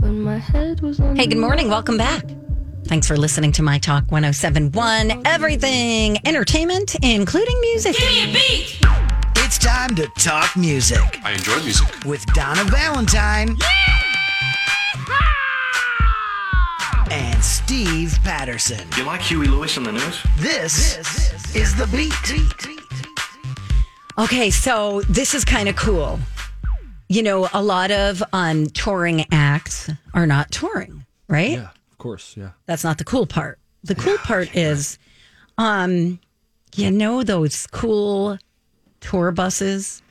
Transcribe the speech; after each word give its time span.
Hey, 0.00 1.26
good 1.26 1.38
morning. 1.38 1.68
Welcome 1.68 1.96
back. 1.98 2.24
Thanks 2.84 3.06
for 3.08 3.16
listening 3.16 3.50
to 3.52 3.62
My 3.62 3.78
Talk 3.78 4.04
1071. 4.10 5.26
Everything 5.26 6.18
entertainment, 6.24 6.94
including 7.02 7.60
music. 7.60 7.96
Give 7.96 8.08
me 8.08 8.30
a 8.30 8.32
beat. 8.32 8.78
It's 9.36 9.58
time 9.58 9.94
to 9.96 10.06
talk 10.18 10.56
music 10.56 11.00
I 11.24 11.32
enjoy 11.32 11.60
music. 11.62 11.88
with 12.04 12.24
Donna 12.26 12.62
Valentine 12.64 13.56
and 17.10 17.42
Steve 17.42 18.18
Patterson. 18.22 18.86
You 18.96 19.04
like 19.04 19.20
Huey 19.22 19.48
Lewis 19.48 19.76
in 19.78 19.82
the 19.82 19.92
news? 19.92 20.22
This, 20.36 20.96
is 21.56 21.74
the 21.74 21.86
beat. 21.88 22.12
Okay, 24.16 24.50
so 24.50 25.00
this 25.08 25.34
is 25.34 25.44
kind 25.44 25.68
of 25.68 25.74
cool. 25.76 26.20
You 27.08 27.22
know, 27.22 27.48
a 27.52 27.62
lot 27.62 27.90
of 27.90 28.22
um, 28.32 28.66
touring 28.66 29.24
acts 29.32 29.90
are 30.12 30.26
not 30.26 30.50
touring, 30.50 31.06
right? 31.28 31.52
Yeah, 31.52 31.70
of 31.90 31.98
course. 31.98 32.36
Yeah. 32.36 32.50
That's 32.66 32.84
not 32.84 32.98
the 32.98 33.04
cool 33.04 33.26
part. 33.26 33.58
The 33.84 33.94
cool 33.94 34.18
part 34.18 34.54
is, 34.54 34.98
um, 35.56 36.20
you 36.74 36.90
know, 36.90 37.22
those 37.22 37.66
cool 37.68 38.38
tour 39.00 39.32
buses. 39.32 40.02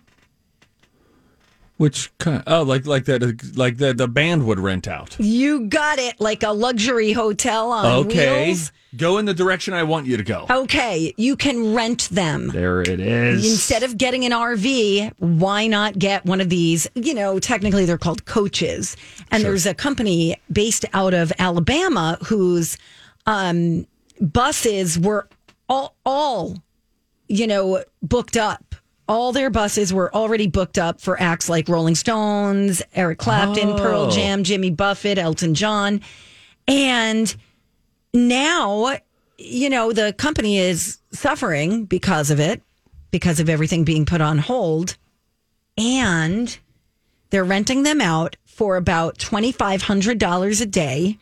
Which 1.77 2.11
kind? 2.17 2.43
oh, 2.47 2.63
like 2.63 2.85
like 2.87 3.05
that, 3.05 3.55
like 3.55 3.77
that 3.77 3.97
the 3.97 4.07
band 4.07 4.45
would 4.47 4.59
rent 4.59 4.87
out. 4.87 5.15
You 5.19 5.67
got 5.67 5.99
it, 5.99 6.19
like 6.19 6.41
a 6.43 6.49
luxury 6.51 7.11
hotel 7.13 7.71
on 7.71 7.85
Okay, 8.07 8.47
wheels. 8.47 8.71
go 8.95 9.19
in 9.19 9.25
the 9.25 9.33
direction 9.33 9.73
I 9.75 9.83
want 9.83 10.07
you 10.07 10.17
to 10.17 10.23
go. 10.23 10.47
Okay, 10.49 11.13
you 11.17 11.35
can 11.35 11.75
rent 11.75 12.09
them. 12.09 12.47
There 12.47 12.81
it 12.81 12.99
is. 12.99 13.45
Instead 13.45 13.83
of 13.83 13.97
getting 13.97 14.25
an 14.25 14.31
RV, 14.31 15.13
why 15.19 15.67
not 15.67 15.99
get 15.99 16.25
one 16.25 16.41
of 16.41 16.49
these? 16.49 16.87
You 16.95 17.13
know, 17.13 17.37
technically 17.39 17.85
they're 17.85 17.97
called 17.99 18.25
coaches. 18.25 18.97
And 19.29 19.43
there's 19.43 19.65
a 19.67 19.73
company 19.75 20.35
based 20.51 20.83
out 20.93 21.13
of 21.13 21.31
Alabama 21.37 22.17
whose 22.25 22.77
um, 23.27 23.85
buses 24.19 24.97
were 24.97 25.27
all, 25.69 25.95
all, 26.05 26.57
you 27.27 27.45
know, 27.45 27.83
booked 28.01 28.37
up. 28.37 28.66
All 29.07 29.31
their 29.31 29.49
buses 29.49 29.93
were 29.93 30.13
already 30.13 30.47
booked 30.47 30.77
up 30.77 30.99
for 30.99 31.19
acts 31.21 31.47
like 31.49 31.69
Rolling 31.69 31.95
Stones, 31.95 32.81
Eric 32.93 33.19
Clapton, 33.19 33.75
Pearl 33.77 34.07
Oh. 34.07 34.11
Jam, 34.11 34.43
Jimmy 34.43 34.69
Buffett, 34.69 35.17
Elton 35.17 35.53
John. 35.55 36.01
And 36.67 37.33
now, 38.13 38.97
you 39.37 39.69
know, 39.69 39.93
the 39.93 40.13
company 40.13 40.57
is 40.59 40.97
suffering 41.11 41.85
because 41.85 42.29
of 42.31 42.39
it, 42.39 42.61
because 43.11 43.39
of 43.39 43.49
everything 43.49 43.83
being 43.85 44.05
put 44.05 44.19
on 44.19 44.37
hold. 44.39 44.97
And 45.77 46.57
they're 47.29 47.45
renting 47.45 47.83
them 47.83 48.01
out 48.01 48.35
for 48.45 48.75
about 48.77 49.17
$2,500 49.19 50.61
a 50.61 50.65
day. 50.65 51.17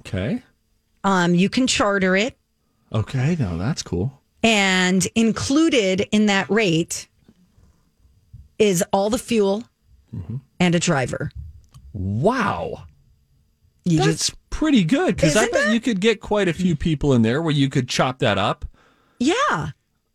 okay. 0.00 0.42
Um, 1.04 1.34
you 1.34 1.48
can 1.48 1.66
charter 1.66 2.16
it. 2.16 2.36
Okay. 2.92 3.36
No, 3.38 3.58
that's 3.58 3.82
cool. 3.82 4.20
And 4.42 5.06
included 5.14 6.08
in 6.12 6.26
that 6.26 6.48
rate 6.48 7.08
is 8.62 8.84
all 8.92 9.10
the 9.10 9.18
fuel 9.18 9.64
and 10.60 10.74
a 10.74 10.78
driver. 10.78 11.30
Wow. 11.92 12.84
You 13.84 13.98
That's 13.98 14.28
just, 14.28 14.50
pretty 14.50 14.84
good 14.84 15.16
because 15.16 15.36
I 15.36 15.46
bet 15.46 15.52
that- 15.52 15.74
you 15.74 15.80
could 15.80 16.00
get 16.00 16.20
quite 16.20 16.46
a 16.46 16.52
few 16.52 16.76
people 16.76 17.12
in 17.12 17.22
there 17.22 17.42
where 17.42 17.52
you 17.52 17.68
could 17.68 17.88
chop 17.88 18.20
that 18.20 18.38
up. 18.38 18.64
yeah. 19.18 19.70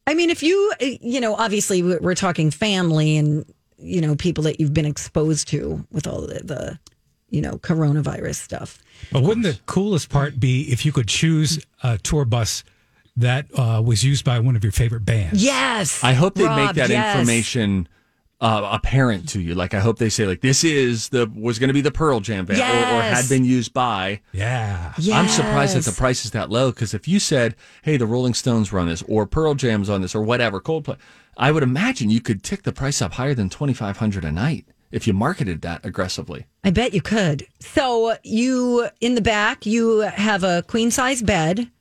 I 0.09 0.13
mean, 0.13 0.30
if 0.30 0.41
you, 0.41 0.72
uh, 0.81 0.85
you 1.02 1.19
know, 1.19 1.35
obviously 1.35 1.84
we- 1.84 1.97
we're 1.97 2.16
talking 2.16 2.50
family 2.50 3.18
and, 3.18 3.44
you 3.78 4.00
know, 4.00 4.16
people 4.16 4.46
that 4.46 4.58
you've 4.58 4.74
been 4.74 4.85
exposed 4.85 5.50
to 5.50 5.85
with 5.91 6.08
all 6.08 6.22
the, 6.22 6.40
the 6.46 6.79
you 7.29 7.41
know, 7.41 7.58
coronavirus 7.58 8.35
stuff. 8.35 8.79
But 9.12 9.24
wouldn't 9.24 9.46
the 9.46 9.59
coolest 9.66 10.08
part 10.08 10.40
be 10.40 10.62
if 10.72 10.85
you 10.85 10.94
could 10.94 11.09
choose 11.09 11.59
a 11.84 11.97
tour 11.97 12.24
bus 12.24 12.64
that 13.18 13.47
uh, 13.59 13.81
was 13.85 14.02
used 14.06 14.24
by 14.24 14.40
one 14.40 14.56
of 14.56 14.64
your 14.64 14.72
favorite 14.72 15.03
bands? 15.03 15.44
Yes. 15.44 16.02
I 16.06 16.14
hope 16.14 16.35
they 16.35 16.47
make 16.47 16.75
that 16.75 16.90
yes. 16.90 17.18
information 17.18 17.90
uh, 18.39 18.69
apparent 18.71 19.29
to 19.29 19.41
you. 19.41 19.55
Like 19.55 19.73
I 19.73 19.79
hope 19.79 19.97
they 19.97 20.09
say 20.09 20.25
like 20.25 20.41
this 20.41 20.63
is 20.63 21.09
the 21.09 21.31
was 21.35 21.59
going 21.59 21.69
to 21.69 21.73
be 21.73 21.81
the 21.81 21.91
Pearl 21.91 22.19
Jam 22.19 22.45
band 22.45 22.59
or, 22.59 22.97
or 22.97 23.01
had 23.01 23.27
been 23.29 23.45
used 23.45 23.73
by. 23.73 24.21
Yeah. 24.31 24.93
I'm 25.11 25.27
surprised 25.27 25.75
that 25.75 25.85
the 25.85 25.97
price 25.97 26.25
is 26.25 26.31
that 26.31 26.49
low 26.49 26.71
because 26.71 26.93
if 26.93 27.07
you 27.07 27.19
said, 27.19 27.55
"Hey, 27.81 27.97
the 27.97 28.05
Rolling 28.05 28.33
Stones 28.33 28.71
were 28.71 28.79
on 28.79 28.87
this," 28.87 29.03
or 29.07 29.25
Pearl 29.25 29.55
Jam's 29.55 29.89
on 29.89 30.01
this, 30.01 30.13
or 30.13 30.21
whatever, 30.21 30.61
Coldplay, 30.61 30.97
I 31.37 31.51
would 31.51 31.63
imagine 31.63 32.09
you 32.09 32.21
could 32.21 32.43
tick 32.43 32.63
the 32.63 32.71
price 32.71 33.01
up 33.01 33.13
higher 33.13 33.33
than 33.33 33.49
twenty 33.49 33.73
five 33.73 33.97
hundred 33.97 34.23
a 34.23 34.31
night 34.31 34.65
if 34.91 35.07
you 35.07 35.13
marketed 35.13 35.61
that 35.61 35.85
aggressively. 35.85 36.45
I 36.63 36.69
bet 36.69 36.93
you 36.93 37.01
could. 37.01 37.47
So 37.59 38.15
you 38.23 38.87
in 39.01 39.15
the 39.15 39.21
back, 39.21 39.65
you 39.65 39.99
have 39.99 40.43
a 40.43 40.63
queen 40.63 40.91
size 40.91 41.21
bed. 41.21 41.71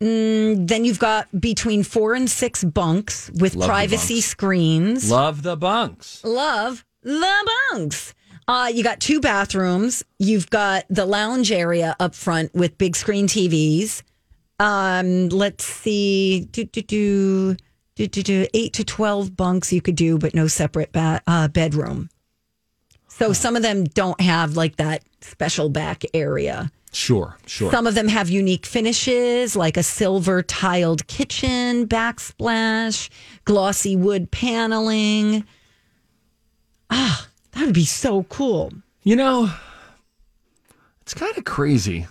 Mm, 0.00 0.68
then 0.68 0.84
you've 0.84 0.98
got 1.00 1.26
between 1.40 1.82
four 1.82 2.14
and 2.14 2.30
six 2.30 2.62
bunks 2.62 3.30
with 3.34 3.54
Love 3.56 3.68
privacy 3.68 4.14
bunks. 4.16 4.26
screens. 4.26 5.10
Love 5.10 5.42
the 5.42 5.56
bunks. 5.56 6.22
Love 6.24 6.84
the 7.02 7.50
bunks. 7.72 8.14
Uh, 8.46 8.70
you 8.72 8.82
got 8.84 9.00
two 9.00 9.20
bathrooms. 9.20 10.04
You've 10.18 10.48
got 10.50 10.84
the 10.88 11.04
lounge 11.04 11.50
area 11.52 11.96
up 12.00 12.14
front 12.14 12.54
with 12.54 12.78
big 12.78 12.96
screen 12.96 13.26
TVs. 13.26 14.02
Um, 14.60 15.28
let's 15.28 15.64
see, 15.64 16.40
do, 16.50 16.64
do, 16.64 16.82
do, 16.82 17.56
do, 17.94 18.06
do, 18.08 18.22
do, 18.22 18.46
eight 18.54 18.72
to 18.74 18.84
twelve 18.84 19.36
bunks 19.36 19.72
you 19.72 19.80
could 19.80 19.94
do, 19.96 20.18
but 20.18 20.34
no 20.34 20.46
separate 20.46 20.92
ba- 20.92 21.22
uh, 21.26 21.48
bedroom. 21.48 22.08
So 23.08 23.32
some 23.32 23.56
of 23.56 23.62
them 23.62 23.84
don't 23.84 24.20
have 24.20 24.56
like 24.56 24.76
that 24.76 25.02
special 25.20 25.68
back 25.68 26.04
area. 26.14 26.70
Sure, 26.92 27.36
sure. 27.46 27.70
Some 27.70 27.86
of 27.86 27.94
them 27.94 28.08
have 28.08 28.30
unique 28.30 28.64
finishes, 28.66 29.54
like 29.54 29.76
a 29.76 29.82
silver 29.82 30.42
tiled 30.42 31.06
kitchen, 31.06 31.86
backsplash, 31.86 33.08
glossy 33.44 33.94
wood 33.94 34.30
paneling. 34.30 35.44
Ah, 36.90 37.28
that 37.52 37.66
would 37.66 37.74
be 37.74 37.84
so 37.84 38.22
cool. 38.24 38.72
You 39.02 39.16
know, 39.16 39.50
it's 41.02 41.14
kind 41.14 41.36
of 41.36 41.44
crazy. 41.44 42.06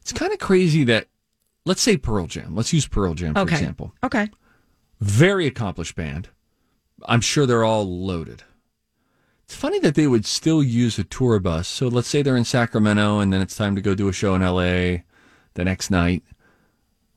It's 0.00 0.12
kind 0.12 0.32
of 0.32 0.38
crazy 0.38 0.84
that, 0.84 1.08
let's 1.64 1.82
say 1.82 1.96
Pearl 1.96 2.26
Jam. 2.28 2.54
Let's 2.54 2.72
use 2.72 2.86
Pearl 2.86 3.14
Jam 3.14 3.34
for 3.34 3.40
Okay. 3.40 3.54
example. 3.56 3.92
Okay. 4.04 4.28
Very 5.00 5.46
accomplished 5.46 5.96
band. 5.96 6.28
I'm 7.04 7.20
sure 7.20 7.44
they're 7.46 7.64
all 7.64 7.84
loaded. 7.84 8.44
It's 9.46 9.54
funny 9.54 9.78
that 9.78 9.94
they 9.94 10.08
would 10.08 10.26
still 10.26 10.60
use 10.62 10.98
a 10.98 11.04
tour 11.04 11.38
bus. 11.38 11.68
So 11.68 11.86
let's 11.86 12.08
say 12.08 12.20
they're 12.22 12.36
in 12.36 12.44
Sacramento 12.44 13.20
and 13.20 13.32
then 13.32 13.40
it's 13.40 13.56
time 13.56 13.76
to 13.76 13.80
go 13.80 13.94
do 13.94 14.08
a 14.08 14.12
show 14.12 14.34
in 14.34 14.42
LA 14.42 15.02
the 15.54 15.64
next 15.64 15.88
night. 15.90 16.24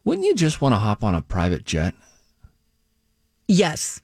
Wouldn't 0.03 0.28
you 0.28 0.35
just 0.35 0.62
want 0.62 0.73
to 0.73 0.79
hop 0.79 1.03
on 1.03 1.16
a 1.16 1.22
private 1.23 1.66
jet? 1.66 1.95
Yes. 3.47 4.01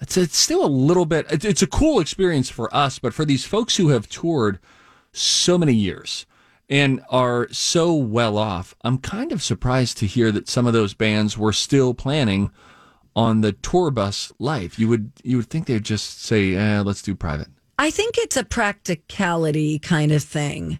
It's, 0.00 0.16
it's 0.16 0.36
still 0.36 0.64
a 0.64 0.66
little 0.66 1.06
bit, 1.06 1.30
it- 1.30 1.44
it's 1.44 1.62
a 1.62 1.66
cool 1.68 2.00
experience 2.00 2.50
for 2.50 2.74
us, 2.74 2.98
but 2.98 3.14
for 3.14 3.24
these 3.24 3.44
folks 3.44 3.76
who 3.76 3.88
have 3.90 4.08
toured 4.08 4.58
so 5.12 5.56
many 5.56 5.74
years 5.74 6.26
and 6.68 7.02
are 7.08 7.46
so 7.52 7.94
well 7.94 8.36
off, 8.36 8.74
I'm 8.82 8.98
kind 8.98 9.30
of 9.30 9.44
surprised 9.44 9.96
to 9.98 10.06
hear 10.06 10.32
that 10.32 10.48
some 10.48 10.66
of 10.66 10.72
those 10.72 10.92
bands 10.92 11.38
were 11.38 11.52
still 11.52 11.94
planning 11.94 12.50
on 13.14 13.40
the 13.42 13.52
tour 13.52 13.90
bus 13.90 14.32
life. 14.38 14.78
You 14.78 14.88
would 14.88 15.12
you 15.22 15.36
would 15.38 15.48
think 15.50 15.66
they'd 15.66 15.84
just 15.84 16.22
say, 16.22 16.54
eh, 16.54 16.80
let's 16.80 17.02
do 17.02 17.14
private. 17.14 17.48
I 17.78 17.90
think 17.90 18.16
it's 18.18 18.36
a 18.36 18.44
practicality 18.44 19.78
kind 19.78 20.12
of 20.12 20.22
thing. 20.22 20.78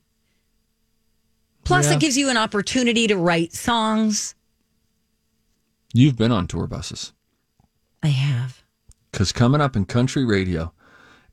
Plus, 1.64 1.86
Yeah. 1.86 1.94
it 1.94 2.00
gives 2.00 2.16
you 2.16 2.28
an 2.28 2.36
opportunity 2.36 3.06
to 3.06 3.16
write 3.16 3.52
songs. 3.52 4.34
You've 5.92 6.16
been 6.16 6.32
on 6.32 6.46
tour 6.46 6.66
buses. 6.66 7.12
I 8.02 8.08
have. 8.08 8.62
Because 9.10 9.30
coming 9.32 9.60
up 9.60 9.76
in 9.76 9.84
country 9.84 10.24
radio, 10.24 10.72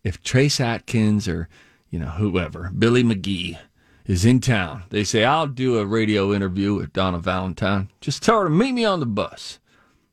if 0.04 0.22
Trace 0.22 0.60
Atkins 0.60 1.28
or, 1.28 1.48
you 1.90 1.98
know, 2.00 2.08
whoever, 2.10 2.70
Billy 2.78 3.04
McGee 3.04 3.58
is 4.06 4.26
in 4.26 4.40
town, 4.40 4.84
they 4.90 5.04
say, 5.04 5.24
I'll 5.24 5.48
do 5.48 5.78
a 5.80 5.86
radio 5.86 6.34
interview 6.34 6.76
with 6.76 6.94
Donna 6.94 7.20
Valentine. 7.20 7.90
Just 8.02 8.22
tell 8.22 8.40
her 8.40 8.44
to 8.46 8.50
meet 8.50 8.74
me 8.74 8.86
on 8.86 9.00
the 9.00 9.06
bus. 9.06 9.60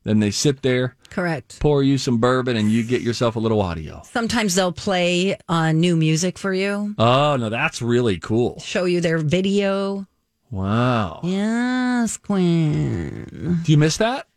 Then 0.07 0.21
they 0.21 0.31
sit 0.31 0.61
there, 0.61 0.95
Correct. 1.09 1.59
pour 1.59 1.83
you 1.83 1.97
some 1.97 2.17
bourbon, 2.19 2.55
and 2.55 2.71
you 2.71 2.81
get 2.85 3.01
yourself 3.01 3.35
a 3.35 3.39
little 3.39 3.59
audio. 3.61 4.01
Sometimes 4.05 4.55
they'll 4.55 4.71
play 4.71 5.35
uh, 5.49 5.73
new 5.73 5.97
music 5.97 6.37
for 6.39 6.53
you, 6.53 6.95
Oh, 6.97 7.35
no, 7.35 7.49
that's 7.49 7.81
really 7.81 8.17
cool. 8.17 8.57
show 8.61 8.85
you 8.85 9.01
their 9.01 9.17
video. 9.17 10.07
Wow. 10.49 11.19
Yes, 11.25 12.15
Quinn. 12.15 13.59
Do 13.65 13.69
you 13.71 13.77
miss 13.77 13.97
that? 13.97 14.27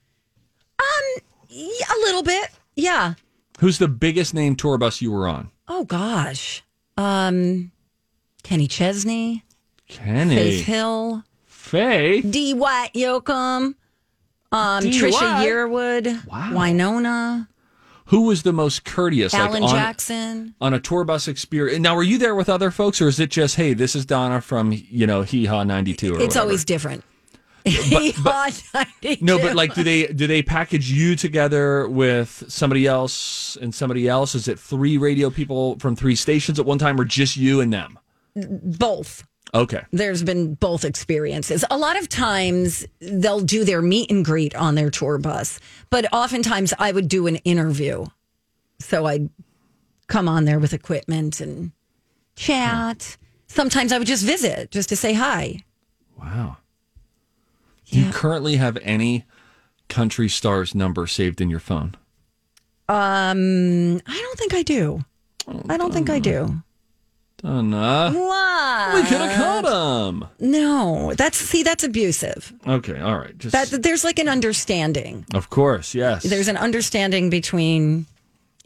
Yeah, 1.48 1.84
a 1.94 1.98
little 2.00 2.22
bit. 2.24 2.48
Yeah. 2.74 3.14
Who's 3.60 3.78
the 3.78 3.86
biggest 3.88 4.34
name 4.34 4.56
tour 4.56 4.76
bus 4.76 5.00
you 5.00 5.12
were 5.12 5.28
on? 5.28 5.50
Oh 5.68 5.84
gosh. 5.84 6.62
Um, 6.96 7.70
Kenny 8.42 8.66
Chesney, 8.66 9.44
Kenny. 9.88 10.34
Faith 10.34 10.64
Hill, 10.66 11.22
Faye. 11.46 12.22
Dwight 12.22 12.92
Yoakam, 12.94 13.74
um, 14.52 14.84
Trisha 14.84 15.44
Yearwood, 15.44 16.26
Wow. 16.26 16.50
Wynonna, 16.52 17.48
Who 18.06 18.22
was 18.22 18.42
the 18.42 18.52
most 18.52 18.84
courteous? 18.84 19.32
Alan 19.34 19.62
on, 19.62 19.70
Jackson. 19.70 20.54
on 20.60 20.74
a 20.74 20.80
tour 20.80 21.04
bus 21.04 21.28
experience. 21.28 21.80
Now, 21.80 21.94
were 21.94 22.02
you 22.02 22.18
there 22.18 22.34
with 22.34 22.48
other 22.48 22.70
folks, 22.70 23.00
or 23.00 23.08
is 23.08 23.20
it 23.20 23.30
just, 23.30 23.56
hey, 23.56 23.74
this 23.74 23.94
is 23.94 24.04
Donna 24.04 24.40
from 24.40 24.72
you 24.72 25.06
know 25.06 25.22
Hee 25.22 25.46
Haw 25.46 25.62
ninety 25.64 25.94
two? 25.94 26.16
It's 26.16 26.36
always 26.36 26.64
different. 26.64 27.04
no, 29.20 29.38
but 29.38 29.54
like, 29.54 29.74
do 29.74 29.82
they 29.84 30.06
do 30.06 30.26
they 30.26 30.42
package 30.42 30.90
you 30.90 31.14
together 31.14 31.86
with 31.88 32.42
somebody 32.48 32.86
else 32.86 33.56
and 33.60 33.74
somebody 33.74 34.08
else? 34.08 34.34
Is 34.34 34.48
it 34.48 34.58
three 34.58 34.96
radio 34.96 35.28
people 35.28 35.78
from 35.78 35.94
three 35.94 36.16
stations 36.16 36.58
at 36.58 36.64
one 36.64 36.78
time, 36.78 36.98
or 37.00 37.04
just 37.04 37.36
you 37.36 37.60
and 37.60 37.72
them? 37.72 37.98
both. 38.34 39.26
Okay, 39.52 39.82
There's 39.90 40.22
been 40.22 40.54
both 40.54 40.84
experiences. 40.84 41.64
A 41.70 41.76
lot 41.76 41.98
of 41.98 42.08
times 42.08 42.86
they'll 43.00 43.40
do 43.40 43.64
their 43.64 43.82
meet 43.82 44.10
and 44.10 44.24
greet 44.24 44.54
on 44.54 44.76
their 44.76 44.90
tour 44.90 45.18
bus, 45.18 45.58
but 45.90 46.06
oftentimes 46.12 46.72
I 46.78 46.92
would 46.92 47.08
do 47.08 47.26
an 47.26 47.36
interview. 47.36 48.06
So 48.78 49.06
I'd 49.06 49.28
come 50.06 50.28
on 50.28 50.44
there 50.44 50.58
with 50.60 50.72
equipment 50.72 51.40
and 51.40 51.72
chat. 52.36 53.16
Sometimes 53.48 53.90
I 53.92 53.98
would 53.98 54.06
just 54.06 54.24
visit 54.24 54.70
just 54.70 54.88
to 54.90 54.96
say 54.96 55.14
hi. 55.14 55.64
wow. 56.16 56.58
Do 57.90 57.98
you 58.00 58.12
currently 58.12 58.56
have 58.56 58.78
any 58.82 59.24
country 59.88 60.28
stars 60.28 60.76
number 60.76 61.08
saved 61.08 61.40
in 61.40 61.50
your 61.50 61.58
phone? 61.58 61.96
Um, 62.88 64.00
I 64.06 64.16
don't 64.16 64.38
think 64.38 64.54
I 64.54 64.62
do. 64.62 65.04
I 65.68 65.76
don't 65.76 65.92
think 65.92 66.08
I 66.08 66.20
do. 66.20 66.62
Donna, 67.42 67.76
uh, 67.78 68.12
Why? 68.12 68.92
we 68.94 69.02
could 69.08 69.18
have 69.20 69.36
caught 69.64 70.08
him. 70.08 70.24
No, 70.40 71.14
that's 71.14 71.38
see, 71.38 71.62
that's 71.62 71.82
abusive. 71.84 72.52
Okay, 72.66 72.98
all 73.00 73.16
right. 73.16 73.36
Just 73.38 73.52
That 73.52 73.82
there's 73.82 74.04
like 74.04 74.18
an 74.18 74.28
understanding. 74.28 75.24
of 75.34 75.48
course, 75.48 75.94
yes. 75.94 76.22
There's 76.24 76.48
an 76.48 76.58
understanding 76.58 77.30
between, 77.30 78.04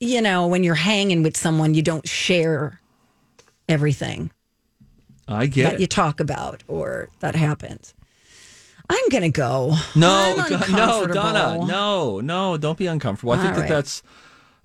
you 0.00 0.21
know, 0.21 0.47
when 0.49 0.65
you're 0.65 0.75
hanging 0.75 1.23
with 1.23 1.37
someone, 1.37 1.75
you 1.75 1.82
don't 1.82 2.06
share 2.09 2.81
everything 3.69 4.31
I 5.29 5.47
get 5.47 5.65
that 5.65 5.75
it. 5.75 5.81
you 5.81 5.87
talk 5.87 6.19
about 6.20 6.62
or 6.69 7.09
that 7.20 7.35
happens. 7.37 7.94
I'm 8.91 9.09
gonna 9.09 9.31
go. 9.31 9.75
No, 9.94 10.11
I'm 10.11 10.37
Don- 10.37 10.50
no, 10.50 10.56
uncomfortable. 10.56 11.15
Donna, 11.15 11.67
no, 11.67 12.20
no, 12.20 12.56
don't 12.59 12.77
be 12.77 12.87
uncomfortable. 12.87 13.32
I 13.32 13.37
think 13.37 13.49
All 13.50 13.55
that 13.55 13.61
right. 13.62 13.69
that's 13.70 14.03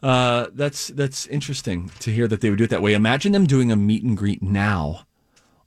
uh, 0.02 0.48
that's 0.54 0.88
that's 0.90 1.28
interesting 1.28 1.92
to 2.00 2.12
hear 2.12 2.28
that 2.28 2.42
they 2.42 2.50
would 2.50 2.58
do 2.58 2.64
it 2.66 2.70
that 2.70 2.82
way. 2.82 2.94
Imagine 2.94 3.32
them 3.32 3.46
doing 3.46 3.72
a 3.72 3.76
meet 3.76 4.04
and 4.04 4.16
greet 4.18 4.42
now 4.42 5.06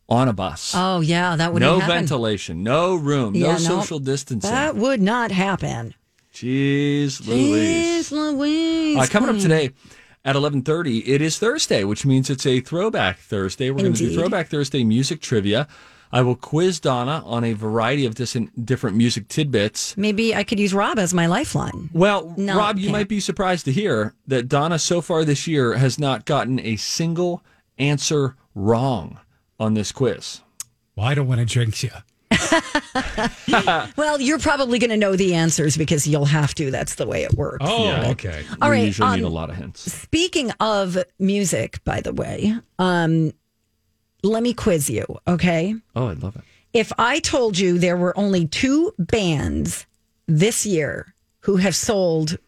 on 0.08 0.29
a 0.29 0.32
bus. 0.32 0.73
Oh 0.76 1.00
yeah, 1.00 1.37
that 1.37 1.52
would 1.52 1.61
no 1.61 1.79
happen. 1.79 1.88
No 1.88 1.94
ventilation, 2.00 2.62
no 2.62 2.94
room, 2.94 3.34
Yeah, 3.34 3.46
no 3.49 3.52
no. 3.52 3.58
social 3.58 3.99
distancing. 3.99 4.50
That 4.50 4.76
would 4.76 5.00
not 5.00 5.31
happen. 5.31 5.94
Jeez 6.32 7.26
Louise. 7.26 8.11
Jeez 8.11 8.12
Louise. 8.12 8.96
Uh, 8.99 9.06
coming 9.11 9.29
up 9.34 9.38
today 9.40 9.70
at 10.25 10.34
11:30, 10.37 11.02
it 11.06 11.20
is 11.20 11.38
Thursday, 11.38 11.84
which 11.84 12.06
means 12.06 12.31
it's 12.31 12.46
a 12.46 12.61
throwback 12.61 13.19
Thursday. 13.19 13.70
We're 13.70 13.81
going 13.82 13.93
to 13.94 14.08
do 14.08 14.14
throwback 14.14 14.49
Thursday 14.49 14.82
music 14.84 15.20
trivia. 15.20 15.69
I 16.12 16.20
will 16.22 16.36
quiz 16.36 16.78
Donna 16.78 17.22
on 17.24 17.42
a 17.42 17.54
variety 17.54 18.04
of 18.04 18.14
different 18.14 18.66
different 18.66 18.96
music 18.96 19.28
tidbits. 19.28 19.96
Maybe 19.96 20.34
I 20.34 20.44
could 20.44 20.60
use 20.60 20.74
Rob 20.74 20.98
as 20.98 21.14
my 21.14 21.26
lifeline. 21.26 21.88
Well, 21.92 22.34
No, 22.36 22.58
Rob, 22.58 22.78
you 22.78 22.90
might 22.90 23.08
be 23.08 23.18
surprised 23.20 23.64
to 23.64 23.72
hear 23.72 24.14
that 24.26 24.48
Donna 24.48 24.78
so 24.78 25.00
far 25.00 25.24
this 25.24 25.46
year 25.46 25.74
has 25.74 25.98
not 25.98 26.26
gotten 26.26 26.60
a 26.60 26.76
single 26.76 27.42
answer 27.78 28.36
wrong 28.54 29.18
on 29.58 29.74
this 29.74 29.90
quiz. 29.92 30.40
Well, 30.96 31.06
I 31.06 31.14
don't 31.14 31.26
want 31.28 31.40
to 31.40 31.46
jinx 31.46 31.82
you. 31.82 31.90
Well, 33.96 34.20
you're 34.20 34.38
probably 34.38 34.78
going 34.78 34.90
to 34.90 34.96
know 34.96 35.16
the 35.16 35.34
answers 35.34 35.76
because 35.76 36.06
you'll 36.06 36.24
have 36.26 36.54
to. 36.56 36.70
That's 36.70 36.96
the 36.96 37.06
way 37.06 37.22
it 37.24 37.34
works. 37.34 37.64
Oh, 37.66 37.84
Yeah. 37.84 38.10
okay. 38.10 38.44
All 38.60 38.68
we 38.70 38.76
right, 38.76 38.84
usually 38.86 39.16
need 39.16 39.24
um, 39.24 39.32
a 39.32 39.34
lot 39.34 39.50
of 39.50 39.56
hints. 39.56 39.90
Speaking 39.92 40.50
of 40.60 40.98
music, 41.18 41.82
by 41.84 42.00
the 42.00 42.12
way, 42.12 42.54
um, 42.78 43.32
let 44.22 44.42
me 44.42 44.54
quiz 44.54 44.88
you, 44.90 45.04
okay? 45.26 45.74
Oh, 45.96 46.08
I'd 46.08 46.22
love 46.22 46.36
it. 46.36 46.42
If 46.72 46.92
I 46.98 47.19
told 47.20 47.58
you 47.58 47.78
there 47.78 47.96
were 47.96 48.16
only 48.19 48.46
two 48.46 48.94
bands 48.98 49.86
this 50.26 50.64
year 50.64 51.14
who 51.40 51.56
have 51.56 51.74
sold 51.76 52.38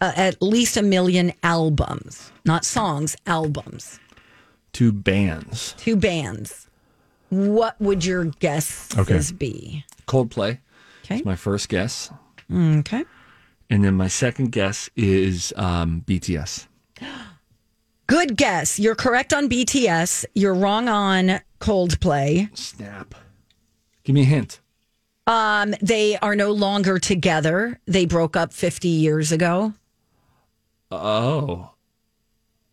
uh, 0.00 0.12
at 0.16 0.40
least 0.40 0.76
a 0.76 0.82
million 0.82 1.32
albums, 1.42 2.30
not 2.44 2.64
songs, 2.64 3.16
albums, 3.26 3.98
Two 4.72 4.92
bands. 4.92 5.74
two 5.78 5.96
bands, 5.96 6.68
what 7.30 7.80
would 7.80 8.04
your 8.04 8.26
guesses 8.26 8.96
Okay. 8.98 9.20
be? 9.36 9.84
Coldplay 10.06 10.58
Okay. 11.04 11.16
is 11.16 11.24
my 11.24 11.34
first 11.36 11.68
guess. 11.68 12.10
Okay. 12.52 13.04
And 13.70 13.84
then 13.84 13.94
my 13.94 14.06
second 14.08 14.52
guess 14.52 14.88
is 14.94 15.52
um, 15.56 16.02
BTS. 16.06 16.66
Good 18.06 18.36
guess. 18.36 18.78
You're 18.78 18.94
correct 18.94 19.32
on 19.32 19.48
BTS. 19.48 20.24
You're 20.34 20.54
wrong 20.54 20.88
on 20.88 21.40
Coldplay. 21.60 22.56
Snap. 22.56 23.14
Give 24.04 24.14
me 24.14 24.22
a 24.22 24.26
hint. 24.26 24.60
Um, 25.26 25.74
they 25.82 26.16
are 26.18 26.36
no 26.36 26.52
longer 26.52 26.98
together. 26.98 27.80
They 27.86 28.06
broke 28.06 28.36
up 28.36 28.52
50 28.52 28.88
years 28.88 29.32
ago. 29.32 29.74
Oh. 30.90 31.70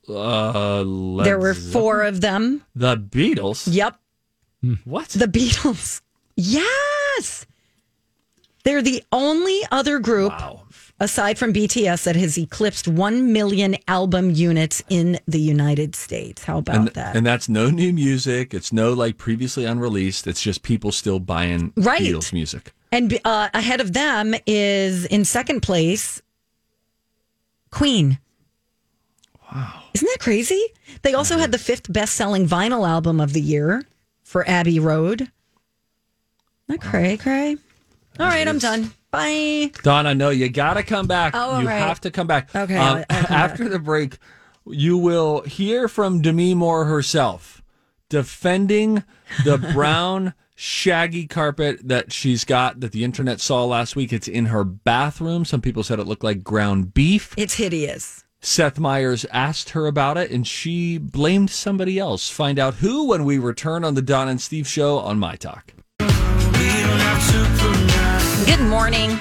Uh, 0.07 0.83
there 1.23 1.39
were 1.39 1.53
four 1.53 2.03
of 2.03 2.21
them. 2.21 2.63
The 2.75 2.97
Beatles? 2.97 3.67
Yep. 3.71 3.97
What? 4.85 5.09
The 5.09 5.25
Beatles. 5.25 6.01
Yes. 6.35 7.45
They're 8.63 8.81
the 8.81 9.03
only 9.11 9.61
other 9.71 9.99
group 9.99 10.31
wow. 10.31 10.62
Aside 11.03 11.37
from 11.37 11.53
BTS 11.53 12.03
that 12.05 12.15
has 12.15 12.37
eclipsed 12.37 12.87
1 12.87 13.31
million 13.33 13.75
album 13.87 14.31
units 14.31 14.81
in 14.89 15.19
the 15.27 15.39
United 15.39 15.95
States. 15.95 16.43
How 16.45 16.59
about 16.59 16.75
And, 16.75 16.87
that? 16.89 17.15
and 17.15 17.25
that's 17.25 17.49
no 17.49 17.69
new 17.69 17.91
music. 17.93 18.53
It's 18.53 18.71
no 18.71 18.93
like 18.93 19.17
previously 19.17 19.65
unreleased. 19.65 20.25
It's 20.27 20.41
just 20.41 20.63
people 20.63 20.91
still 20.91 21.19
buying 21.19 21.73
Right. 21.75 22.01
Beatles 22.01 22.31
music. 22.31 22.73
And 22.91 23.19
uh, 23.25 23.49
ahead 23.53 23.81
of 23.81 23.93
them 23.93 24.33
is 24.47 25.05
in 25.05 25.25
second 25.25 25.61
place, 25.61 26.21
Queen. 27.71 28.19
Wow. 29.51 29.81
Isn't 29.93 30.07
that 30.07 30.19
crazy? 30.19 30.63
They 31.01 31.13
also 31.13 31.37
had 31.37 31.51
the 31.51 31.57
fifth 31.57 31.91
best 31.91 32.15
selling 32.15 32.47
vinyl 32.47 32.87
album 32.87 33.19
of 33.19 33.33
the 33.33 33.41
year 33.41 33.83
for 34.23 34.47
Abbey 34.47 34.79
Road. 34.79 35.29
That 36.67 36.81
cray 36.81 37.17
cray? 37.17 37.57
All 38.19 38.27
right, 38.27 38.47
I'm 38.47 38.59
done. 38.59 38.91
Bye. 39.13 39.71
Donna, 39.83 40.13
no, 40.15 40.29
you 40.31 40.49
got 40.49 40.73
to 40.73 40.83
come 40.83 41.05
back. 41.07 41.33
Oh, 41.35 41.59
you 41.59 41.67
right. 41.67 41.75
have 41.77 42.01
to 42.01 42.11
come 42.11 42.27
back. 42.27 42.53
Okay, 42.55 42.75
Um, 42.75 42.97
I'll- 42.97 43.05
I'll 43.09 43.23
come 43.25 43.35
after 43.37 43.69
the 43.69 43.79
break, 43.79 44.17
you 44.65 44.97
will 44.97 45.41
hear 45.43 45.87
from 45.87 46.19
Demi 46.21 46.53
Moore 46.55 46.85
herself 46.85 47.61
defending 48.09 49.03
the 49.45 49.57
brown 49.73 50.33
shaggy 50.55 51.27
carpet 51.27 51.79
that 51.87 52.11
she's 52.11 52.43
got 52.43 52.79
that 52.79 52.91
the 52.91 53.03
internet 53.03 53.39
saw 53.39 53.63
last 53.65 53.95
week. 53.95 54.11
It's 54.11 54.27
in 54.27 54.47
her 54.47 54.63
bathroom. 54.63 55.45
Some 55.45 55.61
people 55.61 55.83
said 55.83 55.99
it 55.99 56.07
looked 56.07 56.23
like 56.23 56.43
ground 56.43 56.93
beef. 56.93 57.33
It's 57.37 57.53
hideous. 57.55 58.23
Seth 58.41 58.77
Meyers 58.79 59.25
asked 59.31 59.69
her 59.69 59.87
about 59.87 60.17
it, 60.17 60.29
and 60.31 60.45
she 60.45 60.97
blamed 60.97 61.49
somebody 61.49 61.97
else. 61.97 62.29
Find 62.29 62.59
out 62.59 62.75
who 62.75 63.05
when 63.07 63.23
we 63.25 63.37
return 63.37 63.83
on 63.85 63.93
the 63.93 64.01
Don 64.01 64.27
and 64.27 64.41
Steve 64.41 64.67
show 64.67 64.97
on 64.99 65.17
My 65.19 65.35
Talk. 65.35 65.73
Good 68.45 68.59
morning. 68.59 69.17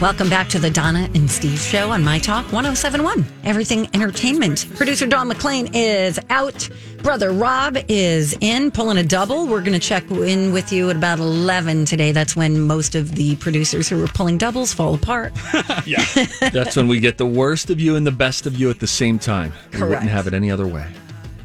Welcome 0.00 0.30
back 0.30 0.48
to 0.50 0.58
the 0.60 0.70
Donna 0.70 1.08
and 1.14 1.28
Steve 1.28 1.58
show 1.58 1.90
on 1.90 2.04
My 2.04 2.18
Talk 2.20 2.44
1071, 2.52 3.26
Everything 3.42 3.88
Entertainment. 3.94 4.66
Producer 4.76 5.06
Don 5.06 5.28
McClain 5.28 5.70
is 5.74 6.20
out. 6.30 6.68
Brother 7.02 7.32
Rob 7.32 7.76
is 7.88 8.36
in, 8.40 8.70
pulling 8.70 8.96
a 8.98 9.02
double. 9.02 9.46
We're 9.48 9.60
going 9.60 9.72
to 9.72 9.78
check 9.80 10.08
in 10.10 10.52
with 10.52 10.72
you 10.72 10.88
at 10.88 10.96
about 10.96 11.18
11 11.18 11.84
today. 11.84 12.12
That's 12.12 12.36
when 12.36 12.60
most 12.60 12.94
of 12.94 13.16
the 13.16 13.34
producers 13.36 13.88
who 13.88 14.02
are 14.04 14.08
pulling 14.08 14.38
doubles 14.38 14.72
fall 14.72 14.94
apart. 14.94 15.32
Yeah. 15.86 16.04
That's 16.52 16.76
when 16.76 16.86
we 16.86 17.00
get 17.00 17.18
the 17.18 17.26
worst 17.26 17.70
of 17.70 17.80
you 17.80 17.96
and 17.96 18.06
the 18.06 18.12
best 18.12 18.46
of 18.46 18.56
you 18.56 18.70
at 18.70 18.78
the 18.78 18.86
same 18.86 19.18
time. 19.18 19.52
We 19.72 19.82
wouldn't 19.82 20.10
have 20.10 20.26
it 20.26 20.34
any 20.34 20.50
other 20.50 20.66
way. 20.66 20.86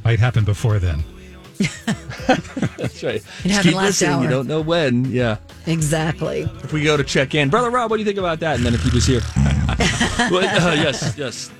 Might 0.03 0.19
happen 0.19 0.43
before 0.43 0.79
then. 0.79 1.03
That's 2.77 3.03
right. 3.03 3.21
Just 3.43 3.63
keep 3.63 3.75
listening. 3.75 4.21
You 4.23 4.29
don't 4.29 4.47
know 4.47 4.61
when. 4.61 5.05
Yeah. 5.05 5.37
Exactly. 5.67 6.41
If 6.63 6.73
we 6.73 6.83
go 6.83 6.97
to 6.97 7.03
check 7.03 7.35
in, 7.35 7.49
brother 7.49 7.69
Rob, 7.69 7.89
what 7.91 7.97
do 7.97 8.01
you 8.01 8.05
think 8.05 8.19
about 8.19 8.39
that? 8.41 8.57
And 8.57 8.65
then 8.65 8.73
if 8.73 8.81
he 8.83 8.89
was 8.91 9.05
here, 9.05 9.21
Well, 10.31 10.43
uh, 10.45 10.73
yes, 10.73 11.15
yes, 11.17 11.51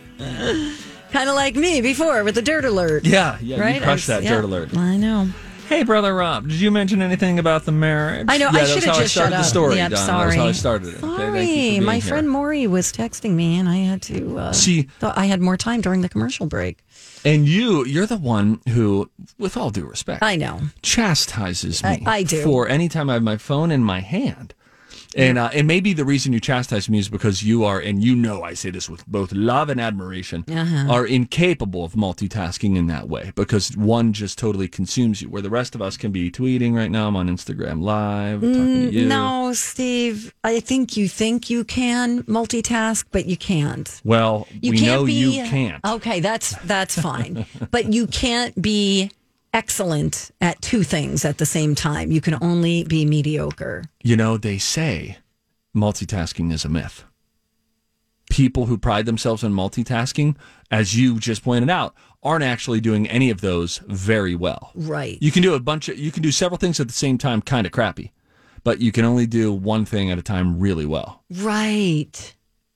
Kind 1.12 1.30
of 1.30 1.36
like 1.36 1.56
me 1.56 1.82
before 1.82 2.24
with 2.24 2.36
the 2.36 2.42
dirt 2.42 2.66
alert. 2.66 3.06
yeah, 3.06 3.38
yeah. 3.42 3.60
Right? 3.60 3.76
You 3.76 3.82
crushed 3.82 4.08
that 4.08 4.22
was- 4.22 4.30
dirt 4.30 4.44
alert. 4.44 4.76
I 4.78 4.98
know. 4.98 5.30
Hey, 5.70 5.84
brother 5.84 6.14
Rob, 6.14 6.50
did 6.50 6.60
you 6.60 6.70
mention 6.72 7.02
anything 7.02 7.40
about 7.40 7.64
the 7.66 7.72
marriage? 7.72 8.26
I 8.30 8.38
know. 8.38 8.50
Yeah, 8.54 8.60
I 8.60 8.66
should 8.66 8.84
have 8.84 8.98
just 8.98 9.14
started 9.14 9.32
shut 9.32 9.40
the 9.40 9.44
story. 9.44 9.76
Donna. 9.78 9.96
sorry. 9.98 10.20
That 10.20 10.26
was 10.26 10.36
how 10.36 10.46
I 10.48 10.52
started 10.52 10.88
it. 10.96 11.00
Sorry, 11.00 11.42
you 11.42 11.48
being 11.48 11.84
my 11.84 11.94
here. 12.00 12.02
friend 12.10 12.30
Maury 12.30 12.68
was 12.68 12.92
texting 12.92 13.32
me, 13.32 13.58
and 13.58 13.70
I 13.70 13.78
had 13.78 14.02
to 14.04 14.38
uh, 14.38 14.52
See- 14.54 14.84
Thought 15.00 15.18
I 15.18 15.26
had 15.26 15.40
more 15.42 15.56
time 15.56 15.80
during 15.82 16.02
the 16.02 16.10
commercial 16.10 16.46
break. 16.48 16.80
And 17.26 17.48
you, 17.48 17.86
you're 17.86 18.06
the 18.06 18.18
one 18.18 18.60
who, 18.70 19.10
with 19.38 19.56
all 19.58 19.70
due 19.70 19.86
respect, 19.86 20.22
I 20.24 20.36
know. 20.36 20.60
chastises 20.82 21.84
me. 21.84 22.04
I- 22.06 22.18
I 22.18 22.24
do. 22.24 22.44
for 22.44 22.68
any 22.68 22.90
time 22.90 23.10
I 23.10 23.14
have 23.14 23.24
my 23.24 23.38
phone 23.38 23.72
in 23.72 23.84
my 23.84 24.02
hand. 24.02 24.54
And 25.16 25.38
uh, 25.38 25.50
and 25.54 25.68
maybe 25.68 25.94
the 25.94 26.06
reason 26.06 26.34
you 26.34 26.40
chastise 26.40 26.90
me 26.90 27.00
is 27.00 27.10
because 27.10 27.44
you 27.44 27.64
are, 27.64 27.80
and 27.80 28.04
you 28.04 28.16
know, 28.16 28.44
I 28.44 28.54
say 28.56 28.70
this 28.72 28.90
with 28.90 29.06
both 29.08 29.32
love 29.32 29.70
and 29.70 29.80
admiration, 29.80 30.44
Uh-huh. 30.50 30.92
are 30.92 31.06
incapable 31.06 31.84
of 31.86 31.94
multitasking 31.94 32.76
in 32.78 32.88
that 32.88 33.08
way 33.10 33.32
because 33.36 33.76
one 33.78 34.14
just 34.14 34.38
totally 34.38 34.68
consumes 34.68 35.22
you. 35.22 35.30
Where 35.30 35.42
the 35.42 35.50
rest 35.50 35.76
of 35.76 35.82
us 35.82 35.98
can 35.98 36.12
be 36.12 36.32
tweeting 36.32 36.74
right 36.74 36.90
now. 36.92 37.08
I'm 37.08 37.16
on 37.16 37.28
Instagram 37.30 37.82
Live 37.82 38.42
talking 38.42 38.90
to 38.90 38.92
you. 38.92 39.06
Mm, 39.06 39.08
No, 39.10 39.54
Steve. 39.54 40.34
I 40.44 40.60
think 40.60 40.98
you 40.98 41.08
think 41.08 41.50
you 41.50 41.64
can 41.64 42.24
multitask, 42.24 43.06
but 43.12 43.26
you 43.26 43.38
can't. 43.38 44.02
Well, 44.04 44.48
You 44.62 44.72
we 44.72 44.78
can't 44.78 44.88
know 45.02 45.06
be. 45.06 45.14
you 45.14 45.44
can't. 45.50 45.84
Okay, 45.86 46.20
that's 46.20 46.56
that's 46.66 47.00
fine, 47.00 47.46
but 47.72 47.94
you 47.94 48.08
can't 48.08 48.60
be 48.62 49.12
excellent 49.54 50.32
at 50.42 50.62
two 50.62 50.84
things 50.84 51.24
at 51.24 51.38
the 51.38 51.46
same 51.46 51.76
time. 51.76 52.12
You 52.12 52.20
can 52.20 52.38
only 52.42 52.84
be 52.84 53.06
mediocre. 53.06 53.86
You 54.02 54.18
know, 54.18 54.38
they 54.38 54.58
say 54.58 55.18
multitasking 55.76 56.52
is 56.52 56.66
a 56.66 56.70
myth. 56.70 57.06
People 58.30 58.66
who 58.66 58.78
pride 58.78 59.06
themselves 59.06 59.44
on 59.44 59.54
multitasking, 59.54 60.36
as 60.72 60.98
you 60.98 61.20
just 61.20 61.44
pointed 61.44 61.70
out, 61.70 61.94
aren't 62.24 62.44
actually 62.44 62.82
doing 62.82 63.08
any 63.08 63.30
of 63.30 63.42
those 63.42 63.80
very 63.88 64.34
well. 64.34 64.72
Right. 64.74 65.18
You 65.22 65.32
can 65.32 65.44
do 65.44 65.54
a 65.54 65.60
bunch 65.60 65.90
of, 65.90 66.00
you 66.00 66.12
can 66.12 66.24
do 66.24 66.32
several 66.32 66.58
things 66.58 66.80
at 66.80 66.88
the 66.88 66.94
same 66.94 67.18
time, 67.18 67.42
kind 67.42 67.68
of 67.68 67.74
crappy, 67.74 68.12
but 68.64 68.80
you 68.80 68.92
can 68.92 69.06
only 69.06 69.28
do 69.28 69.54
one 69.54 69.86
thing 69.86 70.10
at 70.10 70.18
a 70.18 70.24
time 70.24 70.60
really 70.60 70.86
well. 70.86 71.24
Right. 71.30 72.36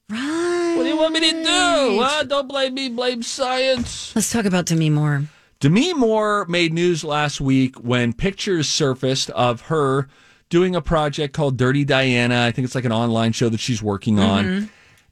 Right. 0.10 0.74
What 0.76 0.84
do 0.84 0.90
you 0.90 0.98
want 0.98 1.14
me 1.14 1.20
to 1.22 1.32
do? 1.32 2.00
Huh? 2.04 2.24
Don't 2.24 2.48
blame 2.48 2.76
me, 2.76 2.90
blame 2.90 3.24
science. 3.24 4.16
Let's 4.16 4.32
talk 4.32 4.46
about 4.46 4.66
Demi 4.66 4.90
Moore. 4.90 5.24
Demi 5.60 5.94
Moore 5.94 6.46
made 6.46 6.72
news 6.72 7.04
last 7.04 7.42
week 7.42 7.76
when 7.78 8.14
pictures 8.14 8.70
surfaced 8.70 9.32
of 9.32 9.62
her 9.62 10.08
doing 10.50 10.76
a 10.76 10.82
project 10.82 11.34
called 11.34 11.58
Dirty 11.58 11.84
Diana. 11.84 12.46
I 12.46 12.52
think 12.52 12.66
it's 12.66 12.76
like 12.76 12.86
an 12.86 12.92
online 12.92 13.32
show 13.32 13.50
that 13.50 13.60
she's 13.60 13.82
working 13.82 14.20
on. 14.20 14.46
Mm-hmm. 14.46 14.66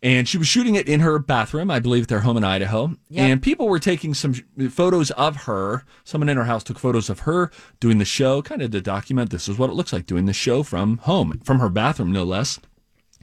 And 0.03 0.29
she 0.29 0.37
was 0.37 0.47
shooting 0.47 0.75
it 0.75 0.87
in 0.87 0.99
her 0.99 1.17
bathroom, 1.17 1.71
I 1.71 1.79
believe, 1.79 2.03
at 2.03 2.09
their 2.09 2.19
home 2.19 2.37
in 2.37 2.43
Idaho. 2.43 2.95
And 3.15 3.41
people 3.41 3.67
were 3.67 3.79
taking 3.79 4.13
some 4.13 4.35
photos 4.69 5.09
of 5.11 5.35
her. 5.43 5.83
Someone 6.03 6.29
in 6.29 6.37
her 6.37 6.43
house 6.43 6.63
took 6.63 6.77
photos 6.77 7.09
of 7.09 7.21
her 7.21 7.49
doing 7.79 7.97
the 7.97 8.05
show, 8.05 8.43
kind 8.43 8.61
of 8.61 8.69
to 8.69 8.81
document 8.81 9.31
this 9.31 9.49
is 9.49 9.57
what 9.57 9.71
it 9.71 9.73
looks 9.73 9.91
like 9.91 10.05
doing 10.05 10.25
the 10.25 10.33
show 10.33 10.61
from 10.61 10.99
home, 10.99 11.41
from 11.43 11.59
her 11.59 11.69
bathroom, 11.69 12.11
no 12.11 12.23
less. 12.23 12.59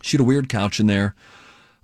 She 0.02 0.16
had 0.16 0.22
a 0.22 0.24
weird 0.24 0.48
couch 0.48 0.80
in 0.80 0.88
there. 0.88 1.14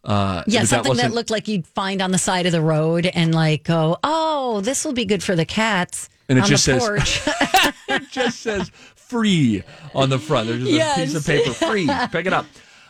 Uh, 0.05 0.43
Yeah, 0.47 0.65
something 0.65 0.85
that, 0.85 0.89
wasn't- 0.97 1.15
looked 1.15 1.31
like 1.31 1.49
you'd 1.49 1.67
find 1.67 2.01
on 2.01 2.11
the 2.13 2.19
side 2.19 2.47
of 2.47 2.53
the 2.53 2.61
road 2.63 3.07
and 3.07 3.35
like 3.35 3.65
go, 3.65 3.99
oh, 4.05 4.61
this 4.63 4.85
will 4.85 4.93
be 4.93 5.05
good 5.05 5.23
for 5.23 5.35
the 5.37 5.45
cats 5.45 6.09
And 6.29 6.39
it 6.39 6.43
on 6.43 6.49
just 6.49 6.67
the 6.67 6.81
says- 6.81 6.89
porch. 6.89 7.23
it 7.89 8.11
just 8.11 8.41
says 8.41 8.71
free 8.95 9.63
on 9.95 10.11
the 10.11 10.19
front. 10.19 10.49
There's 10.49 10.65
just 10.65 10.97
a 10.97 11.01
piece 11.01 11.15
of 11.17 11.27
paper, 11.27 11.53
free. 11.53 11.89
Pick 12.13 12.27
it 12.27 12.33
up. 12.33 12.47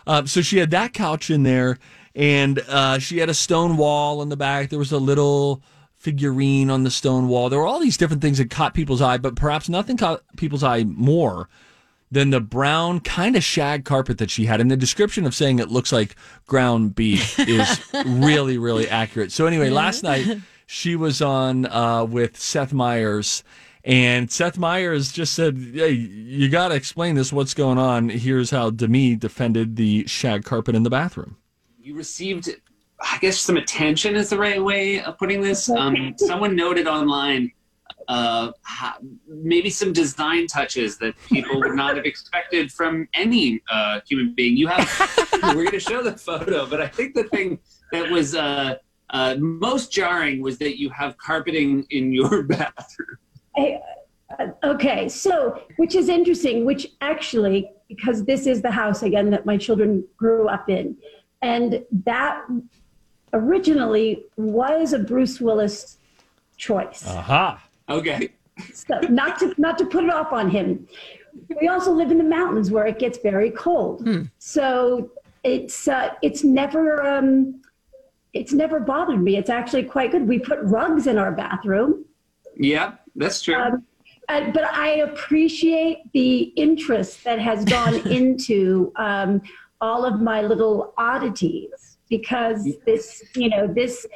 Um, 0.07 0.27
so 0.27 0.41
she 0.43 0.59
had 0.59 0.71
that 0.73 0.93
couch 0.95 1.31
in 1.31 1.43
there, 1.43 1.79
and 2.15 2.59
uh, 2.69 2.99
she 2.99 3.19
had 3.19 3.29
a 3.29 3.35
stone 3.35 3.77
wall 3.77 4.23
in 4.23 4.29
the 4.29 4.37
back. 4.37 4.71
There 4.71 4.79
was 4.79 4.91
a 4.93 4.99
little 4.99 5.62
figurine 5.97 6.71
on 6.71 6.83
the 6.85 6.91
stone 6.91 7.29
wall. 7.29 7.49
There 7.50 7.59
were 7.59 7.67
all 7.67 7.79
these 7.81 7.97
different 7.97 8.23
things 8.23 8.38
that 8.38 8.50
caught 8.50 8.73
people's 8.75 9.03
eye, 9.03 9.19
but 9.19 9.37
perhaps 9.37 9.69
nothing 9.69 9.97
caught 9.97 10.23
people's 10.37 10.62
eye 10.65 10.85
more 10.85 11.49
than 12.11 12.31
the 12.31 12.41
brown 12.41 13.00
kind 13.00 13.37
of 13.37 13.45
shag 13.45 13.85
carpet 13.85 14.19
that 14.19 14.31
she 14.31 14.47
had. 14.47 14.61
And 14.61 14.71
the 14.71 14.77
description 14.77 15.27
of 15.27 15.35
saying 15.35 15.59
it 15.59 15.69
looks 15.69 15.93
like 15.93 16.17
ground 16.47 16.95
beef 16.95 17.38
is 17.41 17.81
really, 18.07 18.59
really 18.59 18.88
accurate. 18.88 19.33
So 19.33 19.47
anyway, 19.47 19.71
last 19.71 20.03
night 20.03 20.38
she 20.67 20.97
was 20.97 21.21
on 21.21 21.67
uh, 21.67 22.05
with 22.05 22.38
Seth 22.38 22.73
Meyers. 22.73 23.43
And 23.85 24.31
Seth 24.31 24.59
Meyers 24.59 25.12
just 25.12 25.33
said, 25.35 25.57
"Hey, 25.57 25.93
you 25.93 26.49
got 26.49 26.69
to 26.69 26.75
explain 26.75 27.15
this. 27.15 27.33
What's 27.33 27.55
going 27.55 27.79
on? 27.79 28.11
Here's 28.11 28.50
how 28.50 28.71
Demi 28.71 29.17
defended 29.17 29.77
the 29.77 30.07
shag 30.07 30.45
carpet 30.45 30.75
in 30.75 30.83
the 30.83 30.91
bathroom." 30.91 31.37
you 31.88 31.95
received 31.95 32.50
i 33.00 33.17
guess 33.21 33.38
some 33.38 33.57
attention 33.57 34.15
is 34.15 34.29
the 34.29 34.37
right 34.37 34.62
way 34.62 35.00
of 35.03 35.17
putting 35.17 35.41
this 35.41 35.71
um, 35.71 36.15
someone 36.19 36.55
noted 36.55 36.87
online 36.87 37.50
uh, 38.09 38.50
maybe 39.29 39.71
some 39.71 39.93
design 39.93 40.47
touches 40.47 40.97
that 40.99 41.15
people 41.27 41.61
would 41.61 41.75
not 41.75 41.97
have 41.97 42.07
expected 42.07 42.73
from 42.73 43.07
any 43.15 43.61
uh, 43.71 44.00
human 44.09 44.35
being 44.35 44.57
you 44.57 44.67
have 44.67 44.88
we're 45.55 45.65
going 45.65 45.71
to 45.71 45.81
show 45.81 46.03
the 46.03 46.17
photo 46.17 46.67
but 46.67 46.81
i 46.81 46.87
think 46.87 47.15
the 47.15 47.25
thing 47.25 47.59
that 47.93 48.11
was 48.11 48.35
uh, 48.35 48.75
uh, 49.11 49.35
most 49.38 49.93
jarring 49.93 50.43
was 50.43 50.59
that 50.59 50.79
you 50.79 50.91
have 50.91 51.17
carpeting 51.19 51.87
in 51.91 52.12
your 52.12 52.43
bathroom 52.55 53.19
Uh, 54.38 54.49
okay, 54.62 55.09
so 55.09 55.62
which 55.77 55.95
is 55.95 56.09
interesting, 56.09 56.65
which 56.65 56.88
actually, 57.00 57.71
because 57.88 58.25
this 58.25 58.47
is 58.47 58.61
the 58.61 58.71
house 58.71 59.03
again 59.03 59.31
that 59.31 59.47
my 59.47 59.57
children 59.57 60.05
grew 60.17 60.49
up 60.49 60.69
in, 60.69 60.97
and 61.41 61.85
that 62.05 62.47
originally 63.33 64.25
was 64.37 64.93
a 64.93 64.99
Bruce 64.99 65.41
Willis 65.41 65.99
choice. 66.57 67.05
Aha! 67.07 67.62
Okay 67.88 68.30
So 68.75 68.99
not 69.09 69.38
to 69.38 69.54
not 69.57 69.78
to 69.78 69.87
put 69.87 70.04
it 70.04 70.11
off 70.11 70.33
on 70.33 70.50
him. 70.50 70.88
We 71.61 71.68
also 71.68 71.92
live 71.92 72.11
in 72.11 72.18
the 72.18 72.25
mountains 72.25 72.71
where 72.71 72.87
it 72.87 72.99
gets 72.99 73.18
very 73.18 73.50
cold, 73.52 74.02
so 74.38 75.11
it's 75.45 75.87
uh, 75.87 76.14
it's 76.23 76.42
never 76.42 77.07
um, 77.07 77.62
it's 78.33 78.52
never 78.52 78.80
bothered 78.80 79.23
me. 79.23 79.37
It's 79.37 79.50
actually 79.50 79.85
quite 79.85 80.11
good. 80.11 80.26
We 80.26 80.38
put 80.38 80.59
rugs 80.62 81.07
in 81.07 81.16
our 81.18 81.30
bathroom. 81.33 82.04
yeah 82.57 82.95
that's 83.14 83.40
true 83.42 83.54
Um, 83.54 83.85
uh, 84.28 84.50
but 84.50 84.64
I 84.64 84.88
appreciate 85.09 85.99
the 86.12 86.52
interest 86.57 87.25
that 87.25 87.38
has 87.38 87.64
gone 87.64 87.95
into 88.18 88.92
um, 88.97 89.40
all 89.80 90.04
of 90.04 90.21
my 90.21 90.42
little 90.42 90.92
oddities 90.99 91.99
because 92.11 92.66
this, 92.85 93.23
you 93.35 93.49
know, 93.49 93.66
this 93.66 94.07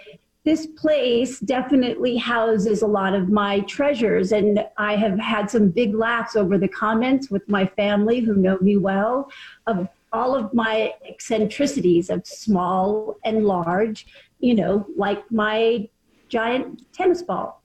this 0.45 0.67
place 0.67 1.39
definitely 1.41 2.17
houses 2.17 2.83
a 2.83 2.87
lot 2.87 3.15
of 3.15 3.29
my 3.29 3.61
treasures, 3.61 4.33
and 4.33 4.67
I 4.77 4.97
have 4.97 5.19
had 5.19 5.51
some 5.51 5.69
big 5.69 5.95
laughs 5.95 6.35
over 6.35 6.59
the 6.59 6.69
comments 6.69 7.31
with 7.31 7.49
my 7.49 7.67
family 7.67 8.21
who 8.21 8.35
know 8.35 8.59
me 8.61 8.77
well 8.77 9.31
of 9.67 9.89
all 10.13 10.35
of 10.35 10.53
my 10.53 10.95
eccentricities 11.09 12.11
of 12.11 12.27
small 12.27 13.17
and 13.25 13.47
large, 13.47 14.07
you 14.41 14.55
know, 14.55 14.87
like 14.97 15.23
my 15.31 15.89
giant 16.29 16.83
tennis 16.93 17.23
ball. 17.23 17.63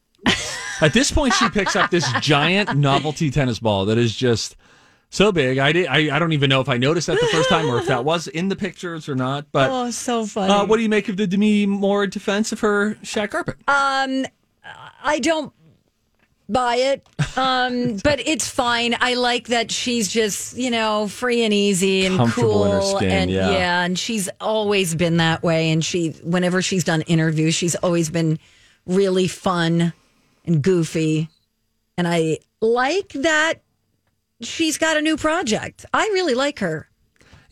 At 0.80 0.94
this 0.94 1.12
point, 1.12 1.34
she 1.34 1.50
picks 1.50 1.76
up 1.76 1.90
this 1.90 2.10
giant 2.22 2.78
novelty 2.78 3.32
tennis 3.32 3.58
ball 3.58 3.86
that 3.86 3.98
is 3.98 4.16
just 4.16 4.56
so 5.10 5.32
big. 5.32 5.58
I 5.58 5.72
did. 5.72 5.88
I, 5.88 6.16
I 6.16 6.20
don't 6.20 6.34
even 6.34 6.50
know 6.50 6.62
if 6.62 6.70
I 6.70 6.78
noticed 6.78 7.08
that 7.08 7.20
the 7.20 7.28
first 7.28 7.50
time 7.50 7.68
or 7.68 7.80
if 7.80 7.88
that 7.88 8.04
was 8.06 8.28
in 8.28 8.50
the 8.50 8.56
pictures 8.56 9.08
or 9.08 9.16
not. 9.16 9.52
But 9.52 9.70
oh, 9.72 9.92
so 9.92 10.26
funny. 10.26 10.52
uh, 10.52 10.66
what 10.66 10.78
do 10.78 10.84
you 10.84 10.90
make 10.90 11.08
of 11.10 11.18
the 11.18 11.28
Demi 11.28 11.66
Moore 11.66 12.08
defense 12.08 12.52
of 12.52 12.60
her 12.60 12.98
shag 13.04 13.32
carpet? 13.32 13.56
Um, 13.68 14.26
I 15.04 15.20
don't 15.20 15.54
buy 16.50 16.76
it, 16.76 17.08
um, 17.38 17.98
but 18.04 18.20
it's 18.20 18.48
fine. 18.48 18.96
I 19.00 19.16
like 19.16 19.48
that 19.48 19.72
she's 19.72 20.10
just 20.10 20.58
you 20.58 20.70
know 20.70 21.08
free 21.08 21.44
and 21.44 21.54
easy 21.54 22.06
and 22.06 22.30
cool, 22.32 22.82
skin, 22.98 23.10
and 23.10 23.32
yeah. 23.32 23.84
and 23.84 23.98
she's 23.98 24.30
always 24.42 24.94
been 24.96 25.18
that 25.18 25.42
way. 25.42 25.72
And 25.72 25.84
she, 25.84 26.10
whenever 26.24 26.62
she's 26.62 26.84
done 26.84 27.02
interviews, 27.02 27.56
she's 27.56 27.76
always 27.76 28.10
been 28.10 28.40
really 28.86 29.28
fun 29.28 29.94
and 30.46 30.62
goofy, 30.62 31.30
and 31.98 32.08
I 32.08 32.40
like 32.62 33.10
that. 33.14 33.62
She's 34.42 34.78
got 34.78 34.98
a 34.98 35.02
new 35.02 35.18
project. 35.18 35.86
I 35.94 36.04
really 36.14 36.36
like 36.36 36.60
her. 36.60 36.90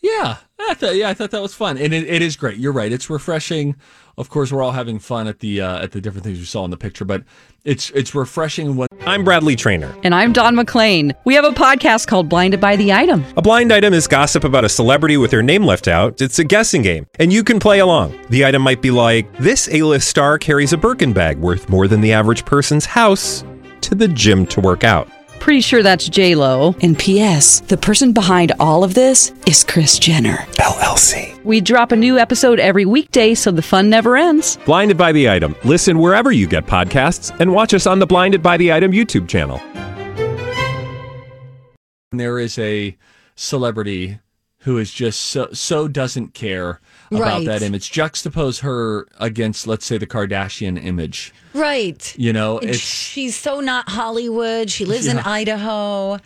Yeah, 0.02 0.38
I 0.60 0.76
thought, 0.76 0.96
yeah, 0.96 1.10
I 1.10 1.16
thought 1.16 1.32
that 1.32 1.42
was 1.42 1.56
fun, 1.56 1.80
and 1.80 1.92
it, 1.92 2.08
it 2.08 2.22
is 2.22 2.36
great. 2.36 2.60
You're 2.60 2.72
right; 2.72 2.92
it's 2.92 3.10
refreshing. 3.10 3.76
Of 4.20 4.30
course, 4.30 4.52
we're 4.52 4.62
all 4.62 4.72
having 4.72 5.00
fun 5.00 5.28
at 5.28 5.40
the 5.40 5.62
uh, 5.62 5.82
at 5.82 5.94
the 5.94 6.00
different 6.00 6.24
things 6.24 6.38
we 6.38 6.46
saw 6.46 6.64
in 6.64 6.70
the 6.70 6.78
picture, 6.78 7.06
but 7.06 7.24
it's 7.64 7.90
it's 7.90 8.14
refreshing 8.14 8.76
when 8.76 8.88
I'm 9.08 9.24
Bradley 9.24 9.56
Trainer. 9.56 9.96
And 10.04 10.14
I'm 10.14 10.32
Don 10.32 10.56
McClain. 10.56 11.12
We 11.26 11.34
have 11.34 11.44
a 11.44 11.50
podcast 11.50 12.06
called 12.06 12.30
Blinded 12.30 12.62
by 12.62 12.76
the 12.76 12.94
Item. 12.94 13.26
A 13.36 13.42
blind 13.42 13.74
item 13.74 13.96
is 13.96 14.08
gossip 14.08 14.44
about 14.44 14.64
a 14.64 14.70
celebrity 14.70 15.18
with 15.18 15.32
their 15.32 15.42
name 15.42 15.66
left 15.66 15.88
out. 15.88 16.22
It's 16.22 16.38
a 16.38 16.44
guessing 16.44 16.84
game, 16.84 17.08
and 17.18 17.34
you 17.34 17.44
can 17.44 17.60
play 17.60 17.80
along. 17.80 18.16
The 18.30 18.46
item 18.46 18.62
might 18.62 18.84
be 18.84 18.92
like 18.92 19.36
this: 19.40 19.68
A-list 19.72 20.08
star 20.08 20.38
carries 20.38 20.72
a 20.72 20.78
Birkin 20.78 21.14
bag 21.14 21.40
worth 21.40 21.68
more 21.68 21.88
than 21.88 22.02
the 22.02 22.14
average 22.14 22.46
person's 22.46 22.86
house 22.86 23.44
to 23.82 23.96
the 23.96 24.08
gym 24.08 24.46
to 24.48 24.62
work 24.62 24.84
out. 24.84 25.10
Pretty 25.46 25.62
sure 25.62 25.84
that's 25.84 26.10
J 26.10 26.34
Lo. 26.34 26.74
And 26.82 26.98
P.S. 26.98 27.60
The 27.60 27.78
person 27.78 28.14
behind 28.14 28.52
all 28.60 28.84
of 28.84 28.96
this 28.96 29.32
is 29.46 29.64
Kris 29.64 30.00
Jenner 30.00 30.38
LLC. 30.54 31.40
We 31.44 31.62
drop 31.62 31.92
a 31.92 31.96
new 31.96 32.18
episode 32.18 32.60
every 32.60 32.84
weekday, 32.84 33.36
so 33.36 33.52
the 33.52 33.62
fun 33.62 33.88
never 33.88 34.18
ends. 34.18 34.58
Blinded 34.66 34.98
by 34.98 35.12
the 35.12 35.30
item. 35.30 35.56
Listen 35.64 36.00
wherever 36.00 36.32
you 36.32 36.48
get 36.48 36.66
podcasts, 36.66 37.30
and 37.40 37.54
watch 37.54 37.76
us 37.76 37.86
on 37.86 38.00
the 38.00 38.08
Blinded 38.08 38.42
by 38.42 38.58
the 38.58 38.74
Item 38.74 38.92
YouTube 38.92 39.28
channel. 39.28 39.62
There 42.12 42.40
is 42.40 42.58
a 42.58 42.98
celebrity 43.36 44.18
who 44.62 44.80
is 44.80 44.92
just 44.92 45.20
so 45.22 45.50
so 45.54 45.88
doesn't 45.88 46.34
care 46.34 46.82
about 47.16 47.38
Right. 47.40 47.46
that 47.48 47.62
image. 47.62 47.92
Juxtapose 47.92 48.60
her 48.62 49.08
against, 49.20 49.68
let's 49.68 49.86
say, 49.86 49.98
the 49.98 50.08
Kardashian 50.08 50.84
image. 50.84 51.34
Right. 51.54 52.14
You 52.18 52.34
know, 52.34 52.60
it's 52.60 52.80
she's 52.80 53.36
so 53.36 53.60
not 53.60 53.90
Hollywood. 53.90 54.70
She 54.70 54.86
lives 54.86 55.08
in 55.08 55.20
Idaho. 55.20 56.20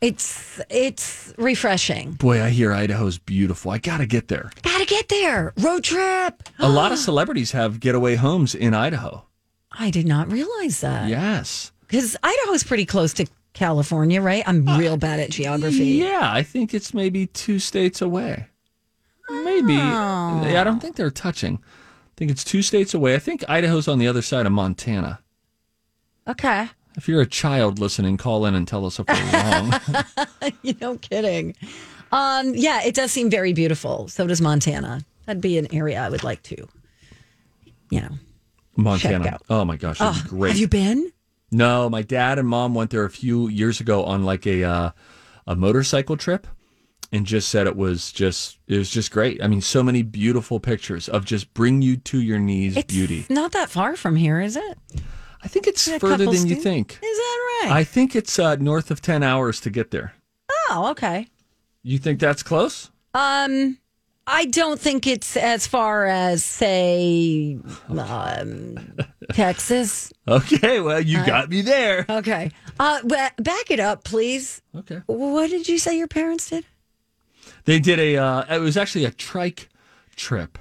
It's 0.00 0.60
it's 0.70 1.34
refreshing. 1.38 2.12
boy, 2.12 2.40
I 2.42 2.50
hear 2.50 2.72
Idaho's 2.72 3.18
beautiful. 3.18 3.72
I 3.72 3.78
got 3.78 3.98
to 3.98 4.06
get 4.06 4.28
there. 4.28 4.50
Gotta 4.62 4.84
get 4.86 5.08
there. 5.08 5.52
Road 5.58 5.82
trip. 5.82 6.42
A 6.60 6.68
lot 6.68 6.92
of 6.92 6.98
celebrities 7.08 7.50
have 7.52 7.80
getaway 7.80 8.14
homes 8.14 8.54
in 8.54 8.74
Idaho. 8.74 9.24
I 9.72 9.90
did 9.90 10.06
not 10.06 10.30
realize 10.30 10.80
that. 10.82 11.08
Yes. 11.08 11.72
Because 11.80 12.16
Idaho's 12.22 12.62
pretty 12.62 12.86
close 12.86 13.12
to 13.14 13.26
California, 13.54 14.20
right? 14.22 14.44
I'm 14.46 14.64
real 14.78 14.96
bad 14.96 15.18
at 15.18 15.30
geography. 15.30 16.00
Uh, 16.04 16.06
Yeah, 16.10 16.30
I 16.32 16.44
think 16.44 16.74
it's 16.74 16.94
maybe 16.94 17.26
two 17.26 17.58
states 17.58 18.00
away. 18.00 18.46
Maybe. 19.30 19.74
yeah 19.74 20.60
I 20.60 20.64
don't 20.64 20.80
think 20.80 20.96
they're 20.96 21.10
touching. 21.10 21.56
I 21.62 22.12
think 22.16 22.30
it's 22.30 22.44
two 22.44 22.62
states 22.62 22.94
away. 22.94 23.14
I 23.14 23.18
think 23.18 23.44
Idaho's 23.48 23.86
on 23.88 23.98
the 23.98 24.08
other 24.08 24.22
side 24.22 24.46
of 24.46 24.52
Montana. 24.52 25.20
Okay. 26.26 26.68
If 26.96 27.08
you're 27.08 27.20
a 27.20 27.26
child 27.26 27.78
listening, 27.78 28.16
call 28.16 28.44
in 28.44 28.54
and 28.54 28.66
tell 28.66 28.84
us 28.84 28.98
if 28.98 29.06
we're 29.06 29.32
wrong. 29.32 30.52
you 30.62 30.74
know, 30.80 30.96
kidding. 30.98 31.54
Um, 32.10 32.54
yeah, 32.54 32.82
it 32.82 32.94
does 32.94 33.12
seem 33.12 33.30
very 33.30 33.52
beautiful. 33.52 34.08
So 34.08 34.26
does 34.26 34.40
Montana. 34.40 35.02
That'd 35.26 35.42
be 35.42 35.58
an 35.58 35.72
area 35.72 36.00
I 36.00 36.08
would 36.08 36.24
like 36.24 36.42
to, 36.44 36.66
you 37.90 38.00
know. 38.00 38.10
Montana. 38.76 39.38
Oh 39.50 39.64
my 39.64 39.76
gosh, 39.76 39.98
Oh, 40.00 40.20
great. 40.26 40.50
Have 40.50 40.58
you 40.58 40.68
been? 40.68 41.12
No, 41.50 41.88
my 41.90 42.02
dad 42.02 42.38
and 42.38 42.48
mom 42.48 42.74
went 42.74 42.90
there 42.90 43.04
a 43.04 43.10
few 43.10 43.48
years 43.48 43.80
ago 43.80 44.04
on 44.04 44.24
like 44.24 44.46
a 44.46 44.64
uh, 44.64 44.90
a 45.46 45.54
motorcycle 45.56 46.16
trip, 46.16 46.46
and 47.12 47.24
just 47.26 47.48
said 47.48 47.66
it 47.66 47.76
was 47.76 48.12
just 48.12 48.58
it 48.66 48.76
was 48.78 48.90
just 48.90 49.10
great. 49.10 49.42
I 49.42 49.46
mean, 49.48 49.60
so 49.60 49.82
many 49.82 50.02
beautiful 50.02 50.60
pictures 50.60 51.08
of 51.08 51.24
just 51.24 51.52
bring 51.54 51.82
you 51.82 51.96
to 51.98 52.20
your 52.20 52.38
knees 52.38 52.76
It's 52.76 52.92
beauty. 52.92 53.26
not 53.30 53.52
that 53.52 53.70
far 53.70 53.96
from 53.96 54.16
here, 54.16 54.40
is 54.40 54.56
it? 54.56 54.78
I 55.42 55.48
think 55.48 55.66
it's 55.66 55.88
further 55.98 56.26
than 56.26 56.46
you 56.46 56.56
think. 56.56 56.92
Is 56.94 57.00
that 57.00 57.60
right? 57.64 57.72
I 57.72 57.84
think 57.84 58.16
it's 58.16 58.38
uh, 58.38 58.56
north 58.56 58.90
of 58.90 59.00
ten 59.00 59.22
hours 59.22 59.60
to 59.60 59.70
get 59.70 59.90
there. 59.90 60.14
oh, 60.70 60.88
okay. 60.90 61.28
You 61.82 61.98
think 61.98 62.18
that's 62.20 62.42
close? 62.42 62.90
Um, 63.14 63.78
I 64.26 64.44
don't 64.46 64.78
think 64.78 65.06
it's 65.06 65.36
as 65.36 65.66
far 65.66 66.04
as 66.06 66.44
say 66.44 67.58
um, 67.88 68.76
Texas. 69.32 70.12
Okay, 70.26 70.80
well, 70.80 71.00
you 71.00 71.18
Uh, 71.20 71.26
got 71.26 71.48
me 71.48 71.62
there. 71.62 72.04
Okay. 72.08 72.50
Uh, 72.78 73.00
back 73.38 73.70
it 73.70 73.80
up, 73.80 74.04
please. 74.04 74.60
Okay. 74.76 75.00
What 75.06 75.48
did 75.50 75.68
you 75.68 75.78
say 75.78 75.96
your 75.96 76.08
parents 76.08 76.50
did? 76.50 76.66
They 77.64 77.78
did 77.80 77.98
a. 77.98 78.16
Uh, 78.16 78.56
it 78.56 78.60
was 78.60 78.76
actually 78.76 79.04
a 79.04 79.10
trike 79.10 79.68
trip 80.16 80.58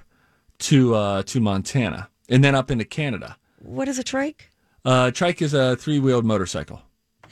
to 0.59 0.95
uh, 0.95 1.23
to 1.23 1.39
Montana 1.39 2.09
and 2.29 2.43
then 2.43 2.55
up 2.55 2.69
into 2.71 2.85
Canada. 2.85 3.37
What 3.59 3.87
is 3.87 3.97
a 3.99 4.03
trike? 4.03 4.51
Uh, 4.85 5.11
trike 5.11 5.41
is 5.41 5.53
a 5.53 5.75
three 5.75 5.99
wheeled 5.99 6.25
motorcycle, 6.25 6.81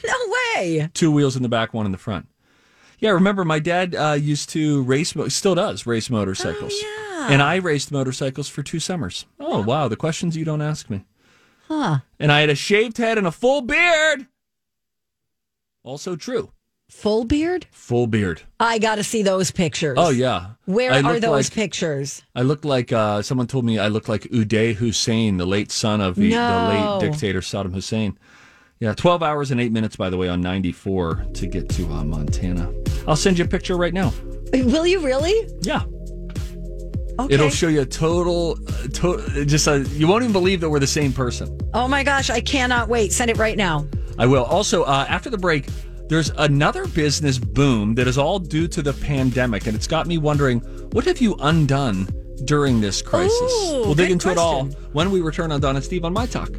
No 0.04 0.14
way. 0.56 0.90
two 0.94 1.12
wheels 1.12 1.36
in 1.36 1.44
the 1.44 1.50
back, 1.50 1.74
one 1.74 1.86
in 1.86 1.92
the 1.92 1.98
front. 1.98 2.28
Yeah, 3.00 3.12
remember 3.12 3.44
my 3.46 3.60
dad 3.60 3.94
uh, 3.96 4.14
used 4.20 4.50
to 4.52 4.82
race, 4.84 5.14
still 5.30 5.56
does 5.56 5.86
race 5.86 6.10
motorcycles. 6.10 6.72
Oh, 6.76 7.26
yeah. 7.28 7.34
And 7.34 7.42
I 7.42 7.56
raced 7.56 7.92
motorcycles 7.92 8.48
for 8.50 8.64
two 8.64 8.80
summers. 8.80 9.26
Oh 9.40 9.62
wow, 9.62 9.88
the 9.88 9.96
questions 9.96 10.36
you 10.38 10.46
don't 10.46 10.62
ask 10.62 10.90
me. 10.90 11.06
Huh. 11.68 12.00
And 12.20 12.32
I 12.32 12.42
had 12.42 12.50
a 12.50 12.56
shaved 12.56 12.98
head 12.98 13.18
and 13.18 13.26
a 13.28 13.32
full 13.32 13.62
beard. 13.62 14.28
Also 15.84 16.16
true, 16.16 16.52
Full 17.02 17.26
beard? 17.26 17.68
full 17.72 18.08
beard. 18.08 18.42
I 18.60 18.80
got 18.80 18.96
to 18.96 19.04
see 19.04 19.22
those 19.22 19.52
pictures. 19.52 19.96
Oh 20.00 20.10
yeah. 20.10 20.52
Where 20.66 20.92
I 20.92 21.02
are 21.02 21.20
those 21.20 21.50
like- 21.50 21.54
pictures? 21.54 22.24
I 22.34 22.42
look 22.42 22.66
like 22.66 22.92
uh, 22.92 23.22
someone 23.22 23.48
told 23.48 23.66
me 23.66 23.78
I 23.78 23.90
look 23.90 24.08
like 24.08 24.24
Uday 24.24 24.74
Hussein, 24.74 25.38
the 25.38 25.46
late 25.46 25.72
son 25.72 26.02
of 26.02 26.16
the, 26.16 26.30
No. 26.32 26.68
the 26.72 26.74
late 27.06 27.12
dictator 27.12 27.42
Saddam 27.42 27.74
Hussein. 27.74 28.18
Yeah, 28.80 28.94
12 28.94 29.22
hours 29.24 29.52
and 29.52 29.62
eight 29.62 29.72
minutes, 29.72 29.96
by 29.96 30.10
the 30.10 30.18
way, 30.18 30.28
on 30.30 30.42
94 30.42 31.26
to 31.36 31.48
get 31.48 31.70
to 31.70 31.86
uh, 31.92 32.04
Montana. 32.04 32.74
I'll 33.08 33.16
send 33.16 33.38
you 33.38 33.46
a 33.46 33.48
picture 33.48 33.78
right 33.78 33.94
now. 33.94 34.12
Will 34.54 34.88
you 34.88 35.00
really? 35.06 35.50
Yeah. 35.62 35.84
Okay. 37.18 37.34
It'll 37.34 37.50
show 37.50 37.68
you 37.70 37.82
a 37.82 37.86
total, 37.86 38.58
uh, 38.68 38.88
to- 38.88 39.46
just 39.46 39.68
a, 39.68 39.80
you 39.92 40.08
won't 40.08 40.24
even 40.24 40.34
believe 40.34 40.60
that 40.62 40.70
we're 40.70 40.80
the 40.80 40.88
same 40.88 41.14
person. 41.14 41.58
oh 41.74 41.88
my 41.88 42.04
gosh, 42.04 42.30
I 42.30 42.42
cannot 42.42 42.90
wait. 42.90 43.14
Send 43.14 43.30
it 43.32 43.38
right 43.38 43.58
now. 43.58 43.88
I 44.18 44.26
will. 44.26 44.44
Also, 44.44 44.84
uh, 44.84 45.06
after 45.08 45.30
the 45.30 45.38
break, 45.38 45.66
there's 46.08 46.30
another 46.38 46.86
business 46.88 47.40
boom 47.40 47.96
that 47.96 48.08
is 48.08 48.18
all 48.18 48.38
due 48.38 48.68
to 48.68 48.82
the 48.82 48.94
pandemic, 48.94 49.66
and 49.66 49.76
it's 49.76 49.88
got 49.88 50.06
me 50.06 50.18
wondering 50.18 50.60
what 50.92 51.06
have 51.06 51.20
you 51.20 51.36
undone 51.40 52.08
during 52.46 52.80
this 52.80 53.02
crisis? 53.02 53.32
Ooh, 53.42 53.82
we'll 53.86 53.96
dig 53.96 54.12
into 54.12 54.30
it 54.30 54.38
all 54.38 54.66
when 54.94 55.10
we 55.10 55.22
return 55.22 55.52
on 55.52 55.62
Don 55.62 55.76
and 55.76 55.84
Steve 55.84 56.06
on 56.06 56.14
My 56.14 56.28
Talk. 56.28 56.52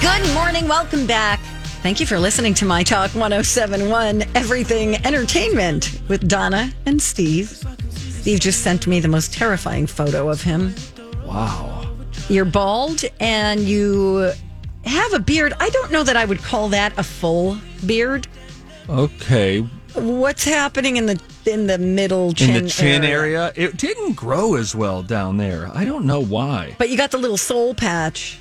Good 0.00 0.34
morning. 0.34 0.68
Welcome 0.68 1.06
back. 1.06 1.40
Thank 1.82 2.00
you 2.00 2.06
for 2.06 2.18
listening 2.18 2.52
to 2.54 2.66
My 2.66 2.82
Talk 2.82 3.14
1071 3.14 4.24
Everything 4.34 4.96
Entertainment 5.06 6.00
with 6.08 6.28
Donna 6.28 6.70
and 6.84 7.00
Steve. 7.00 7.64
Steve 7.90 8.40
just 8.40 8.60
sent 8.62 8.86
me 8.86 9.00
the 9.00 9.08
most 9.08 9.32
terrifying 9.32 9.86
photo 9.86 10.28
of 10.28 10.42
him. 10.42 10.74
Wow. 11.24 11.94
You're 12.28 12.44
bald 12.44 13.04
and 13.20 13.60
you 13.60 14.32
have 14.86 15.12
a 15.12 15.18
beard. 15.18 15.52
I 15.60 15.68
don't 15.70 15.90
know 15.90 16.02
that 16.02 16.16
I 16.16 16.24
would 16.24 16.38
call 16.42 16.68
that 16.70 16.96
a 16.98 17.02
full 17.02 17.58
beard. 17.84 18.26
Okay. 18.88 19.60
What's 19.94 20.44
happening 20.44 20.96
in 20.96 21.06
the 21.06 21.20
in 21.46 21.66
the 21.66 21.78
middle 21.78 22.32
chin 22.32 22.56
In 22.56 22.64
the 22.64 22.70
chin 22.70 23.04
area. 23.04 23.52
it 23.56 23.76
didn't 23.76 24.14
grow 24.14 24.54
as 24.56 24.74
well 24.74 25.02
down 25.02 25.36
there. 25.36 25.70
I 25.72 25.84
don't 25.84 26.04
know 26.04 26.20
why. 26.20 26.74
But 26.78 26.90
you 26.90 26.96
got 26.96 27.10
the 27.12 27.18
little 27.18 27.36
soul 27.36 27.74
patch. 27.74 28.38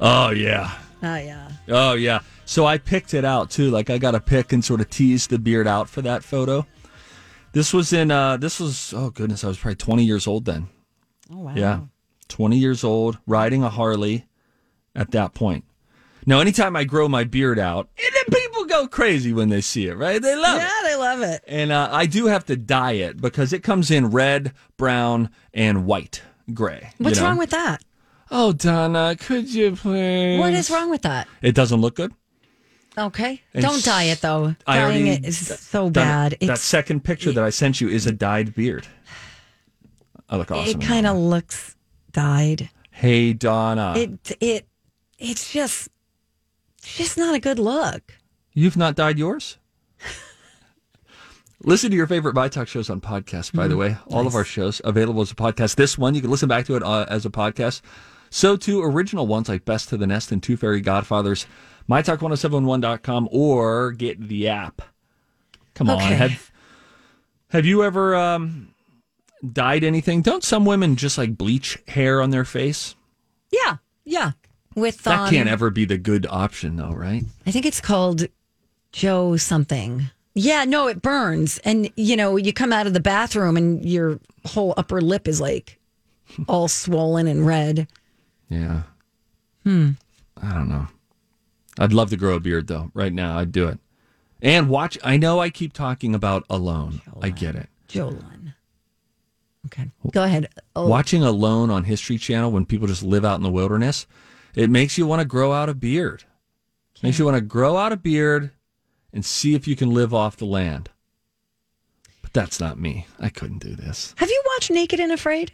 Oh, 0.00 0.30
yeah. 0.30 0.72
Oh 1.02 1.16
yeah. 1.16 1.50
Oh, 1.68 1.94
yeah. 1.94 2.20
So 2.46 2.64
I 2.66 2.78
picked 2.78 3.12
it 3.14 3.24
out 3.24 3.50
too. 3.50 3.70
Like 3.70 3.90
I 3.90 3.98
got 3.98 4.12
to 4.12 4.20
pick 4.20 4.52
and 4.52 4.64
sort 4.64 4.80
of 4.80 4.88
tease 4.90 5.26
the 5.26 5.38
beard 5.38 5.66
out 5.66 5.88
for 5.88 6.02
that 6.02 6.22
photo. 6.24 6.66
This 7.52 7.72
was 7.72 7.92
in, 7.92 8.10
uh, 8.10 8.36
this 8.36 8.58
was, 8.58 8.92
oh 8.96 9.10
goodness, 9.10 9.44
I 9.44 9.48
was 9.48 9.58
probably 9.58 9.76
20 9.76 10.04
years 10.04 10.26
old 10.26 10.44
then. 10.44 10.68
Oh 11.30 11.38
wow. 11.38 11.54
Yeah. 11.54 11.80
20 12.28 12.56
years 12.58 12.82
old, 12.82 13.18
riding 13.26 13.62
a 13.62 13.70
Harley 13.70 14.24
at 14.94 15.10
that 15.12 15.34
point. 15.34 15.64
Now, 16.26 16.40
anytime 16.40 16.74
I 16.76 16.84
grow 16.84 17.08
my 17.08 17.24
beard 17.24 17.58
out, 17.58 17.88
and 17.98 18.14
then 18.14 18.40
people 18.40 18.64
go 18.64 18.86
crazy 18.86 19.32
when 19.32 19.48
they 19.50 19.60
see 19.60 19.86
it, 19.88 19.94
right? 19.96 20.20
They 20.22 20.34
love 20.36 20.56
it. 20.56 20.60
Yeah, 20.62 20.80
they 20.84 20.96
love 20.96 21.20
it. 21.22 21.44
And 21.46 21.70
uh, 21.70 21.88
I 21.92 22.06
do 22.06 22.26
have 22.26 22.44
to 22.46 22.56
dye 22.56 22.92
it 22.92 23.20
because 23.20 23.52
it 23.52 23.62
comes 23.62 23.90
in 23.90 24.06
red, 24.10 24.52
brown, 24.76 25.30
and 25.52 25.84
white, 25.86 26.22
gray. 26.52 26.92
you 26.98 27.04
What's 27.04 27.18
know? 27.20 27.26
wrong 27.26 27.38
with 27.38 27.50
that? 27.50 27.82
Oh, 28.30 28.52
Donna, 28.52 29.16
could 29.20 29.52
you 29.52 29.76
please? 29.76 30.38
What 30.40 30.54
is 30.54 30.70
wrong 30.70 30.90
with 30.90 31.02
that? 31.02 31.28
It 31.42 31.54
doesn't 31.54 31.80
look 31.80 31.94
good. 31.96 32.12
Okay. 32.96 33.42
And 33.52 33.62
Don't 33.62 33.84
dye 33.84 34.04
it 34.04 34.20
though. 34.20 34.54
I 34.66 34.78
Dyeing 34.78 35.08
it 35.08 35.24
is 35.24 35.38
so 35.38 35.90
done 35.90 36.32
it. 36.32 36.38
bad. 36.40 36.48
that 36.48 36.58
second 36.58 37.02
picture 37.04 37.32
that 37.32 37.42
I 37.42 37.50
sent 37.50 37.80
you 37.80 37.88
is 37.88 38.06
a 38.06 38.12
dyed 38.12 38.54
beard. 38.54 38.86
I 40.28 40.36
look 40.36 40.50
awesome. 40.50 40.80
it 40.80 40.84
kind 40.86 41.06
of 41.06 41.16
looks 41.16 41.76
dyed. 42.12 42.70
Hey, 42.90 43.32
Donna. 43.32 43.94
It 43.96 44.36
it 44.40 44.68
it's 45.18 45.52
just 45.52 45.88
just 46.84 47.16
not 47.18 47.34
a 47.34 47.40
good 47.40 47.58
look. 47.58 48.14
You've 48.52 48.76
not 48.76 48.94
dyed 48.94 49.18
yours? 49.18 49.58
listen 51.62 51.90
to 51.90 51.96
your 51.96 52.06
favorite 52.06 52.34
My 52.34 52.48
Talk 52.48 52.68
shows 52.68 52.90
on 52.90 53.00
podcast, 53.00 53.52
by 53.52 53.62
Mm-hmm. 53.64 53.70
the 53.70 53.76
way. 53.76 53.96
All 54.10 54.26
of 54.26 54.34
our 54.34 54.44
shows 54.44 54.80
available 54.84 55.22
as 55.22 55.30
a 55.30 55.34
podcast. 55.34 55.76
This 55.76 55.96
one, 55.98 56.14
you 56.14 56.20
can 56.20 56.30
listen 56.30 56.48
back 56.48 56.66
to 56.66 56.76
it 56.76 56.82
uh, 56.82 57.06
as 57.08 57.24
a 57.26 57.30
podcast. 57.30 57.80
So, 58.30 58.56
too, 58.56 58.82
original 58.82 59.26
ones 59.26 59.48
like 59.48 59.64
Best 59.64 59.88
to 59.90 59.96
the 59.96 60.06
Nest 60.06 60.32
and 60.32 60.42
Two 60.42 60.56
Fairy 60.56 60.80
Godfathers, 60.80 61.46
mytalk1071.com, 61.88 63.28
or 63.30 63.92
get 63.92 64.20
the 64.28 64.48
app. 64.48 64.82
Come 65.74 65.90
on. 65.90 66.00
Have, 66.00 66.50
have 67.50 67.64
you 67.66 67.82
ever 67.84 68.14
um, 68.16 68.74
dyed 69.52 69.84
anything? 69.84 70.22
Don't 70.22 70.42
some 70.44 70.64
women 70.64 70.96
just 70.96 71.16
like 71.18 71.36
bleach 71.38 71.78
hair 71.88 72.20
on 72.20 72.30
their 72.30 72.44
face? 72.44 72.94
Yeah, 73.52 73.76
yeah. 74.04 74.32
With 74.74 75.02
That 75.02 75.20
um, 75.20 75.30
can't 75.30 75.48
ever 75.48 75.70
be 75.70 75.84
the 75.84 75.98
good 75.98 76.26
option, 76.28 76.76
though, 76.76 76.92
right? 76.92 77.24
I 77.46 77.50
think 77.50 77.66
it's 77.66 77.80
called 77.80 78.26
Joe 78.92 79.36
something. 79.36 80.10
Yeah, 80.34 80.64
no, 80.64 80.88
it 80.88 81.00
burns, 81.00 81.58
and 81.58 81.90
you 81.96 82.16
know 82.16 82.36
you 82.36 82.52
come 82.52 82.72
out 82.72 82.88
of 82.88 82.92
the 82.92 83.00
bathroom 83.00 83.56
and 83.56 83.84
your 83.84 84.18
whole 84.44 84.74
upper 84.76 85.00
lip 85.00 85.28
is 85.28 85.40
like 85.40 85.78
all 86.48 86.66
swollen 86.66 87.28
and 87.28 87.46
red. 87.46 87.86
Yeah. 88.48 88.82
Hmm. 89.62 89.90
I 90.42 90.52
don't 90.52 90.68
know. 90.68 90.88
I'd 91.78 91.92
love 91.92 92.10
to 92.10 92.16
grow 92.16 92.34
a 92.34 92.40
beard 92.40 92.66
though. 92.66 92.90
Right 92.94 93.12
now, 93.12 93.38
I'd 93.38 93.52
do 93.52 93.68
it. 93.68 93.78
And 94.42 94.68
watch. 94.68 94.98
I 95.02 95.16
know 95.16 95.40
I 95.40 95.50
keep 95.50 95.72
talking 95.72 96.14
about 96.14 96.44
Alone. 96.50 97.00
I 97.22 97.30
get 97.30 97.54
it. 97.54 97.68
Jolene. 97.88 98.54
Okay. 99.66 99.90
Go 100.10 100.24
ahead. 100.24 100.48
Oh, 100.76 100.86
Watching 100.86 101.22
Alone 101.22 101.70
on 101.70 101.84
History 101.84 102.18
Channel 102.18 102.50
when 102.50 102.66
people 102.66 102.86
just 102.86 103.02
live 103.02 103.24
out 103.24 103.36
in 103.36 103.42
the 103.42 103.50
wilderness, 103.50 104.06
it 104.54 104.70
makes 104.70 104.96
you 104.98 105.06
want 105.06 105.20
to 105.20 105.24
grow 105.26 105.52
out 105.52 105.68
a 105.68 105.74
beard. 105.74 106.24
Makes 107.02 107.18
you 107.18 107.24
want 107.24 107.36
to 107.36 107.40
grow 107.42 107.76
out 107.76 107.92
a 107.92 107.96
beard 107.96 108.50
and 109.12 109.24
see 109.24 109.54
if 109.54 109.66
you 109.68 109.76
can 109.76 109.90
live 109.92 110.14
off 110.14 110.36
the 110.36 110.46
land. 110.46 110.90
But 112.22 112.32
that's 112.32 112.58
not 112.60 112.78
me. 112.78 113.06
I 113.20 113.28
couldn't 113.28 113.58
do 113.58 113.74
this. 113.74 114.14
Have 114.18 114.30
you 114.30 114.42
watched 114.54 114.70
Naked 114.70 115.00
and 115.00 115.12
Afraid? 115.12 115.52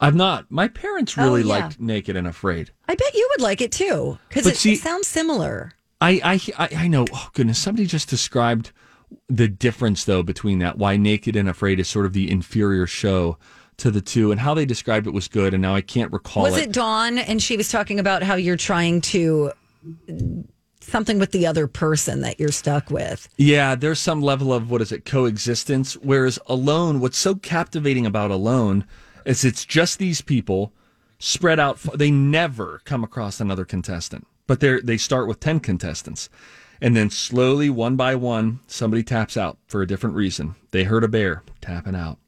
I've 0.00 0.14
not. 0.14 0.50
My 0.50 0.68
parents 0.68 1.16
really 1.16 1.42
Oh, 1.42 1.46
yeah. 1.46 1.60
liked 1.64 1.80
Naked 1.80 2.16
and 2.16 2.26
Afraid. 2.26 2.70
I 2.88 2.94
bet 2.94 3.14
you 3.14 3.28
would 3.32 3.42
like 3.42 3.60
it 3.60 3.72
too 3.72 4.18
because 4.28 4.46
it, 4.46 4.64
it 4.66 4.78
sounds 4.78 5.06
similar. 5.06 5.72
I, 6.00 6.20
I 6.24 6.64
I 6.64 6.68
I 6.84 6.88
know. 6.88 7.06
Oh 7.12 7.28
goodness, 7.34 7.58
somebody 7.58 7.86
just 7.86 8.08
described 8.08 8.72
the 9.28 9.46
difference 9.48 10.04
though 10.04 10.22
between 10.22 10.58
that. 10.58 10.76
Why 10.78 10.96
Naked 10.96 11.36
and 11.36 11.48
Afraid 11.48 11.78
is 11.78 11.88
sort 11.88 12.06
of 12.06 12.12
the 12.12 12.30
inferior 12.30 12.86
show 12.86 13.38
to 13.78 13.90
the 13.90 14.00
two, 14.00 14.30
and 14.30 14.40
how 14.40 14.54
they 14.54 14.64
described 14.64 15.06
it 15.06 15.12
was 15.12 15.28
good. 15.28 15.54
And 15.54 15.62
now 15.62 15.74
I 15.74 15.80
can't 15.80 16.12
recall 16.12 16.44
Was 16.44 16.56
it. 16.56 16.68
it 16.68 16.72
Dawn? 16.72 17.18
And 17.18 17.42
she 17.42 17.56
was 17.56 17.68
talking 17.70 17.98
about 17.98 18.22
how 18.22 18.34
you're 18.34 18.56
trying 18.56 19.00
to 19.02 19.52
something 20.80 21.18
with 21.18 21.32
the 21.32 21.46
other 21.46 21.66
person 21.66 22.20
that 22.20 22.38
you're 22.38 22.50
stuck 22.52 22.90
with. 22.90 23.28
Yeah, 23.36 23.74
there's 23.74 23.98
some 23.98 24.20
level 24.20 24.52
of 24.52 24.70
what 24.70 24.82
is 24.82 24.92
it 24.92 25.04
coexistence. 25.04 25.94
Whereas 25.94 26.38
Alone, 26.46 27.00
what's 27.00 27.18
so 27.18 27.34
captivating 27.34 28.06
about 28.06 28.30
Alone 28.30 28.86
is 29.24 29.44
it's 29.44 29.64
just 29.64 29.98
these 29.98 30.20
people 30.20 30.72
spread 31.18 31.60
out. 31.60 31.78
They 31.94 32.10
never 32.10 32.80
come 32.84 33.04
across 33.04 33.40
another 33.40 33.64
contestant, 33.64 34.26
but 34.46 34.60
they 34.60 34.80
they 34.80 34.96
start 34.96 35.28
with 35.28 35.40
ten 35.40 35.60
contestants, 35.60 36.28
and 36.80 36.96
then 36.96 37.10
slowly, 37.10 37.70
one 37.70 37.96
by 37.96 38.14
one, 38.14 38.60
somebody 38.66 39.02
taps 39.02 39.36
out 39.36 39.58
for 39.66 39.82
a 39.82 39.86
different 39.86 40.16
reason. 40.16 40.56
They 40.72 40.84
heard 40.84 41.04
a 41.04 41.08
bear, 41.08 41.42
tapping 41.60 41.94
out. 41.94 42.18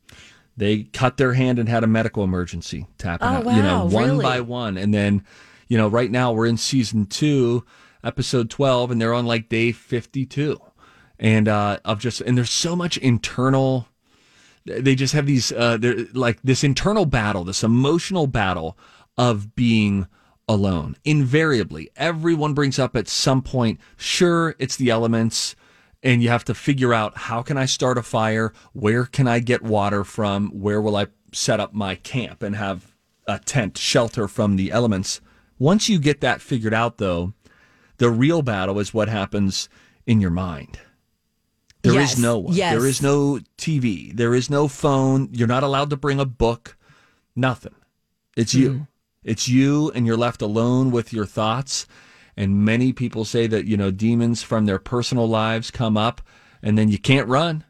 They 0.56 0.84
cut 0.84 1.16
their 1.16 1.32
hand 1.34 1.58
and 1.58 1.68
had 1.68 1.82
a 1.84 1.88
medical 1.88 2.22
emergency, 2.24 2.86
tapping 2.98 3.26
Oh, 3.28 3.50
out. 3.50 3.56
You 3.56 3.62
know, 3.62 3.86
one 3.86 4.04
really? 4.10 4.22
by 4.22 4.40
one, 4.40 4.76
and 4.76 4.94
then, 4.94 5.24
you 5.68 5.76
know, 5.76 5.88
right 5.88 6.10
now 6.10 6.32
we're 6.32 6.46
in 6.46 6.56
season 6.56 7.06
two, 7.06 7.64
episode 8.04 8.50
twelve, 8.50 8.90
and 8.90 9.00
they're 9.00 9.14
on 9.14 9.26
like 9.26 9.48
day 9.48 9.72
fifty-two, 9.72 10.60
and 11.18 11.48
uh, 11.48 11.78
of 11.84 11.98
just 11.98 12.20
and 12.20 12.36
there's 12.38 12.50
so 12.50 12.76
much 12.76 12.96
internal 12.98 13.88
they 14.66 14.94
just 14.94 15.12
have 15.12 15.26
these 15.26 15.52
uh 15.52 15.76
they're 15.76 16.06
like 16.14 16.40
this 16.42 16.64
internal 16.64 17.04
battle 17.04 17.44
this 17.44 17.62
emotional 17.62 18.26
battle 18.26 18.78
of 19.18 19.54
being 19.54 20.06
alone 20.48 20.96
invariably 21.04 21.90
everyone 21.96 22.54
brings 22.54 22.78
up 22.78 22.96
at 22.96 23.06
some 23.06 23.42
point 23.42 23.78
sure 23.98 24.54
it's 24.58 24.76
the 24.76 24.88
elements 24.88 25.54
and 26.04 26.22
you 26.22 26.28
have 26.28 26.44
to 26.44 26.54
figure 26.54 26.94
out 26.94 27.16
how 27.16 27.42
can 27.42 27.56
i 27.56 27.64
start 27.66 27.98
a 27.98 28.02
fire 28.02 28.52
where 28.72 29.04
can 29.06 29.26
i 29.26 29.40
get 29.40 29.62
water 29.62 30.04
from 30.04 30.50
where 30.50 30.80
will 30.80 30.96
i 30.96 31.06
set 31.32 31.58
up 31.58 31.74
my 31.74 31.96
camp 31.96 32.42
and 32.42 32.54
have 32.54 32.94
a 33.26 33.38
tent 33.40 33.76
shelter 33.76 34.28
from 34.28 34.54
the 34.56 34.70
elements 34.70 35.20
once 35.58 35.88
you 35.88 35.98
get 35.98 36.20
that 36.20 36.40
figured 36.40 36.74
out 36.74 36.98
though 36.98 37.32
the 37.96 38.10
real 38.10 38.42
battle 38.42 38.78
is 38.78 38.94
what 38.94 39.08
happens 39.08 39.68
in 40.06 40.20
your 40.20 40.30
mind 40.30 40.78
there 41.82 41.92
is 42.00 42.12
Yes, 42.12 42.18
no 42.18 42.38
one. 42.38 42.54
yes. 42.54 42.72
There 42.72 42.86
is 42.88 43.02
no 43.02 43.40
TV. 43.58 44.16
There 44.16 44.34
is 44.34 44.48
no 44.48 44.68
phone. 44.68 45.28
You're 45.32 45.46
not 45.46 45.62
allowed 45.62 45.90
to 45.90 45.98
bring 45.98 46.18
a 46.18 46.24
book. 46.24 46.78
Nothing. 47.36 47.74
It's 48.38 48.54
you. 48.54 48.70
Mm. 48.70 48.88
It's 49.22 49.48
you, 49.50 49.90
and 49.94 50.06
you're 50.06 50.16
left 50.16 50.40
alone 50.40 50.90
with 50.92 51.12
your 51.12 51.26
thoughts. 51.26 51.86
And 52.36 52.64
many 52.64 52.92
people 52.92 53.24
say 53.24 53.46
that, 53.46 53.66
you 53.66 53.76
know, 53.76 53.90
demons 53.90 54.42
from 54.42 54.66
their 54.66 54.78
personal 54.78 55.28
lives 55.28 55.70
come 55.70 55.96
up, 55.96 56.20
and 56.62 56.76
then 56.76 56.88
you 56.88 56.98
can't 56.98 57.28
run. 57.28 57.64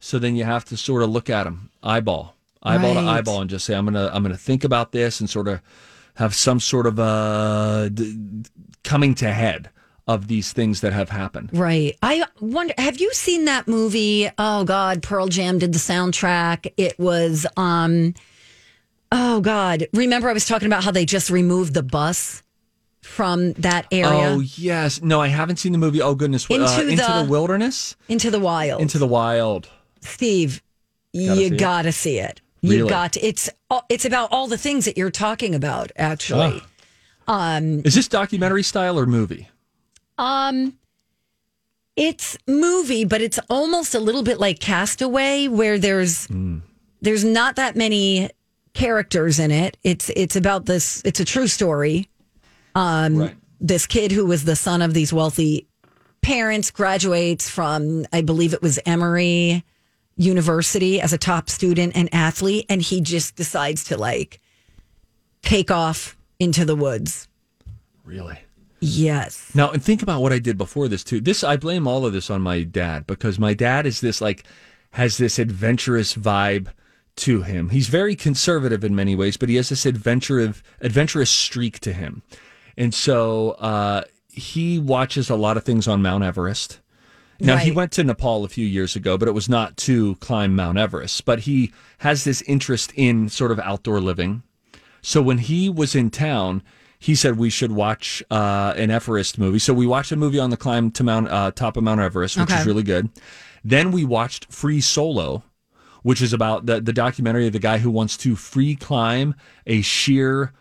So 0.00 0.18
then 0.18 0.36
you 0.36 0.44
have 0.44 0.64
to 0.66 0.76
sort 0.76 1.02
of 1.02 1.10
look 1.10 1.28
at 1.28 1.44
them 1.44 1.70
eyeball, 1.82 2.36
eyeball 2.62 2.94
to 2.94 3.00
eyeball, 3.00 3.40
and 3.40 3.50
just 3.50 3.64
say, 3.64 3.74
I'm 3.74 3.84
going 3.84 3.94
to, 3.94 4.14
I'm 4.14 4.22
going 4.22 4.34
to 4.34 4.40
think 4.40 4.64
about 4.64 4.92
this 4.92 5.20
and 5.20 5.28
sort 5.28 5.48
of 5.48 5.60
have 6.14 6.34
some 6.34 6.58
sort 6.60 6.86
of 6.86 6.98
uh, 6.98 7.88
d- 7.88 8.42
coming 8.84 9.14
to 9.16 9.32
head 9.32 9.70
of 10.08 10.26
these 10.26 10.52
things 10.52 10.80
that 10.80 10.92
have 10.92 11.10
happened. 11.10 11.50
Right. 11.52 11.96
I 12.02 12.24
wonder 12.40 12.72
have 12.78 12.98
you 12.98 13.12
seen 13.12 13.44
that 13.44 13.68
movie? 13.68 14.28
Oh 14.38 14.64
god, 14.64 15.02
Pearl 15.02 15.28
Jam 15.28 15.58
did 15.58 15.74
the 15.74 15.78
soundtrack. 15.78 16.72
It 16.78 16.98
was 16.98 17.46
um 17.58 18.14
Oh 19.12 19.40
god. 19.42 19.86
Remember 19.92 20.30
I 20.30 20.32
was 20.32 20.46
talking 20.46 20.66
about 20.66 20.82
how 20.82 20.90
they 20.90 21.04
just 21.04 21.28
removed 21.28 21.74
the 21.74 21.82
bus 21.82 22.42
from 23.02 23.52
that 23.54 23.86
area 23.92 24.30
Oh 24.36 24.40
yes, 24.40 25.00
no, 25.02 25.20
I 25.20 25.28
haven't 25.28 25.56
seen 25.58 25.72
the 25.72 25.78
movie. 25.78 26.02
Oh 26.02 26.14
goodness, 26.14 26.46
uh, 26.50 26.54
Into 26.54 26.88
into 26.88 26.96
the- 27.04 27.22
the 27.22 27.28
wilderness, 27.30 27.96
into 28.08 28.30
the 28.30 28.40
wild. 28.40 28.80
into 28.80 28.98
the 28.98 29.06
wild. 29.06 29.68
Steve, 30.00 30.62
Gotta 31.14 31.40
you 31.40 31.46
it. 31.54 31.58
got 31.58 31.82
to 31.82 31.92
see 31.92 32.18
it. 32.18 32.40
You 32.60 32.70
Really? 32.78 32.88
got 32.90 33.12
to, 33.14 33.20
it's 33.26 33.48
it's 33.88 34.04
about 34.04 34.30
all 34.32 34.46
the 34.48 34.58
things 34.58 34.84
that 34.84 34.96
you're 34.98 35.10
talking 35.12 35.54
about 35.54 35.92
actually. 35.96 36.60
Um 37.28 37.82
Is 37.84 37.94
this 37.94 38.08
documentary 38.08 38.62
style 38.62 38.98
or 38.98 39.06
movie? 39.06 39.48
Um, 40.18 40.74
it's 41.96 42.36
movie, 42.46 43.04
but 43.04 43.20
it's 43.22 43.38
almost 43.48 43.94
a 43.94 44.00
little 44.00 44.22
bit 44.22 44.38
like 44.38 44.60
Castaway, 44.60 45.48
where 45.48 45.78
there's 45.78 46.28
there's 47.00 47.24
not 47.24 47.56
that 47.56 47.76
many 47.76 48.30
characters 48.74 49.38
in 49.38 49.50
it. 49.50 49.76
It's 49.82 50.10
it's 50.10 50.36
about 50.36 50.66
this. 50.66 51.02
It's 51.04 51.20
a 51.20 51.24
true 51.24 51.46
story. 51.48 52.08
Um, 52.74 53.30
this 53.60 53.86
kid 53.86 54.12
who 54.12 54.26
was 54.26 54.44
the 54.44 54.56
son 54.56 54.82
of 54.82 54.94
these 54.94 55.12
wealthy 55.12 55.66
parents 56.22 56.70
graduates 56.70 57.48
from, 57.48 58.06
I 58.12 58.22
believe 58.22 58.52
it 58.52 58.62
was 58.62 58.78
Emory 58.86 59.64
University 60.16 61.00
as 61.00 61.12
a 61.12 61.18
top 61.18 61.48
student 61.48 61.96
and 61.96 62.08
athlete, 62.12 62.66
and 62.68 62.82
he 62.82 63.00
just 63.00 63.36
decides 63.36 63.84
to 63.84 63.96
like 63.96 64.40
take 65.42 65.70
off 65.70 66.16
into 66.38 66.64
the 66.64 66.76
woods. 66.76 67.28
Really? 68.04 68.38
Yes. 68.80 69.50
Now, 69.54 69.70
and 69.70 69.82
think 69.82 70.02
about 70.02 70.22
what 70.22 70.32
I 70.32 70.38
did 70.38 70.56
before 70.56 70.88
this 70.88 71.02
too. 71.02 71.20
This 71.20 71.42
I 71.42 71.56
blame 71.56 71.86
all 71.86 72.06
of 72.06 72.12
this 72.12 72.30
on 72.30 72.42
my 72.42 72.62
dad 72.62 73.06
because 73.06 73.38
my 73.38 73.54
dad 73.54 73.86
is 73.86 74.00
this 74.00 74.20
like 74.20 74.44
has 74.92 75.18
this 75.18 75.38
adventurous 75.38 76.14
vibe 76.14 76.68
to 77.16 77.42
him. 77.42 77.70
He's 77.70 77.88
very 77.88 78.14
conservative 78.14 78.84
in 78.84 78.94
many 78.94 79.16
ways, 79.16 79.36
but 79.36 79.48
he 79.48 79.56
has 79.56 79.68
this 79.68 79.84
adventurous 79.84 80.62
adventurous 80.80 81.30
streak 81.30 81.80
to 81.80 81.92
him. 81.92 82.22
And 82.78 82.94
so 82.94 83.50
uh, 83.58 84.04
he 84.32 84.78
watches 84.78 85.28
a 85.28 85.34
lot 85.34 85.56
of 85.56 85.64
things 85.64 85.88
on 85.88 86.00
Mount 86.00 86.22
Everest. 86.24 86.80
Now 87.40 87.56
he 87.56 87.70
went 87.70 87.92
to 87.92 88.04
Nepal 88.04 88.44
a 88.44 88.48
few 88.48 88.66
years 88.66 88.96
ago, 88.96 89.16
but 89.18 89.28
it 89.28 89.32
was 89.32 89.48
not 89.48 89.76
to 89.78 90.14
climb 90.16 90.56
Mount 90.56 90.78
Everest. 90.78 91.24
But 91.24 91.40
he 91.40 91.72
has 91.98 92.24
this 92.24 92.40
interest 92.42 92.92
in 92.96 93.28
sort 93.28 93.50
of 93.52 93.60
outdoor 93.60 94.00
living. 94.00 94.42
So 95.02 95.22
when 95.22 95.38
he 95.38 95.68
was 95.68 95.94
in 95.94 96.10
town, 96.10 96.62
he 96.98 97.14
said 97.14 97.36
we 97.38 97.50
should 97.50 97.70
watch 97.72 98.22
uh, 98.30 98.74
an 98.76 98.90
Everest 98.90 99.38
movie. 99.38 99.60
So 99.60 99.72
we 99.72 99.86
watched 99.86 100.10
a 100.10 100.16
movie 100.16 100.38
on 100.40 100.50
the 100.50 100.56
climb 100.56 100.90
to 100.92 101.04
Mount 101.04 101.28
uh, 101.28 101.50
top 101.52 101.76
of 101.76 101.84
Mount 101.84 102.00
Everest, 102.00 102.36
which 102.36 102.50
Okay. 102.50 102.60
is 102.60 102.66
really 102.66 102.82
good. 102.82 103.08
Then 103.64 103.92
we 103.92 104.04
watched 104.04 104.52
Free 104.52 104.80
Solo, 104.80 105.42
which 106.02 106.20
is 106.22 106.32
about 106.32 106.66
the 106.66 106.80
the 106.80 106.92
documentary 106.92 107.46
of 107.46 107.52
the 107.52 107.58
guy 107.60 107.78
who 107.78 107.90
wants 107.90 108.16
to 108.18 108.34
free 108.34 108.74
climb 108.74 109.34
a 109.66 109.80
sheer 109.82 110.52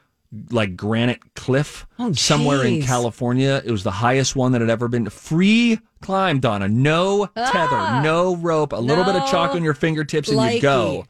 like 0.51 0.75
granite 0.75 1.19
cliff 1.35 1.85
Oh, 1.99 2.11
somewhere 2.13 2.63
in. 2.65 2.81
California. 2.81 3.61
It 3.65 3.71
was 3.71 3.83
the 3.83 3.91
highest 3.91 4.35
one 4.35 4.51
that 4.53 4.61
had 4.61 4.69
ever 4.69 4.87
been 4.87 5.09
free 5.09 5.79
climb, 6.01 6.39
Donna. 6.39 6.67
No 6.67 7.25
tether, 7.35 8.01
no 8.03 8.35
rope, 8.35 8.73
a 8.73 8.77
little 8.77 9.03
bit 9.03 9.15
of 9.15 9.29
chalk 9.29 9.51
Ah. 9.51 9.55
on 9.55 9.63
your 9.63 9.73
fingertips, 9.73 10.29
and 10.29 10.53
you 10.53 10.61
go 10.61 11.05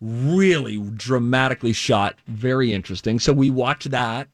really 0.00 0.78
dramatically 0.78 1.72
shot. 1.72 2.16
Very 2.26 2.72
interesting. 2.72 3.18
So 3.18 3.32
we 3.32 3.50
watched 3.50 3.90
that. 3.90 4.28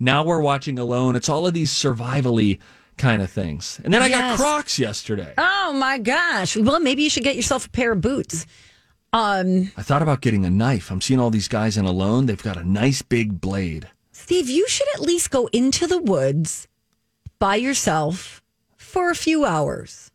Now 0.00 0.24
we're 0.24 0.40
watching 0.40 0.78
Alone. 0.78 1.16
It's 1.16 1.28
all 1.28 1.46
of 1.46 1.54
these 1.54 1.70
survivally 1.72 2.58
kind 2.98 3.22
of 3.22 3.30
things. 3.30 3.80
And 3.84 3.92
then 3.92 4.02
I 4.02 4.08
got 4.08 4.36
Crocs 4.38 4.78
yesterday. 4.78 5.34
Oh 5.38 5.72
my 5.74 5.98
gosh. 5.98 6.56
Well, 6.56 6.80
maybe 6.80 7.02
you 7.02 7.10
should 7.10 7.24
get 7.24 7.36
yourself 7.36 7.66
a 7.66 7.70
pair 7.70 7.92
of 7.92 8.00
boots. 8.00 8.46
Um, 9.12 9.72
I 9.76 9.82
thought 9.82 10.02
about 10.02 10.22
getting 10.22 10.44
a 10.44 10.50
knife. 10.50 10.90
I'm 10.90 11.00
seeing 11.00 11.20
all 11.20 11.30
these 11.30 11.48
guys 11.48 11.76
in 11.76 11.84
Alone. 11.84 12.26
They've 12.26 12.42
got 12.42 12.56
a 12.56 12.64
nice 12.64 13.02
big 13.02 13.40
blade. 13.40 13.88
Steve, 14.12 14.48
you 14.48 14.66
should 14.68 14.88
at 14.94 15.00
least 15.00 15.30
go 15.30 15.48
into 15.52 15.86
the 15.86 15.98
woods 15.98 16.66
by 17.38 17.56
yourself 17.56 18.42
for 18.76 19.10
a 19.10 19.14
few 19.14 19.44
hours. 19.44 20.10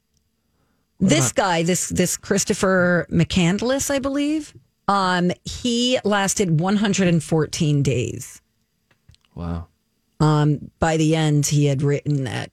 this 0.99 1.31
guy, 1.31 1.61
this 1.61 1.89
this 1.89 2.17
Christopher 2.17 3.05
McCandless, 3.11 3.91
I 3.91 3.99
believe, 3.99 4.55
um, 4.87 5.31
he 5.43 5.99
lasted 6.03 6.59
114 6.59 7.83
days. 7.83 8.41
Wow. 9.35 9.67
Um, 10.19 10.71
by 10.79 10.97
the 10.97 11.15
end, 11.15 11.45
he 11.45 11.65
had 11.65 11.83
written 11.83 12.23
that 12.23 12.51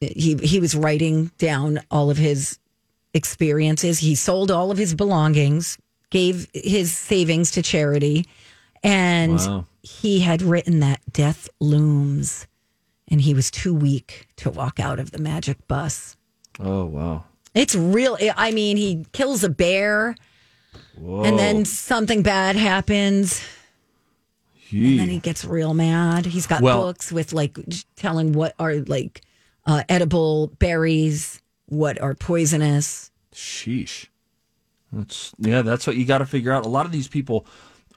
he 0.00 0.36
he 0.36 0.60
was 0.60 0.76
writing 0.76 1.32
down 1.38 1.80
all 1.90 2.10
of 2.10 2.18
his 2.18 2.58
experiences. 3.14 3.98
He 4.00 4.14
sold 4.14 4.50
all 4.50 4.70
of 4.70 4.78
his 4.78 4.94
belongings, 4.94 5.78
gave 6.10 6.48
his 6.54 6.92
savings 6.96 7.50
to 7.52 7.62
charity, 7.62 8.26
And 8.84 9.36
Wow. 9.38 9.66
he 9.82 10.20
had 10.20 10.42
written 10.42 10.80
that 10.80 11.00
death 11.12 11.48
looms, 11.60 12.46
and 13.06 13.20
he 13.20 13.32
was 13.32 13.48
too 13.50 13.72
weak 13.72 14.26
to 14.38 14.50
walk 14.50 14.80
out 14.80 14.98
of 14.98 15.12
the 15.12 15.18
magic 15.18 15.68
bus. 15.68 16.16
Oh 16.58 16.86
wow. 16.86 17.24
It's 17.54 17.74
real. 17.76 18.16
I 18.36 18.50
mean, 18.50 18.76
he 18.78 19.04
kills 19.12 19.44
a 19.44 19.48
bear, 19.48 20.16
and 20.96 21.38
then 21.38 21.64
something 21.64 22.22
bad 22.22 22.56
happens. 22.56 23.40
And 24.70 24.98
then 24.98 25.08
he 25.10 25.18
gets 25.18 25.44
real 25.44 25.74
mad. 25.74 26.24
He's 26.24 26.46
got 26.46 26.62
Well- 26.62 26.82
books 26.82 27.12
with 27.12 27.32
like 27.34 27.58
telling 27.96 28.32
what 28.32 28.54
are 28.58 28.76
like 28.76 29.20
uh, 29.66 29.82
edible 29.88 30.46
berries, 30.58 31.40
what 31.72 31.98
are 32.02 32.14
poisonous. 32.14 33.10
Sheesh. 33.34 34.08
That's 34.92 35.32
yeah, 35.38 35.62
that's 35.62 35.86
what 35.86 35.96
you 35.96 36.04
got 36.04 36.18
to 36.18 36.26
figure 36.26 36.52
out. 36.52 36.66
A 36.66 36.68
lot 36.68 36.84
of 36.84 36.92
these 36.92 37.08
people 37.08 37.46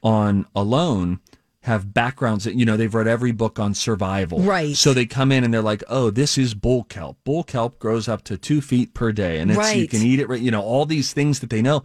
on 0.02 0.46
Alone 0.56 1.20
have 1.62 1.94
backgrounds 1.94 2.46
that 2.46 2.56
you 2.56 2.64
know 2.64 2.78
they've 2.78 2.94
read 2.94 3.08
every 3.08 3.34
book 3.34 3.60
on 3.60 3.74
survival, 3.74 4.40
Right. 4.40 4.78
So 4.78 4.94
they 4.94 5.06
come 5.06 5.30
in 5.32 5.44
and 5.44 5.54
they're 5.54 5.62
like, 5.62 5.84
"Oh, 5.90 6.10
this 6.10 6.38
is 6.38 6.54
bull 6.54 6.86
kelp. 6.86 7.18
Bull 7.26 7.44
kelp 7.44 7.78
grows 7.78 8.08
up 8.08 8.24
to 8.26 8.38
two 8.38 8.62
feet 8.62 8.94
per 8.94 9.12
day, 9.12 9.40
and 9.40 9.52
it's, 9.52 9.76
you 9.76 9.88
can 9.90 10.02
eat 10.02 10.22
it. 10.22 10.30
right 10.30 10.40
You 10.42 10.52
know, 10.52 10.62
all 10.62 10.86
these 10.86 11.12
things 11.12 11.42
that 11.42 11.50
they 11.50 11.62
know. 11.62 11.84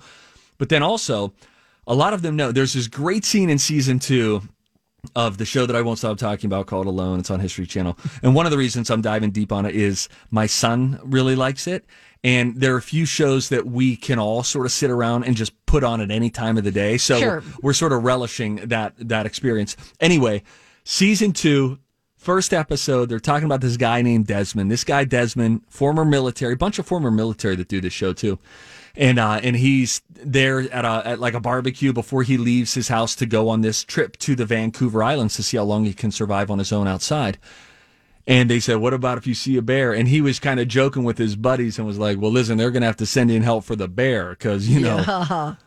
But 0.58 0.68
then 0.68 0.84
also, 0.84 1.34
a 1.88 1.94
lot 1.94 2.14
of 2.14 2.22
them 2.22 2.36
know. 2.36 2.52
There's 2.52 2.74
this 2.74 2.86
great 2.86 3.24
scene 3.24 3.50
in 3.50 3.58
season 3.58 3.98
two 3.98 4.42
of 5.16 5.38
the 5.38 5.44
show 5.44 5.66
that 5.66 5.76
I 5.76 5.82
won't 5.82 5.98
stop 5.98 6.18
talking 6.18 6.46
about 6.48 6.66
called 6.66 6.86
Alone. 6.86 7.20
It's 7.20 7.30
on 7.30 7.40
History 7.40 7.66
Channel. 7.66 7.98
And 8.22 8.34
one 8.34 8.46
of 8.46 8.52
the 8.52 8.58
reasons 8.58 8.90
I'm 8.90 9.02
diving 9.02 9.30
deep 9.30 9.52
on 9.52 9.66
it 9.66 9.74
is 9.74 10.08
my 10.30 10.46
son 10.46 10.98
really 11.02 11.36
likes 11.36 11.66
it. 11.66 11.84
And 12.22 12.54
there 12.60 12.74
are 12.74 12.78
a 12.78 12.82
few 12.82 13.06
shows 13.06 13.48
that 13.48 13.66
we 13.66 13.96
can 13.96 14.18
all 14.18 14.42
sort 14.42 14.66
of 14.66 14.72
sit 14.72 14.90
around 14.90 15.24
and 15.24 15.34
just 15.36 15.52
put 15.66 15.82
on 15.82 16.00
at 16.00 16.10
any 16.10 16.28
time 16.28 16.58
of 16.58 16.64
the 16.64 16.70
day. 16.70 16.98
So 16.98 17.18
Sure. 17.18 17.42
we're 17.62 17.72
sort 17.72 17.92
of 17.92 18.04
relishing 18.04 18.56
that 18.56 18.92
that 18.98 19.24
experience. 19.24 19.74
Anyway, 20.00 20.42
season 20.84 21.32
two, 21.32 21.78
first 22.16 22.52
episode, 22.52 23.08
they're 23.08 23.20
talking 23.20 23.46
about 23.46 23.62
this 23.62 23.78
guy 23.78 24.02
named 24.02 24.26
Desmond. 24.26 24.70
This 24.70 24.84
guy 24.84 25.04
Desmond, 25.04 25.62
former 25.70 26.04
military, 26.04 26.54
bunch 26.56 26.78
of 26.78 26.86
former 26.86 27.10
military 27.10 27.56
that 27.56 27.68
do 27.68 27.80
this 27.80 27.94
show 27.94 28.12
too. 28.12 28.38
And 28.96 29.18
uh, 29.18 29.40
and 29.42 29.56
he's 29.56 30.02
there 30.10 30.60
at 30.60 30.84
a 30.84 31.02
at 31.06 31.20
like 31.20 31.34
a 31.34 31.40
barbecue 31.40 31.92
before 31.92 32.22
he 32.22 32.36
leaves 32.36 32.74
his 32.74 32.88
house 32.88 33.14
to 33.16 33.26
go 33.26 33.48
on 33.48 33.60
this 33.60 33.84
trip 33.84 34.16
to 34.18 34.34
the 34.34 34.44
Vancouver 34.44 35.02
Islands 35.02 35.36
to 35.36 35.42
see 35.42 35.56
how 35.56 35.64
long 35.64 35.84
he 35.84 35.94
can 35.94 36.10
survive 36.10 36.50
on 36.50 36.58
his 36.58 36.72
own 36.72 36.88
outside. 36.88 37.38
And 38.26 38.50
they 38.50 38.60
said, 38.60 38.76
"What 38.76 38.92
about 38.92 39.18
if 39.18 39.26
you 39.26 39.34
see 39.34 39.56
a 39.56 39.62
bear?" 39.62 39.92
And 39.92 40.08
he 40.08 40.20
was 40.20 40.38
kind 40.38 40.60
of 40.60 40.68
joking 40.68 41.04
with 41.04 41.18
his 41.18 41.36
buddies 41.36 41.78
and 41.78 41.86
was 41.86 41.98
like, 41.98 42.20
"Well, 42.20 42.30
listen, 42.30 42.58
they're 42.58 42.70
going 42.70 42.82
to 42.82 42.86
have 42.86 42.96
to 42.96 43.06
send 43.06 43.30
in 43.30 43.42
help 43.42 43.64
for 43.64 43.76
the 43.76 43.88
bear 43.88 44.30
because 44.30 44.68
you 44.68 44.80
know." 44.80 45.04
Yeah. 45.06 45.54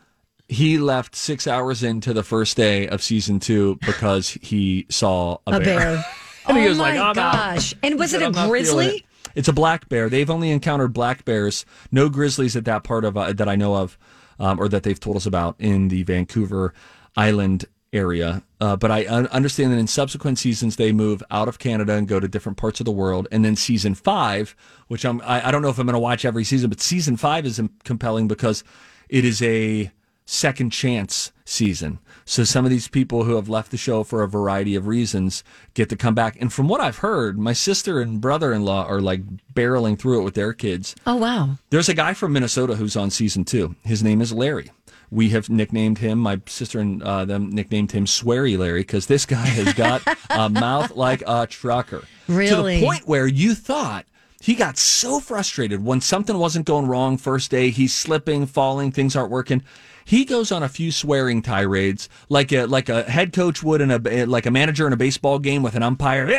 he 0.48 0.78
left 0.78 1.16
six 1.16 1.46
hours 1.46 1.82
into 1.82 2.12
the 2.12 2.22
first 2.22 2.56
day 2.56 2.86
of 2.86 3.02
season 3.02 3.40
two 3.40 3.78
because 3.86 4.30
he 4.42 4.86
saw 4.90 5.38
a, 5.46 5.56
A 5.56 5.60
bear. 5.60 6.04
and 6.46 6.58
he 6.58 6.66
oh 6.66 6.68
was 6.68 6.78
my 6.78 6.98
like, 6.98 7.16
gosh! 7.16 7.74
And 7.82 7.98
was 7.98 8.12
it 8.12 8.22
"I'm 8.22 8.34
a 8.34 8.48
grizzly? 8.48 9.04
It." 9.24 9.32
It's 9.34 9.48
a 9.48 9.52
black 9.52 9.88
bear. 9.88 10.08
They've 10.08 10.30
only 10.30 10.50
encountered 10.50 10.92
black 10.92 11.24
bears, 11.24 11.64
no 11.90 12.08
grizzlies 12.08 12.56
at 12.56 12.64
that 12.64 12.84
part 12.84 13.04
of 13.04 13.16
uh, 13.16 13.32
that 13.32 13.48
I 13.48 13.56
know 13.56 13.76
of, 13.76 13.98
um, 14.38 14.58
or 14.60 14.68
that 14.68 14.82
they've 14.82 15.00
told 15.00 15.16
us 15.16 15.26
about 15.26 15.56
in 15.58 15.88
the 15.88 16.02
Vancouver 16.02 16.74
Island 17.16 17.66
area. 17.92 18.42
Uh, 18.60 18.76
but 18.76 18.90
I 18.90 19.06
un- 19.06 19.28
understand 19.28 19.72
that 19.72 19.78
in 19.78 19.86
subsequent 19.86 20.38
seasons 20.38 20.76
they 20.76 20.92
move 20.92 21.22
out 21.30 21.48
of 21.48 21.58
Canada 21.58 21.94
and 21.94 22.08
go 22.08 22.18
to 22.18 22.26
different 22.26 22.58
parts 22.58 22.80
of 22.80 22.86
the 22.86 22.92
world. 22.92 23.28
And 23.30 23.44
then 23.44 23.56
season 23.56 23.94
five, 23.94 24.56
which 24.88 25.04
I'm 25.04 25.20
I, 25.22 25.48
I 25.48 25.50
don't 25.50 25.62
know 25.62 25.68
if 25.68 25.78
I'm 25.78 25.86
going 25.86 25.94
to 25.94 26.00
watch 26.00 26.24
every 26.24 26.44
season, 26.44 26.70
but 26.70 26.80
season 26.80 27.16
five 27.16 27.46
is 27.46 27.60
compelling 27.84 28.26
because 28.26 28.64
it 29.08 29.24
is 29.24 29.40
a 29.42 29.92
second 30.24 30.70
chance 30.70 31.32
season. 31.44 31.98
So 32.24 32.44
some 32.44 32.64
of 32.64 32.70
these 32.70 32.88
people 32.88 33.24
who 33.24 33.36
have 33.36 33.48
left 33.48 33.70
the 33.70 33.76
show 33.76 34.02
for 34.02 34.22
a 34.22 34.28
variety 34.28 34.74
of 34.74 34.86
reasons 34.86 35.44
get 35.74 35.88
to 35.90 35.96
come 35.96 36.14
back. 36.14 36.40
And 36.40 36.52
from 36.52 36.68
what 36.68 36.80
I've 36.80 36.98
heard, 36.98 37.38
my 37.38 37.52
sister 37.52 38.00
and 38.00 38.20
brother-in-law 38.20 38.86
are 38.86 39.00
like 39.00 39.22
barreling 39.52 39.98
through 39.98 40.20
it 40.20 40.24
with 40.24 40.34
their 40.34 40.52
kids. 40.52 40.94
Oh 41.06 41.16
wow! 41.16 41.58
There's 41.70 41.88
a 41.88 41.94
guy 41.94 42.14
from 42.14 42.32
Minnesota 42.32 42.76
who's 42.76 42.96
on 42.96 43.10
season 43.10 43.44
two. 43.44 43.76
His 43.82 44.02
name 44.02 44.20
is 44.22 44.32
Larry. 44.32 44.70
We 45.10 45.28
have 45.30 45.50
nicknamed 45.50 45.98
him. 45.98 46.18
My 46.18 46.40
sister 46.46 46.80
and 46.80 47.02
uh, 47.02 47.24
them 47.24 47.50
nicknamed 47.50 47.92
him 47.92 48.06
Sweary 48.06 48.58
Larry 48.58 48.80
because 48.80 49.06
this 49.06 49.26
guy 49.26 49.46
has 49.46 49.74
got 49.74 50.02
a 50.30 50.48
mouth 50.48 50.92
like 50.96 51.22
a 51.26 51.46
trucker. 51.46 52.04
Really? 52.26 52.76
To 52.76 52.80
the 52.80 52.86
point 52.86 53.06
where 53.06 53.26
you 53.26 53.54
thought 53.54 54.06
he 54.44 54.54
got 54.54 54.76
so 54.76 55.20
frustrated 55.20 55.82
when 55.82 56.02
something 56.02 56.36
wasn't 56.36 56.66
going 56.66 56.86
wrong 56.86 57.16
first 57.16 57.50
day. 57.50 57.70
He's 57.70 57.94
slipping, 57.94 58.44
falling, 58.44 58.92
things 58.92 59.16
aren't 59.16 59.30
working. 59.30 59.62
He 60.04 60.26
goes 60.26 60.52
on 60.52 60.62
a 60.62 60.68
few 60.68 60.92
swearing 60.92 61.40
tirades, 61.40 62.10
like 62.28 62.52
a 62.52 62.66
like 62.66 62.90
a 62.90 63.04
head 63.04 63.32
coach 63.32 63.62
would 63.62 63.80
in 63.80 63.90
a 63.90 64.26
like 64.26 64.44
a 64.44 64.50
manager 64.50 64.86
in 64.86 64.92
a 64.92 64.98
baseball 64.98 65.38
game 65.38 65.62
with 65.62 65.76
an 65.76 65.82
umpire. 65.82 66.26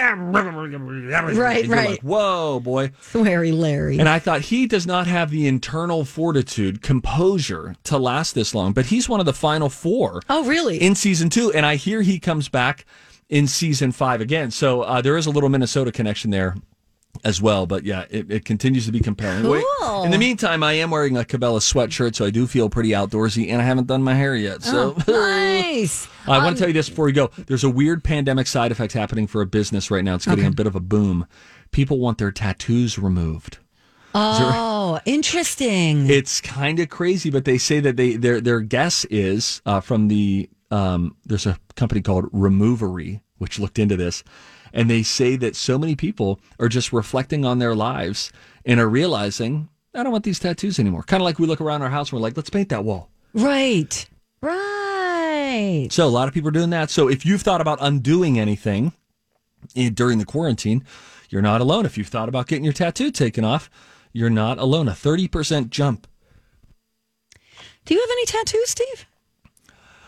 Right, 1.35 1.67
right. 1.67 1.89
like, 1.89 2.01
Whoa, 2.01 2.59
boy! 2.59 2.89
Sweary 3.01 3.57
Larry. 3.57 3.97
And 3.97 4.07
I 4.07 4.19
thought 4.19 4.41
he 4.41 4.67
does 4.67 4.85
not 4.85 5.07
have 5.07 5.31
the 5.31 5.47
internal 5.47 6.05
fortitude, 6.05 6.83
composure 6.83 7.75
to 7.85 7.97
last 7.97 8.35
this 8.35 8.53
long. 8.53 8.73
But 8.73 8.85
he's 8.85 9.09
one 9.09 9.19
of 9.19 9.25
the 9.25 9.33
final 9.33 9.67
four 9.67 10.21
oh 10.29 10.45
really? 10.45 10.79
in 10.79 10.93
season 10.93 11.31
two. 11.31 11.51
And 11.53 11.65
I 11.65 11.77
hear 11.77 12.03
he 12.03 12.19
comes 12.19 12.49
back 12.49 12.85
in 13.29 13.47
season 13.47 13.91
five 13.91 14.21
again. 14.21 14.51
So 14.51 14.83
uh, 14.83 15.01
there 15.01 15.17
is 15.17 15.25
a 15.25 15.31
little 15.31 15.49
Minnesota 15.49 15.91
connection 15.91 16.29
there 16.29 16.55
as 17.23 17.41
well. 17.41 17.65
But 17.65 17.83
yeah, 17.85 18.05
it, 18.09 18.31
it 18.31 18.45
continues 18.45 18.85
to 18.85 18.91
be 18.91 18.99
compelling. 18.99 19.47
Wait, 19.49 19.63
Cool. 19.79 20.03
in 20.03 20.11
the 20.11 20.17
meantime, 20.17 20.63
I 20.63 20.73
am 20.73 20.91
wearing 20.91 21.17
a 21.17 21.23
Cabela 21.23 21.59
sweatshirt, 21.59 22.15
so 22.15 22.25
I 22.25 22.29
do 22.29 22.45
feel 22.47 22.69
pretty 22.69 22.89
outdoorsy, 22.89 23.49
and 23.51 23.61
I 23.61 23.65
haven't 23.65 23.87
done 23.87 24.03
my 24.03 24.13
hair 24.15 24.35
yet. 24.35 24.63
So 24.63 24.95
Oh, 24.97 25.03
nice. 25.11 26.07
I 26.27 26.39
want 26.43 26.55
to 26.57 26.59
tell 26.59 26.69
you 26.69 26.73
this 26.73 26.89
before 26.89 27.05
we 27.05 27.11
go. 27.11 27.29
There's 27.47 27.63
a 27.63 27.69
weird 27.69 28.03
pandemic 28.03 28.47
side 28.47 28.71
effect 28.71 28.93
happening 28.93 29.27
for 29.27 29.41
a 29.41 29.45
business 29.45 29.89
right 29.91 30.03
now. 30.03 30.15
It's 30.15 30.25
getting 30.25 30.45
a 30.45 30.51
bit 30.51 30.67
of 30.67 30.75
a 30.75 30.79
boom. 30.79 31.27
People 31.71 31.99
want 31.99 32.17
their 32.17 32.31
tattoos 32.31 32.97
removed. 32.97 33.59
Oh, 34.17 34.99
interesting. 35.05 36.09
It's 36.09 36.39
kind 36.41 36.79
of 36.79 36.89
crazy, 36.89 37.29
but 37.29 37.45
they 37.45 37.57
say 37.57 37.79
that 37.81 37.97
they 37.97 38.15
their 38.15 38.39
their 38.39 38.61
guess 38.61 39.05
is 39.05 39.61
uh, 39.65 39.81
from 39.81 40.07
the 40.07 40.49
um, 40.71 41.15
there's 41.25 41.45
a 41.45 41.57
company 41.75 42.01
called 42.01 42.25
Removery 42.31 43.21
which 43.37 43.59
looked 43.59 43.77
into 43.77 43.97
this, 43.97 44.23
and 44.75 44.89
they 44.89 45.01
say 45.01 45.37
that 45.37 45.55
so 45.55 45.79
many 45.79 45.95
people 45.95 46.39
are 46.59 46.69
just 46.69 46.93
reflecting 46.93 47.45
on 47.45 47.57
their 47.57 47.73
lives 47.73 48.31
and 48.65 48.79
are 48.79 48.89
realizing 48.89 49.69
I 49.95 50.03
don't 50.03 50.11
want 50.11 50.25
these 50.25 50.39
tattoos 50.39 50.77
anymore. 50.77 51.03
Kind 51.03 51.21
of 51.21 51.25
like 51.25 51.39
we 51.39 51.47
look 51.47 51.61
around 51.61 51.81
our 51.81 51.89
house 51.89 52.09
and 52.11 52.19
we're 52.19 52.23
like, 52.23 52.35
let's 52.35 52.49
paint 52.49 52.69
that 52.69 52.83
wall. 52.83 53.09
right. 53.33 54.05
Right. 54.41 55.87
So 55.89 56.05
a 56.05 56.09
lot 56.09 56.27
of 56.27 56.33
people 56.33 56.49
are 56.49 56.51
doing 56.51 56.69
that. 56.71 56.91
So 56.91 57.07
if 57.09 57.25
you've 57.25 57.41
thought 57.41 57.61
about 57.61 57.79
undoing 57.81 58.37
anything 58.37 58.91
during 59.73 60.19
the 60.19 60.25
quarantine, 60.25 60.85
you're 61.29 61.41
not 61.41 61.61
alone. 61.61 61.85
If 61.85 61.97
you've 61.97 62.09
thought 62.09 62.29
about 62.29 62.47
getting 62.47 62.63
your 62.65 62.73
tattoo 62.73 63.09
taken 63.09 63.43
off, 63.43 63.71
you're 64.13 64.29
not 64.29 64.59
alone. 64.59 64.87
A 64.87 64.91
30% 64.91 65.69
jump. 65.69 66.05
Do 67.85 67.95
you 67.95 68.01
have 68.01 68.09
any 68.11 68.25
tattoos, 68.25 68.69
Steve? 68.69 69.05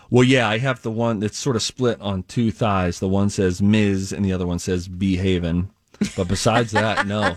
Well, 0.10 0.24
yeah, 0.24 0.48
I 0.48 0.58
have 0.58 0.82
the 0.82 0.92
one 0.92 1.20
that's 1.20 1.38
sort 1.38 1.56
of 1.56 1.62
split 1.62 2.00
on 2.02 2.24
two 2.24 2.52
thighs. 2.52 3.00
The 3.00 3.08
one 3.08 3.30
says 3.30 3.62
Ms. 3.62 4.14
and 4.14 4.24
the 4.24 4.34
other 4.34 4.48
one 4.48 4.60
says 4.60 4.88
Behaven. 4.88 5.70
But 6.16 6.28
besides 6.28 6.72
that, 6.72 7.08
no. 7.08 7.36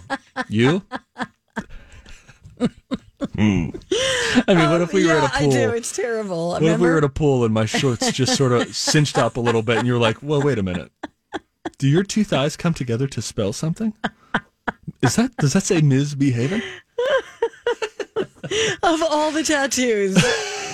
You? 0.49 0.83
Hmm. 3.35 3.71
I 4.47 4.55
mean, 4.55 4.71
what 4.71 4.81
if 4.81 4.93
we 4.93 5.05
were 5.07 5.15
yeah, 5.15 5.25
at 5.25 5.35
a 5.35 5.39
pool? 5.39 5.53
I 5.53 5.57
do. 5.57 5.71
It's 5.71 5.95
terrible. 5.95 6.49
What 6.51 6.63
if 6.63 6.79
we 6.79 6.89
were 6.89 6.99
at 6.99 7.05
a 7.05 7.09
pool 7.09 7.45
and 7.45 7.53
my 7.53 7.65
shorts 7.67 8.13
just 8.13 8.37
sort 8.37 8.53
of 8.53 8.75
cinched 8.75 9.19
up 9.19 9.37
a 9.37 9.41
little 9.41 9.63
bit 9.63 9.79
and 9.79 9.87
you're 9.87 9.99
like, 9.99 10.23
well, 10.23 10.43
wait 10.43 10.59
a 10.59 10.63
minute. 10.63 10.93
Do 11.79 11.89
your 11.89 12.05
two 12.05 12.25
thighs 12.25 12.57
come 12.57 12.75
together 12.75 13.07
to 13.09 13.23
spell 13.23 13.53
something? 13.53 13.95
Is 15.03 15.17
that 15.17 15.37
does 15.37 15.55
that 15.55 15.63
say 15.63 15.81
Ms. 15.81 16.15
Behaven? 16.15 16.63
of 18.83 19.03
all 19.03 19.31
the 19.31 19.43
tattoos, 19.43 20.17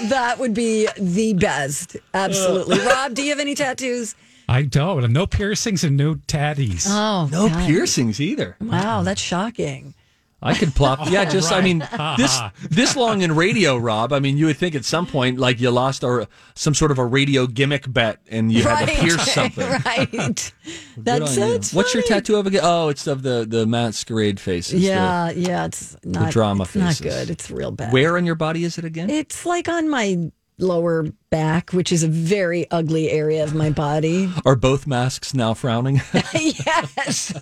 that 0.08 0.38
would 0.38 0.54
be 0.54 0.88
the 0.98 1.32
best. 1.34 1.96
Absolutely. 2.14 2.78
Rob, 2.80 3.14
do 3.14 3.22
you 3.22 3.30
have 3.30 3.40
any 3.40 3.54
tattoos? 3.54 4.14
I 4.48 4.62
don't. 4.62 5.10
No 5.12 5.26
piercings 5.26 5.82
and 5.82 5.96
no 5.96 6.14
tatties. 6.14 6.86
Oh, 6.88 7.28
No 7.32 7.48
God. 7.48 7.66
piercings 7.66 8.20
either. 8.20 8.56
Wow, 8.60 9.02
that's 9.02 9.20
shocking. 9.20 9.94
I 10.42 10.54
could 10.54 10.74
plop. 10.74 11.10
Yeah, 11.10 11.24
just 11.24 11.50
I 11.52 11.60
mean 11.62 11.78
this 12.18 12.38
this 12.70 12.96
long 12.96 13.22
in 13.22 13.34
radio, 13.34 13.76
Rob. 13.76 14.12
I 14.12 14.18
mean, 14.20 14.36
you 14.36 14.46
would 14.46 14.56
think 14.56 14.74
at 14.74 14.84
some 14.84 15.06
point 15.06 15.38
like 15.38 15.60
you 15.60 15.70
lost 15.70 16.02
a 16.04 16.28
some 16.54 16.74
sort 16.74 16.90
of 16.90 16.98
a 16.98 17.04
radio 17.04 17.46
gimmick 17.46 17.90
bet 17.92 18.20
and 18.28 18.52
you 18.52 18.62
had 18.62 18.86
to 18.88 18.94
pierce 18.94 19.32
something. 19.32 19.68
right. 19.68 20.52
That's 20.96 21.36
you. 21.36 21.44
it. 21.44 21.70
What's 21.72 21.94
your 21.94 22.02
tattoo 22.02 22.36
of 22.36 22.46
again? 22.46 22.60
Oh, 22.62 22.88
it's 22.88 23.06
of 23.06 23.22
the 23.22 23.46
the 23.48 23.66
masquerade 23.66 24.38
faces. 24.38 24.82
Yeah, 24.82 25.30
yeah. 25.30 25.66
It's 25.66 25.96
not 26.04 26.26
the 26.26 26.32
drama 26.32 26.64
It's 26.64 26.74
not 26.76 27.00
good. 27.00 27.30
It's 27.30 27.50
real 27.50 27.70
bad. 27.70 27.92
where 27.92 28.16
on 28.16 28.26
your 28.26 28.34
body 28.34 28.64
is 28.64 28.78
it 28.78 28.84
again? 28.84 29.08
It's 29.10 29.46
like 29.46 29.68
on 29.68 29.88
my 29.88 30.30
lower 30.58 31.06
back, 31.30 31.70
which 31.70 31.92
is 31.92 32.02
a 32.02 32.08
very 32.08 32.70
ugly 32.70 33.10
area 33.10 33.44
of 33.44 33.54
my 33.54 33.70
body. 33.70 34.30
Are 34.44 34.56
both 34.56 34.86
masks 34.86 35.34
now 35.34 35.54
frowning? 35.54 36.00
yes. 36.34 37.34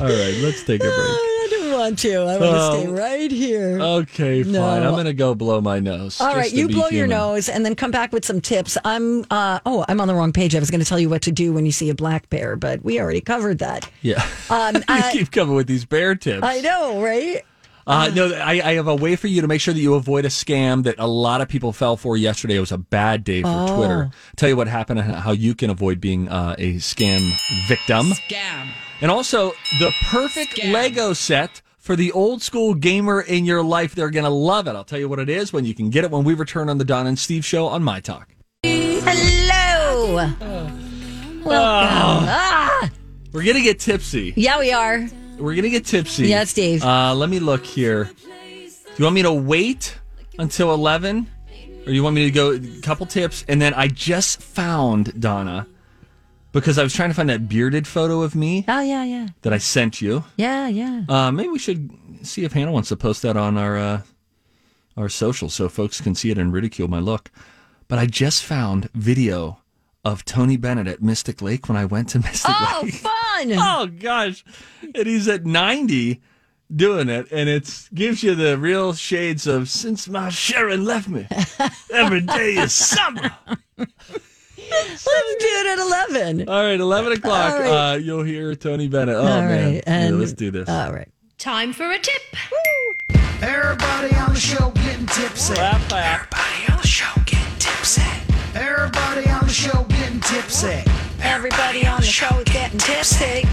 All 0.00 0.06
right, 0.06 0.34
let's 0.42 0.62
take 0.64 0.80
a 0.80 0.84
break. 0.84 0.94
I 0.96 1.48
don't 1.50 1.72
want 1.72 1.98
to. 2.00 2.14
I 2.14 2.24
want 2.24 2.40
to 2.40 2.46
Oh. 2.48 2.80
stay 2.80 2.86
right 2.88 3.30
here. 3.30 3.78
Okay, 3.80 4.42
fine. 4.42 4.52
No. 4.52 4.64
I'm 4.66 4.92
going 4.92 5.04
to 5.06 5.12
go 5.12 5.34
blow 5.34 5.60
my 5.60 5.80
nose. 5.80 6.20
All 6.20 6.34
right, 6.34 6.50
to 6.50 6.56
you 6.56 6.68
blow 6.68 6.88
your 6.88 7.06
nose 7.06 7.48
and 7.48 7.64
then 7.64 7.74
come 7.74 7.90
back 7.90 8.12
with 8.12 8.24
some 8.24 8.40
tips. 8.40 8.78
I'm 8.84 9.24
uh 9.30 9.58
oh, 9.66 9.84
I'm 9.88 10.00
on 10.00 10.08
the 10.08 10.14
wrong 10.14 10.32
page. 10.32 10.54
I 10.54 10.60
was 10.60 10.70
going 10.70 10.80
to 10.80 10.86
tell 10.86 11.00
you 11.00 11.08
what 11.10 11.22
to 11.22 11.32
do 11.32 11.52
when 11.52 11.66
you 11.66 11.72
see 11.72 11.90
a 11.90 11.94
black 11.94 12.30
bear, 12.30 12.56
but 12.56 12.84
we 12.84 13.00
already 13.00 13.20
covered 13.20 13.58
that. 13.58 13.90
Yeah. 14.02 14.24
Um, 14.50 14.76
you 14.76 14.82
uh, 14.88 15.10
keep 15.10 15.30
coming 15.30 15.56
with 15.56 15.66
these 15.66 15.84
bear 15.84 16.14
tips. 16.14 16.42
I 16.44 16.60
know, 16.60 17.02
right? 17.02 17.42
Uh, 17.88 18.10
no, 18.14 18.34
I, 18.34 18.60
I 18.62 18.74
have 18.74 18.86
a 18.86 18.94
way 18.94 19.16
for 19.16 19.28
you 19.28 19.40
to 19.40 19.48
make 19.48 19.60
sure 19.62 19.72
that 19.72 19.80
you 19.80 19.94
avoid 19.94 20.24
a 20.26 20.28
scam 20.28 20.82
that 20.84 20.96
a 20.98 21.06
lot 21.06 21.40
of 21.40 21.48
people 21.48 21.72
fell 21.72 21.96
for 21.96 22.16
yesterday. 22.18 22.56
It 22.56 22.60
was 22.60 22.70
a 22.72 22.76
bad 22.78 23.24
day 23.24 23.40
for 23.42 23.48
Oh. 23.48 23.76
Twitter. 23.76 24.10
Tell 24.36 24.48
you 24.48 24.56
what 24.56 24.68
happened 24.68 25.00
and 25.00 25.10
how 25.14 25.32
you 25.32 25.54
can 25.54 25.70
avoid 25.70 25.98
being 26.00 26.28
uh, 26.28 26.54
a 26.58 26.74
scam 26.74 27.20
victim. 27.66 28.08
Scam. 28.10 28.68
And 29.00 29.10
also 29.10 29.52
the 29.78 29.90
perfect 30.10 30.62
Lego 30.64 31.14
set 31.14 31.62
for 31.78 31.96
the 31.96 32.12
old 32.12 32.42
school 32.42 32.74
gamer 32.74 33.22
in 33.22 33.46
your 33.46 33.62
life. 33.62 33.94
They're 33.94 34.10
going 34.10 34.24
to 34.24 34.30
love 34.30 34.66
it. 34.68 34.72
I'll 34.72 34.84
tell 34.84 34.98
you 34.98 35.08
what 35.08 35.18
it 35.18 35.30
is 35.30 35.52
when 35.52 35.64
you 35.64 35.74
can 35.74 35.88
get 35.88 36.04
it 36.04 36.10
when 36.10 36.24
we 36.24 36.34
return 36.34 36.68
on 36.68 36.76
the 36.76 36.84
Don 36.84 37.06
and 37.06 37.18
Steve 37.18 37.44
show 37.44 37.68
on 37.68 37.82
My 37.82 38.00
Talk. 38.00 38.34
Hello. 38.64 40.14
Welcome. 40.14 41.48
Ah, 41.50 42.90
We're 43.32 43.44
going 43.44 43.56
to 43.56 43.62
get 43.62 43.78
tipsy. 43.80 44.34
yeah, 44.36 44.58
we 44.58 44.72
are. 44.72 45.06
We're 45.38 45.54
going 45.54 45.62
to 45.62 45.70
get 45.70 45.84
tipsy. 45.86 46.28
Yes, 46.28 46.50
Steve. 46.50 46.82
Uh, 46.84 47.14
let 47.14 47.28
me 47.28 47.38
look 47.38 47.64
here. 47.64 48.04
Do 48.04 48.94
you 48.96 49.04
want 49.04 49.14
me 49.14 49.22
to 49.22 49.32
wait 49.32 49.96
until 50.38 50.74
11? 50.74 51.30
Or 51.82 51.84
do 51.86 51.92
you 51.92 52.02
want 52.02 52.14
me 52.16 52.24
to 52.24 52.30
go 52.30 52.52
a 52.52 52.80
couple 52.82 53.06
tips? 53.06 53.44
And 53.48 53.62
then 53.62 53.72
I 53.74 53.88
just 53.88 54.42
found, 54.42 55.18
Donna, 55.20 55.66
because 56.52 56.76
I 56.78 56.82
was 56.82 56.92
trying 56.92 57.10
to 57.10 57.14
find 57.14 57.28
that 57.30 57.48
bearded 57.48 57.86
photo 57.86 58.22
of 58.22 58.34
me 58.34 58.64
Oh 58.68 58.80
yeah, 58.80 59.04
yeah, 59.04 59.28
that 59.42 59.52
I 59.52 59.58
sent 59.58 60.00
you. 60.02 60.24
yeah, 60.36 60.66
yeah. 60.68 61.02
Uh, 61.08 61.30
maybe 61.30 61.48
we 61.50 61.58
should 61.58 61.90
see 62.22 62.44
if 62.44 62.52
Hannah 62.52 62.72
wants 62.72 62.88
to 62.88 62.96
post 62.96 63.22
that 63.22 63.36
on 63.36 63.56
our 63.56 63.78
uh, 63.78 64.02
our 64.96 65.08
social 65.08 65.48
so 65.48 65.68
folks 65.68 66.00
can 66.00 66.14
see 66.14 66.30
it 66.30 66.38
and 66.38 66.52
ridicule 66.52 66.88
my 66.88 66.98
look. 66.98 67.30
But 67.86 67.98
I 67.98 68.06
just 68.06 68.42
found 68.44 68.90
video 68.94 69.60
of 70.04 70.24
Tony 70.24 70.56
Bennett 70.56 70.88
at 70.88 71.00
Mystic 71.02 71.40
Lake 71.40 71.68
when 71.68 71.76
I 71.76 71.84
went 71.84 72.08
to 72.10 72.18
Mystic 72.24 72.50
Oh, 72.58 72.80
Lake. 72.82 72.94
fun! 72.94 73.12
Oh 73.58 73.86
gosh, 73.86 74.44
and 74.94 75.06
he's 75.06 75.28
at 75.28 75.44
ninety 75.46 76.20
doing 76.74 77.08
it, 77.08 77.28
and 77.32 77.48
it 77.48 77.88
gives 77.94 78.22
you 78.22 78.34
the 78.34 78.58
real 78.58 78.92
shades 78.92 79.46
of 79.46 79.68
since 79.68 80.08
my 80.08 80.28
Sharon 80.28 80.84
left 80.84 81.08
me. 81.08 81.26
Every 81.92 82.20
day 82.20 82.54
is 82.54 82.72
summer. 82.72 83.30
Let's 83.76 85.04
do 85.04 85.46
it 85.46 85.66
at 85.66 85.78
eleven. 85.78 86.48
All 86.48 86.62
right, 86.62 86.78
eleven 86.80 87.12
o'clock. 87.12 87.54
All 87.54 87.60
right. 87.60 87.92
Uh, 87.92 87.96
you'll 87.96 88.22
hear 88.24 88.54
Tony 88.54 88.88
Bennett. 88.88 89.14
Oh 89.16 89.20
All 89.20 89.24
man, 89.42 89.64
right, 89.64 89.74
Yeah, 89.76 89.80
and- 89.86 90.18
let's 90.18 90.32
do 90.32 90.50
this. 90.50 90.68
All 90.68 90.92
right. 90.92 91.08
Time 91.38 91.72
for 91.72 91.90
a 91.90 91.98
tip. 91.98 92.20
Everybody 93.40 94.14
on 94.16 94.34
the 94.34 94.40
show 94.40 94.70
getting 94.70 95.06
tipsy. 95.06 95.54
Everybody 95.54 96.72
on 96.72 96.78
the 96.80 96.86
show 96.86 97.12
getting 97.24 97.58
tipsy. 97.58 98.02
Everybody 98.56 99.28
on 99.30 99.46
the 99.46 99.52
show 99.52 99.84
getting 99.84 100.20
tipsy. 100.20 100.82
Everybody 101.20 101.86
on 101.86 102.00
the 102.00 102.06
show 102.06 102.38
is 102.38 102.44
getting 102.44 102.78
tipsy. 102.78 103.48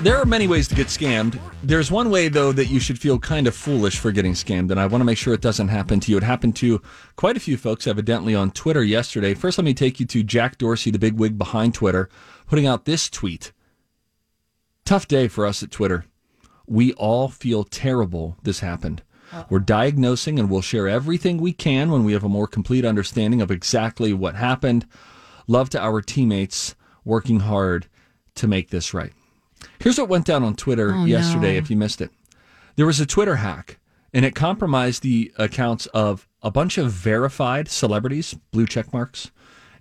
There 0.00 0.16
are 0.16 0.24
many 0.24 0.46
ways 0.46 0.68
to 0.68 0.74
get 0.74 0.88
scammed. 0.88 1.40
There's 1.62 1.90
one 1.90 2.10
way, 2.10 2.28
though, 2.28 2.52
that 2.52 2.66
you 2.66 2.78
should 2.78 2.98
feel 2.98 3.18
kind 3.18 3.46
of 3.46 3.54
foolish 3.54 3.98
for 3.98 4.12
getting 4.12 4.34
scammed, 4.34 4.70
and 4.70 4.78
I 4.78 4.86
want 4.86 5.00
to 5.00 5.04
make 5.04 5.18
sure 5.18 5.34
it 5.34 5.40
doesn't 5.40 5.68
happen 5.68 6.00
to 6.00 6.10
you. 6.10 6.16
It 6.18 6.22
happened 6.22 6.54
to 6.56 6.80
quite 7.16 7.36
a 7.36 7.40
few 7.40 7.56
folks, 7.56 7.86
evidently, 7.86 8.34
on 8.34 8.50
Twitter 8.52 8.84
yesterday. 8.84 9.34
First, 9.34 9.58
let 9.58 9.64
me 9.64 9.74
take 9.74 9.98
you 9.98 10.06
to 10.06 10.22
Jack 10.22 10.58
Dorsey, 10.58 10.90
the 10.90 10.98
big 10.98 11.18
wig 11.18 11.36
behind 11.36 11.74
Twitter, 11.74 12.08
putting 12.46 12.66
out 12.66 12.84
this 12.84 13.10
tweet. 13.10 13.52
Tough 14.84 15.08
day 15.08 15.26
for 15.26 15.44
us 15.44 15.62
at 15.64 15.72
Twitter. 15.72 16.04
We 16.66 16.92
all 16.92 17.28
feel 17.28 17.64
terrible 17.64 18.36
this 18.44 18.60
happened. 18.60 19.02
Oh. 19.32 19.46
We're 19.50 19.58
diagnosing 19.58 20.38
and 20.38 20.48
we'll 20.48 20.62
share 20.62 20.86
everything 20.86 21.38
we 21.38 21.52
can 21.52 21.90
when 21.90 22.04
we 22.04 22.12
have 22.12 22.22
a 22.22 22.28
more 22.28 22.46
complete 22.46 22.84
understanding 22.84 23.42
of 23.42 23.50
exactly 23.50 24.12
what 24.12 24.36
happened. 24.36 24.86
Love 25.48 25.70
to 25.70 25.80
our 25.80 26.00
teammates 26.00 26.75
working 27.06 27.40
hard 27.40 27.86
to 28.34 28.46
make 28.46 28.68
this 28.68 28.92
right. 28.92 29.12
Here's 29.78 29.96
what 29.98 30.10
went 30.10 30.26
down 30.26 30.42
on 30.42 30.54
Twitter 30.54 30.92
Oh, 30.94 31.04
yesterday 31.06 31.52
no. 31.52 31.58
if 31.58 31.70
you 31.70 31.76
missed 31.76 32.02
it. 32.02 32.10
There 32.76 32.84
was 32.84 33.00
a 33.00 33.06
Twitter 33.06 33.36
hack 33.36 33.78
and 34.12 34.24
it 34.26 34.34
compromised 34.34 35.02
the 35.02 35.32
accounts 35.38 35.86
of 35.86 36.28
a 36.42 36.50
bunch 36.50 36.76
of 36.76 36.90
verified 36.92 37.68
celebrities, 37.68 38.36
blue 38.50 38.66
check 38.66 38.92
marks, 38.92 39.30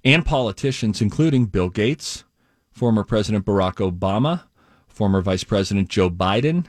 and 0.03 0.25
politicians, 0.25 1.01
including 1.01 1.47
Bill 1.47 1.69
Gates, 1.69 2.23
former 2.71 3.03
President 3.03 3.45
Barack 3.45 3.75
Obama, 3.75 4.43
former 4.87 5.21
Vice 5.21 5.43
President 5.43 5.89
Joe 5.89 6.09
Biden, 6.09 6.65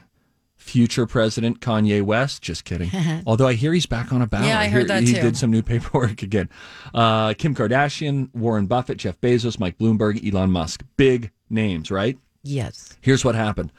future 0.57 1.05
President 1.05 1.61
Kanye 1.61 2.01
West. 2.01 2.41
Just 2.41 2.65
kidding. 2.65 2.91
Although 3.25 3.47
I 3.47 3.53
hear 3.53 3.71
he's 3.73 3.85
back 3.85 4.11
on 4.11 4.21
a 4.21 4.27
ballot. 4.27 4.47
Yeah, 4.47 4.59
I 4.59 4.67
heard 4.67 4.79
hear 4.79 4.87
that 4.87 5.03
he 5.03 5.13
too. 5.13 5.21
did 5.21 5.37
some 5.37 5.51
new 5.51 5.61
paperwork 5.63 6.21
again. 6.21 6.49
Uh, 6.93 7.33
Kim 7.33 7.55
Kardashian, 7.55 8.33
Warren 8.33 8.67
Buffett, 8.67 8.97
Jeff 8.97 9.19
Bezos, 9.21 9.59
Mike 9.59 9.77
Bloomberg, 9.77 10.21
Elon 10.27 10.51
Musk. 10.51 10.83
Big 10.97 11.31
names, 11.49 11.89
right? 11.89 12.17
Yes. 12.43 12.97
Here's 13.01 13.23
what 13.23 13.35
happened 13.35 13.71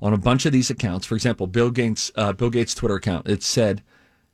on 0.00 0.12
a 0.12 0.18
bunch 0.18 0.46
of 0.46 0.52
these 0.52 0.70
accounts. 0.70 1.06
For 1.06 1.14
example, 1.16 1.46
Bill 1.46 1.70
Gates, 1.70 2.12
uh, 2.14 2.32
Bill 2.32 2.50
Gates' 2.50 2.74
Twitter 2.74 2.94
account. 2.94 3.28
It 3.28 3.42
said, 3.42 3.82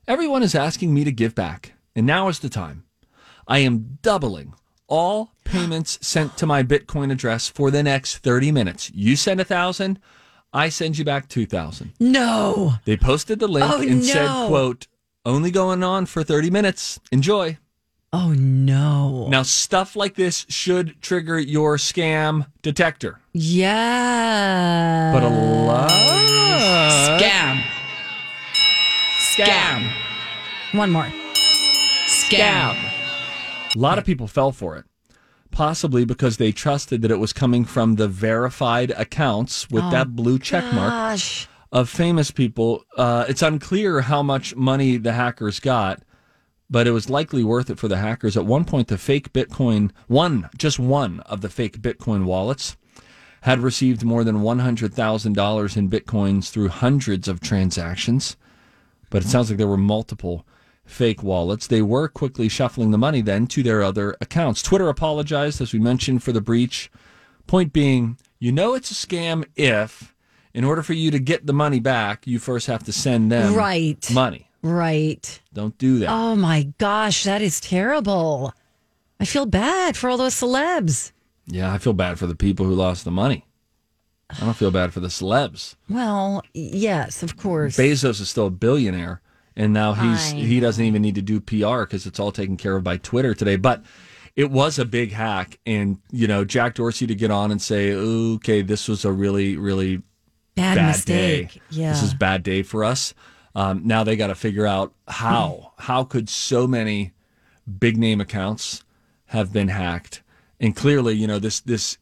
"Everyone 0.07 0.43
is 0.43 0.55
asking 0.55 0.93
me 0.93 1.05
to 1.05 1.13
give 1.13 1.35
back, 1.35 1.73
and 1.97 2.07
now 2.07 2.29
is 2.29 2.41
the 2.41 2.49
time. 2.51 2.85
I 3.49 3.59
am 3.59 3.99
doubling 4.03 4.55
all 4.87 5.33
payments 5.45 5.99
sent 6.07 6.37
to 6.37 6.47
my 6.47 6.63
Bitcoin 6.63 7.11
address 7.11 7.49
for 7.49 7.71
the 7.71 7.83
next 7.83 8.19
30 8.19 8.53
minutes. 8.53 8.91
You 8.95 9.17
send 9.17 9.41
a 9.41 9.45
thousand, 9.45 9.99
I 10.55 10.69
send 10.69 10.97
you 10.97 11.05
back 11.05 11.29
two 11.29 11.45
thousand. 11.47 11.93
No. 12.01 12.75
They 12.85 12.97
posted 12.97 13.41
the 13.41 13.49
link 13.49 13.69
Oh, 13.69 13.83
and 13.83 14.05
said, 14.05 14.29
"quote 14.49 14.87
Only 15.27 15.51
going 15.51 15.83
on 15.83 16.07
for 16.07 16.23
30 16.23 16.49
minutes. 16.51 17.01
Enjoy." 17.11 17.59
Oh 18.13 18.33
no. 18.33 19.27
Now, 19.29 19.43
stuff 19.43 19.97
like 19.97 20.15
this 20.15 20.47
should 20.49 21.03
trigger 21.03 21.37
your 21.41 21.77
scam 21.79 22.47
detector. 22.63 23.19
Yeah. 23.33 25.11
But 25.13 25.25
a 25.25 25.29
lot. 25.29 25.91
Scam. 27.21 27.61
Scam. 29.19 29.91
One 30.73 30.93
more. 30.93 31.11
Scam. 32.07 32.77
A 33.75 33.79
lot 33.79 33.99
of 33.99 34.05
people 34.05 34.29
fell 34.29 34.53
for 34.53 34.77
it, 34.77 34.85
possibly 35.55 36.05
because 36.05 36.37
they 36.37 36.51
trusted 36.53 37.01
that 37.03 37.11
it 37.13 37.19
was 37.21 37.33
coming 37.33 37.65
from 37.65 37.95
the 37.95 38.09
verified 38.09 38.91
accounts 38.91 39.71
with 39.71 39.85
that 39.93 40.15
blue 40.17 40.39
check 40.39 40.65
mark 40.75 40.93
of 41.73 41.89
famous 41.89 42.31
people. 42.31 42.85
Uh, 42.97 43.25
it's 43.29 43.41
unclear 43.41 44.03
how 44.03 44.23
much 44.23 44.55
money 44.57 44.97
the 44.97 45.13
hackers 45.13 45.61
got, 45.61 46.03
but 46.69 46.87
it 46.89 46.91
was 46.91 47.09
likely 47.09 47.45
worth 47.45 47.71
it 47.71 47.79
for 47.79 47.87
the 47.89 47.99
hackers. 47.99 48.37
At 48.37 48.47
one 48.47 48.65
point, 48.65 48.89
the 48.89 48.99
fake 48.99 49.33
Bitcoin, 49.33 49.93
one, 50.09 50.51
just 50.59 50.79
one 50.79 51.21
of 51.21 51.41
the 51.41 51.49
fake 51.49 51.81
Bitcoin 51.81 52.25
wallets, 52.25 52.77
had 53.43 53.61
received 53.61 54.05
more 54.05 54.25
than 54.25 54.37
$100,000 54.37 55.77
in 55.77 55.91
Bitcoins 55.91 56.51
through 56.51 56.69
hundreds 56.69 57.29
of 57.29 57.41
transactions. 57.41 58.37
But 59.11 59.23
it 59.23 59.29
sounds 59.29 59.51
like 59.51 59.59
there 59.59 59.69
were 59.69 59.77
multiple 59.77 60.45
fake 60.85 61.23
wallets. 61.23 61.67
They 61.67 61.83
were 61.83 62.09
quickly 62.09 62.49
shuffling 62.49 62.91
the 62.91 62.99
money 62.99 63.21
then 63.21 63.47
to 63.49 63.63
their 63.63 63.83
other 63.83 64.17
accounts. 64.21 64.63
Twitter 64.63 64.89
apologized, 64.89 65.61
as 65.61 65.73
we 65.73 65.79
mentioned, 65.79 66.23
for 66.23 66.33
the 66.33 66.41
breach. 66.41 66.91
Point 67.47 67.73
being, 67.73 68.19
you 68.39 68.53
know 68.53 68.75
it's 68.75 68.91
a 68.91 68.95
scam 68.95 69.45
if, 69.57 70.15
in 70.55 70.65
order 70.65 70.83
for 70.83 70.93
you 70.95 71.11
to 71.11 71.19
get 71.19 71.47
the 71.47 71.53
money 71.53 71.81
back, 71.81 72.27
you 72.27 72.39
first 72.39 72.67
have 72.69 72.85
to 72.85 72.93
send 72.93 73.31
them 73.33 73.55
Right. 73.55 74.09
money. 74.13 74.51
Right. 74.63 75.41
Don't 75.53 75.77
do 75.77 75.99
that. 75.99 76.09
Oh 76.11 76.35
my 76.37 76.73
gosh, 76.79 77.25
that 77.25 77.43
is 77.43 77.61
terrible. 77.61 78.53
I 79.21 79.25
feel 79.27 79.45
bad 79.47 79.97
for 79.97 80.09
all 80.09 80.17
those 80.17 80.35
celebs. 80.35 81.13
Yeah, 81.47 81.71
I 81.73 81.77
feel 81.79 81.93
bad 81.93 82.19
for 82.19 82.27
the 82.27 82.35
people 82.35 82.65
who 82.65 82.75
lost 82.75 83.05
the 83.05 83.11
money. 83.11 83.47
I 84.31 84.41
don't 84.41 84.57
feel 84.57 84.71
bad 84.71 84.93
for 84.95 85.01
the 85.01 85.09
celebs. 85.09 85.77
Well, 85.91 86.43
yes, 86.55 87.23
of 87.23 87.37
course. 87.37 87.77
Bezos 87.77 88.21
is 88.23 88.31
still 88.31 88.47
a 88.47 88.51
billionaire, 88.51 89.21
and 89.57 89.73
now 89.73 89.93
he's 89.93 90.33
I 90.33 90.37
he 90.37 90.61
doesn't 90.61 90.85
even 90.85 91.03
need 91.03 91.15
to 91.15 91.23
do 91.23 91.41
PR 91.41 91.81
because 91.81 92.07
it's 92.07 92.19
all 92.19 92.33
taken 92.33 92.57
care 92.57 92.77
of 92.77 92.85
by 92.85 92.97
Twitter 92.97 93.35
today. 93.35 93.57
But 93.57 93.85
it 94.37 94.51
was 94.51 94.79
a 94.79 94.85
big 94.85 95.13
hack, 95.13 95.59
and 95.65 95.99
you 96.11 96.27
know 96.27 96.45
Jack 96.45 96.75
Dorsey 96.75 97.07
to 97.07 97.15
get 97.15 97.31
on 97.31 97.51
and 97.51 97.61
say, 97.63 97.93
"Okay, 97.93 98.63
this 98.63 98.89
was 98.89 99.05
a 99.05 99.13
really 99.13 99.57
really 99.57 99.99
bad, 100.55 100.77
bad 100.77 100.87
mistake. 100.89 101.55
day. 101.55 101.61
Yeah. 101.71 101.93
This 101.93 102.03
is 102.03 102.15
bad 102.15 102.43
day 102.43 102.63
for 102.63 102.85
us." 102.85 103.15
Um, 103.55 103.83
now 103.85 104.03
they 104.03 104.17
got 104.17 104.29
to 104.29 104.35
figure 104.35 104.67
out 104.67 104.93
how 105.09 105.73
how 105.79 106.05
could 106.05 106.29
so 106.29 106.67
many 106.67 107.13
big 107.79 107.97
name 107.97 108.21
accounts 108.21 108.85
have 109.27 109.53
been 109.53 109.69
hacked, 109.69 110.23
and 110.59 110.75
clearly, 110.75 111.15
you 111.15 111.27
know 111.27 111.39
this 111.39 111.61
this 111.61 111.99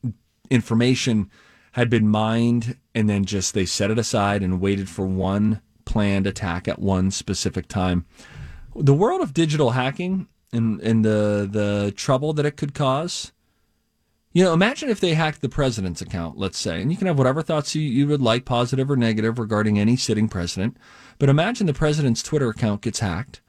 information 0.51 1.31
had 1.73 1.89
been 1.89 2.07
mined 2.09 2.77
and 2.95 3.09
then 3.09 3.25
just 3.25 3.55
they 3.55 3.65
set 3.65 3.91
it 3.91 3.99
aside 3.99 4.43
and 4.43 4.61
waited 4.61 4.89
for 4.89 5.07
one 5.07 5.61
planned 5.85 6.27
attack 6.27 6.69
at 6.69 6.79
one 6.79 7.11
specific 7.11 7.69
time. 7.69 8.07
The 8.75 8.95
world 8.95 9.21
of 9.21 9.35
digital 9.35 9.71
hacking 9.71 10.29
and, 10.53 10.81
and 10.81 11.05
the 11.05 11.49
the 11.51 11.93
trouble 11.97 12.33
that 12.35 12.47
it 12.47 12.57
could 12.57 12.75
cause 12.75 13.33
You 14.35 14.45
know, 14.45 14.55
imagine 14.55 14.89
if 14.89 14.99
they 15.01 15.13
hacked 15.15 15.43
the 15.43 15.49
president's 15.51 16.01
account, 16.01 16.39
let's 16.39 16.59
say, 16.59 16.81
and 16.81 16.91
you 16.91 16.97
can 16.97 17.07
have 17.07 17.19
whatever 17.19 17.43
thoughts 17.43 17.75
you, 17.75 17.83
you 17.83 18.07
would 18.09 18.23
like, 18.23 18.47
positive 18.47 18.91
or 18.91 18.97
negative, 18.97 19.39
regarding 19.39 19.79
any 19.79 19.95
sitting 19.97 20.27
president. 20.29 20.79
But 21.19 21.29
imagine 21.29 21.67
the 21.67 21.75
president's 21.75 22.23
Twitter 22.23 22.49
account 22.49 22.81
gets 22.81 23.01
hacked 23.01 23.43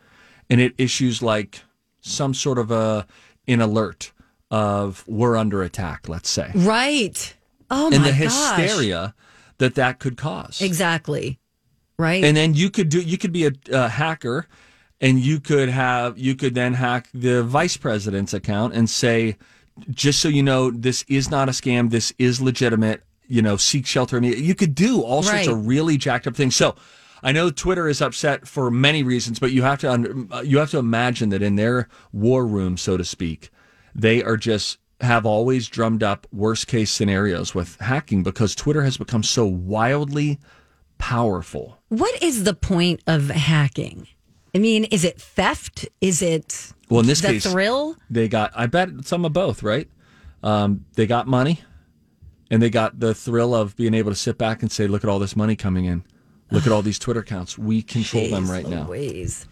and 0.50 0.60
it 0.60 0.74
issues 0.78 1.22
like 1.22 1.64
some 2.02 2.34
sort 2.34 2.58
of 2.60 2.70
a 2.70 3.08
an 3.48 3.62
alert 3.62 4.12
of 4.52 5.06
we're 5.08 5.38
under 5.38 5.64
attack, 5.64 6.10
let's 6.10 6.30
say. 6.30 6.52
Right. 6.54 7.34
Oh 7.72 7.90
my 7.90 7.90
god. 7.90 7.94
and 7.96 8.06
the 8.06 8.26
gosh. 8.26 8.58
hysteria 8.58 9.16
that 9.60 9.76
that 9.76 10.00
could 10.00 10.18
cause. 10.18 10.62
Exactly. 10.62 11.40
Right. 11.98 12.24
And 12.24 12.36
then 12.36 12.54
you 12.54 12.70
could 12.70 12.90
do 12.90 13.00
you 13.02 13.18
could 13.18 13.32
be 13.32 13.46
a, 13.46 13.52
a 13.72 13.88
hacker 13.88 14.48
and 15.02 15.20
you 15.20 15.40
could 15.40 15.70
have 15.70 16.18
you 16.18 16.36
could 16.36 16.56
then 16.56 16.74
hack 16.74 17.08
the 17.14 17.44
vice 17.44 17.78
president's 17.78 18.34
account 18.34 18.74
and 18.74 18.90
say 18.90 19.38
just 19.90 20.20
so 20.20 20.28
you 20.28 20.44
know 20.44 20.72
this 20.72 21.04
is 21.08 21.30
not 21.30 21.50
a 21.50 21.52
scam 21.52 21.90
this 21.90 22.14
is 22.20 22.42
legitimate 22.42 23.04
you 23.28 23.42
know 23.42 23.58
seek 23.58 23.86
shelter 23.86 24.20
you 24.24 24.54
could 24.56 24.76
do 24.76 25.02
all 25.02 25.24
sorts 25.24 25.48
Right. 25.48 25.56
of 25.56 25.68
really 25.68 25.98
jacked 25.98 26.28
up 26.28 26.36
things 26.36 26.56
so 26.56 26.76
I 27.26 27.32
know 27.32 27.50
Twitter 27.50 27.88
is 27.88 28.02
upset 28.02 28.46
for 28.50 28.70
many 28.70 29.02
reasons, 29.02 29.40
but 29.40 29.54
you 29.54 29.62
have 29.62 29.80
to 29.80 29.90
under, 29.90 30.14
you 30.44 30.58
have 30.58 30.72
to 30.72 30.78
imagine 30.78 31.30
that 31.30 31.42
in 31.42 31.56
their 31.56 31.88
war 32.12 32.46
room, 32.46 32.76
so 32.76 32.98
to 32.98 33.06
speak, 33.06 33.50
they 33.96 34.22
are 34.22 34.36
just 34.36 34.78
have 35.00 35.26
always 35.26 35.70
drummed 35.70 36.04
up 36.04 36.28
worst 36.34 36.68
case 36.68 36.92
scenarios 36.92 37.56
with 37.56 37.80
hacking 37.80 38.24
because 38.24 38.54
Twitter 38.54 38.84
has 38.84 38.98
become 38.98 39.24
so 39.24 39.46
wildly 39.46 40.38
powerful. 41.04 41.78
what 41.90 42.22
is 42.24 42.44
the 42.46 42.54
point 42.54 43.02
of 43.08 43.30
hacking? 43.30 44.08
I 44.56 44.60
mean, 44.60 44.86
is 44.86 45.04
it 45.04 45.20
theft? 45.20 45.88
Is 46.00 46.22
it 46.22 46.72
Well, 46.90 47.02
in 47.02 47.08
this 47.08 47.22
the 47.22 47.28
case, 47.30 47.52
thrill? 47.52 47.98
they 48.10 48.28
got 48.28 48.52
I 48.56 48.68
bet 48.68 48.90
some 49.06 49.26
of 49.26 49.34
both, 49.34 49.64
right? 49.64 49.90
Um, 50.44 50.86
they 50.96 51.06
got 51.08 51.28
money, 51.28 51.62
and 52.52 52.62
they 52.62 52.70
got 52.70 53.00
the 53.00 53.14
thrill 53.14 53.54
of 53.54 53.76
being 53.76 53.94
able 53.94 54.12
to 54.12 54.16
sit 54.16 54.38
back 54.38 54.62
and 54.62 54.72
say, 54.72 54.88
"Look 54.88 55.04
at 55.04 55.10
all 55.10 55.20
this 55.20 55.36
money 55.36 55.56
coming 55.56 55.86
in. 55.86 56.04
Look 56.52 56.66
at 56.66 56.72
all 56.72 56.82
these 56.82 57.00
Twitter 57.00 57.22
accounts. 57.22 57.58
We 57.58 57.82
control 57.82 58.30
them 58.30 58.46
Jeez 58.46 58.50
right 58.50 58.68
now." 58.68 58.88
Louise. 58.88 59.46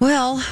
Well, 0.00 0.44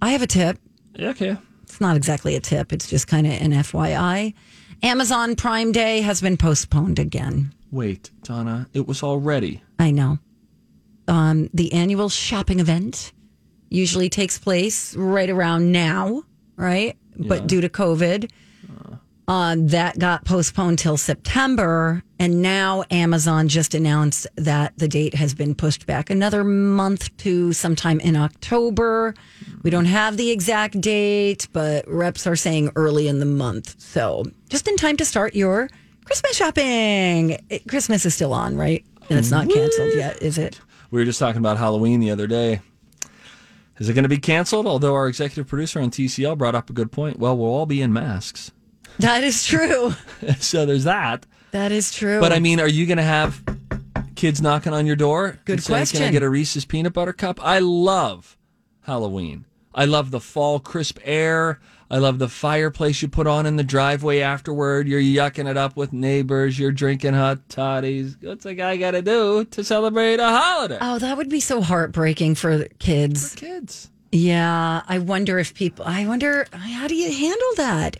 I 0.00 0.10
have 0.10 0.22
a 0.22 0.26
tip. 0.26 0.58
Okay. 0.98 1.36
It's 1.62 1.80
not 1.80 1.96
exactly 1.96 2.36
a 2.36 2.40
tip. 2.40 2.72
It's 2.72 2.88
just 2.88 3.06
kind 3.08 3.26
of 3.26 3.32
an 3.32 3.52
FYI. 3.52 4.34
Amazon 4.82 5.34
Prime 5.36 5.72
Day 5.72 6.00
has 6.02 6.20
been 6.20 6.36
postponed 6.36 6.98
again. 6.98 7.52
Wait, 7.72 8.10
Donna, 8.22 8.68
it 8.74 8.86
was 8.86 9.02
already. 9.02 9.62
I 9.78 9.90
know. 9.90 10.18
Um, 11.08 11.48
the 11.52 11.72
annual 11.72 12.08
shopping 12.08 12.60
event 12.60 13.12
usually 13.70 14.08
takes 14.08 14.38
place 14.38 14.94
right 14.94 15.30
around 15.30 15.72
now, 15.72 16.22
right? 16.56 16.96
But 17.16 17.46
due 17.46 17.60
to 17.62 17.68
COVID, 17.68 18.30
um, 19.28 19.68
that 19.68 19.98
got 19.98 20.24
postponed 20.24 20.78
till 20.78 20.96
September. 20.96 22.02
And 22.18 22.42
now 22.42 22.84
Amazon 22.90 23.48
just 23.48 23.74
announced 23.74 24.26
that 24.36 24.76
the 24.76 24.88
date 24.88 25.14
has 25.14 25.34
been 25.34 25.54
pushed 25.54 25.86
back 25.86 26.10
another 26.10 26.44
month 26.44 27.16
to 27.18 27.52
sometime 27.52 28.00
in 28.00 28.16
October. 28.16 29.14
We 29.62 29.70
don't 29.70 29.86
have 29.86 30.16
the 30.16 30.30
exact 30.30 30.80
date, 30.80 31.48
but 31.52 31.86
reps 31.88 32.26
are 32.26 32.36
saying 32.36 32.72
early 32.76 33.08
in 33.08 33.18
the 33.18 33.26
month. 33.26 33.80
So 33.80 34.24
just 34.48 34.68
in 34.68 34.76
time 34.76 34.96
to 34.98 35.04
start 35.04 35.34
your 35.34 35.68
Christmas 36.04 36.36
shopping. 36.36 37.38
It, 37.48 37.66
Christmas 37.68 38.04
is 38.04 38.14
still 38.14 38.32
on, 38.32 38.56
right? 38.56 38.84
And 39.08 39.18
it's 39.18 39.30
not 39.30 39.48
canceled 39.48 39.90
mm-hmm. 39.90 39.98
yet, 39.98 40.22
is 40.22 40.38
it? 40.38 40.60
We 40.90 41.00
were 41.00 41.04
just 41.04 41.18
talking 41.18 41.38
about 41.38 41.58
Halloween 41.58 42.00
the 42.00 42.10
other 42.10 42.26
day. 42.26 42.60
Is 43.78 43.88
it 43.88 43.94
going 43.94 44.04
to 44.04 44.08
be 44.08 44.18
canceled? 44.18 44.66
Although 44.66 44.94
our 44.94 45.08
executive 45.08 45.48
producer 45.48 45.80
on 45.80 45.90
TCL 45.90 46.38
brought 46.38 46.54
up 46.54 46.70
a 46.70 46.72
good 46.72 46.92
point. 46.92 47.18
Well, 47.18 47.36
we'll 47.36 47.48
all 47.48 47.66
be 47.66 47.82
in 47.82 47.92
masks. 47.92 48.52
That 48.98 49.24
is 49.24 49.44
true. 49.44 49.94
so 50.38 50.66
there's 50.66 50.84
that. 50.84 51.26
That 51.52 51.72
is 51.72 51.92
true. 51.92 52.20
But 52.20 52.32
I 52.32 52.38
mean, 52.38 52.60
are 52.60 52.68
you 52.68 52.86
going 52.86 52.98
to 52.98 53.02
have 53.02 53.42
kids 54.14 54.40
knocking 54.40 54.72
on 54.72 54.86
your 54.86 54.96
door? 54.96 55.38
Good 55.44 55.62
saying, 55.62 55.86
Can 55.86 56.02
I 56.02 56.10
get 56.10 56.22
a 56.22 56.28
Reese's 56.28 56.64
peanut 56.64 56.92
butter 56.92 57.12
cup? 57.12 57.42
I 57.42 57.58
love 57.58 58.36
Halloween. 58.82 59.46
I 59.74 59.86
love 59.86 60.10
the 60.10 60.20
fall 60.20 60.60
crisp 60.60 60.98
air. 61.02 61.60
I 61.92 61.98
love 61.98 62.18
the 62.18 62.28
fireplace 62.28 63.02
you 63.02 63.08
put 63.08 63.26
on 63.26 63.44
in 63.44 63.56
the 63.56 63.62
driveway 63.62 64.20
afterward. 64.20 64.88
You're 64.88 64.98
yucking 64.98 65.46
it 65.46 65.58
up 65.58 65.76
with 65.76 65.92
neighbors. 65.92 66.58
You're 66.58 66.72
drinking 66.72 67.12
hot 67.12 67.46
toddies. 67.50 68.16
What's 68.22 68.46
a 68.46 68.54
guy 68.54 68.78
got 68.78 68.92
to 68.92 69.02
do 69.02 69.44
to 69.44 69.62
celebrate 69.62 70.18
a 70.18 70.26
holiday? 70.26 70.78
Oh, 70.80 70.98
that 70.98 71.18
would 71.18 71.28
be 71.28 71.38
so 71.38 71.60
heartbreaking 71.60 72.36
for 72.36 72.64
kids. 72.78 73.34
For 73.34 73.40
kids. 73.40 73.90
Yeah, 74.10 74.80
I 74.88 75.00
wonder 75.00 75.38
if 75.38 75.52
people. 75.52 75.84
I 75.86 76.06
wonder 76.06 76.46
how 76.50 76.88
do 76.88 76.94
you 76.94 77.12
handle 77.12 77.54
that? 77.58 77.98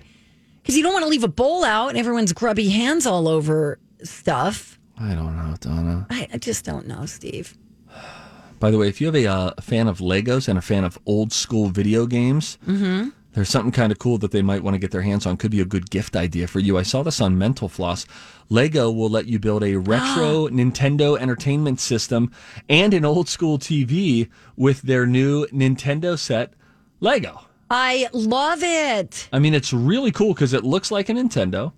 Because 0.63 0.75
you 0.75 0.83
don't 0.83 0.95
want 0.95 1.05
to 1.05 1.11
leave 1.11 1.25
a 1.25 1.29
bowl 1.29 1.63
out 1.63 1.89
and 1.91 1.99
everyone's 1.99 2.33
grubby 2.33 2.71
hands 2.71 3.05
all 3.05 3.29
over 3.29 3.79
stuff. 4.05 4.79
I 4.99 5.15
don't 5.15 5.37
know, 5.37 5.55
Donna. 5.61 6.07
I, 6.09 6.29
I 6.33 6.39
just 6.39 6.65
don't 6.65 6.87
know, 6.87 7.05
Steve. 7.05 7.59
By 8.59 8.71
the 8.71 8.79
way, 8.79 8.89
if 8.89 9.03
you 9.03 9.09
have 9.09 9.17
a, 9.17 9.27
uh, 9.27 9.51
a 9.59 9.61
fan 9.61 9.87
of 9.87 9.99
Legos 9.99 10.49
and 10.49 10.57
a 10.59 10.63
fan 10.63 10.85
of 10.85 10.99
old 11.05 11.31
school 11.33 11.69
video 11.69 12.07
games, 12.07 12.57
Mm-hmm. 12.67 13.11
There's 13.33 13.49
something 13.49 13.73
kind 13.73 13.91
of 13.91 13.99
cool 13.99 14.19
that 14.19 14.31
they 14.31 14.43
might 14.43 14.63
want 14.63 14.75
to 14.75 14.79
get 14.79 14.91
their 14.91 15.03
hands 15.03 15.27
on. 15.27 15.37
Could 15.37 15.51
be 15.51 15.61
a 15.61 15.67
good 15.67 15.91
gift 15.91 16.17
idea 16.17 16.47
for 16.47 16.61
you. 16.61 16.77
I 16.77 16.83
saw 16.83 17.03
this 17.03 17.21
on 17.21 17.39
Mental 17.39 17.69
Floss. 17.69 18.07
Lego 18.49 18.91
will 18.91 19.09
let 19.09 19.27
you 19.27 19.39
build 19.39 19.63
a 19.63 19.77
retro 19.77 20.49
Nintendo 20.49 21.19
entertainment 21.19 21.81
system 21.81 22.31
and 22.69 22.93
an 22.93 23.05
old 23.05 23.29
school 23.29 23.59
TV 23.59 24.29
with 24.57 24.83
their 24.83 25.07
new 25.07 25.47
Nintendo 25.47 26.19
set 26.19 26.53
Lego. 27.01 27.47
I 27.71 28.09
love 28.13 28.63
it. 28.63 29.29
I 29.33 29.39
mean, 29.39 29.55
it's 29.55 29.73
really 29.73 30.13
cool 30.13 30.35
because 30.35 30.53
it 30.53 30.63
looks 30.63 30.91
like 30.91 31.09
a 31.09 31.15
Nintendo, 31.15 31.73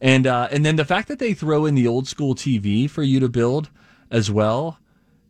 and 0.00 0.28
uh, 0.28 0.46
and 0.52 0.64
then 0.64 0.76
the 0.76 0.84
fact 0.84 1.08
that 1.08 1.18
they 1.18 1.34
throw 1.34 1.66
in 1.66 1.74
the 1.74 1.88
old 1.88 2.06
school 2.06 2.36
TV 2.36 2.88
for 2.88 3.02
you 3.02 3.18
to 3.18 3.28
build 3.28 3.68
as 4.12 4.30
well 4.30 4.78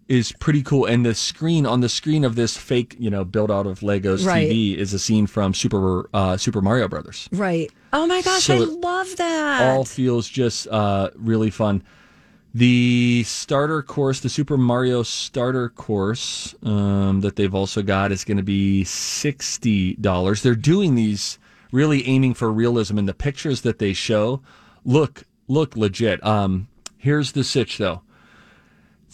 is 0.09 0.33
pretty 0.33 0.63
cool. 0.63 0.85
And 0.87 1.05
the 1.05 1.15
screen 1.15 1.67
on 1.67 1.81
the 1.81 1.89
screen 1.89 2.25
of 2.25 2.35
this 2.37 2.57
fake, 2.57 2.95
you 2.99 3.11
know, 3.11 3.25
built 3.25 3.51
out 3.51 3.67
of 3.67 3.81
Legos 3.81 4.27
Right. 4.27 4.49
TV 4.49 4.77
is 4.77 4.93
a 4.93 4.99
scene 4.99 5.27
from 5.27 5.55
Super 5.55 6.09
uh, 6.13 6.37
Super 6.37 6.61
Mario 6.61 6.89
Brothers. 6.89 7.29
Right. 7.33 7.71
Oh 7.93 8.07
my 8.07 8.23
gosh, 8.23 8.45
So 8.45 8.55
I 8.55 8.59
love 8.59 9.17
that. 9.17 9.71
All 9.71 9.85
feels 9.85 10.29
just 10.29 10.67
uh, 10.69 11.11
really 11.17 11.51
fun. 11.51 11.83
The 12.57 13.25
starter 13.27 13.83
course, 13.83 14.21
the 14.21 14.29
Super 14.29 14.57
Mario 14.57 15.03
starter 15.03 15.71
course 15.71 16.55
um, 16.63 17.21
that 17.23 17.35
they've 17.35 17.55
also 17.55 17.83
got 17.83 18.13
is 18.13 18.23
going 18.23 18.37
to 18.37 18.45
be 18.45 18.85
sixty 18.85 19.95
dollars. 19.95 20.43
They're 20.43 20.55
doing 20.55 20.95
these 20.95 21.39
really 21.73 22.07
aiming 22.07 22.35
for 22.35 22.53
realism, 22.53 22.97
and 22.99 23.09
the 23.09 23.15
pictures 23.15 23.63
that 23.63 23.81
they 23.81 23.93
show 23.93 24.41
look 24.85 25.25
look 25.49 25.77
legit. 25.77 26.25
Um, 26.25 26.69
here's 26.97 27.33
the 27.33 27.43
sitch 27.43 27.79
though. 27.79 28.03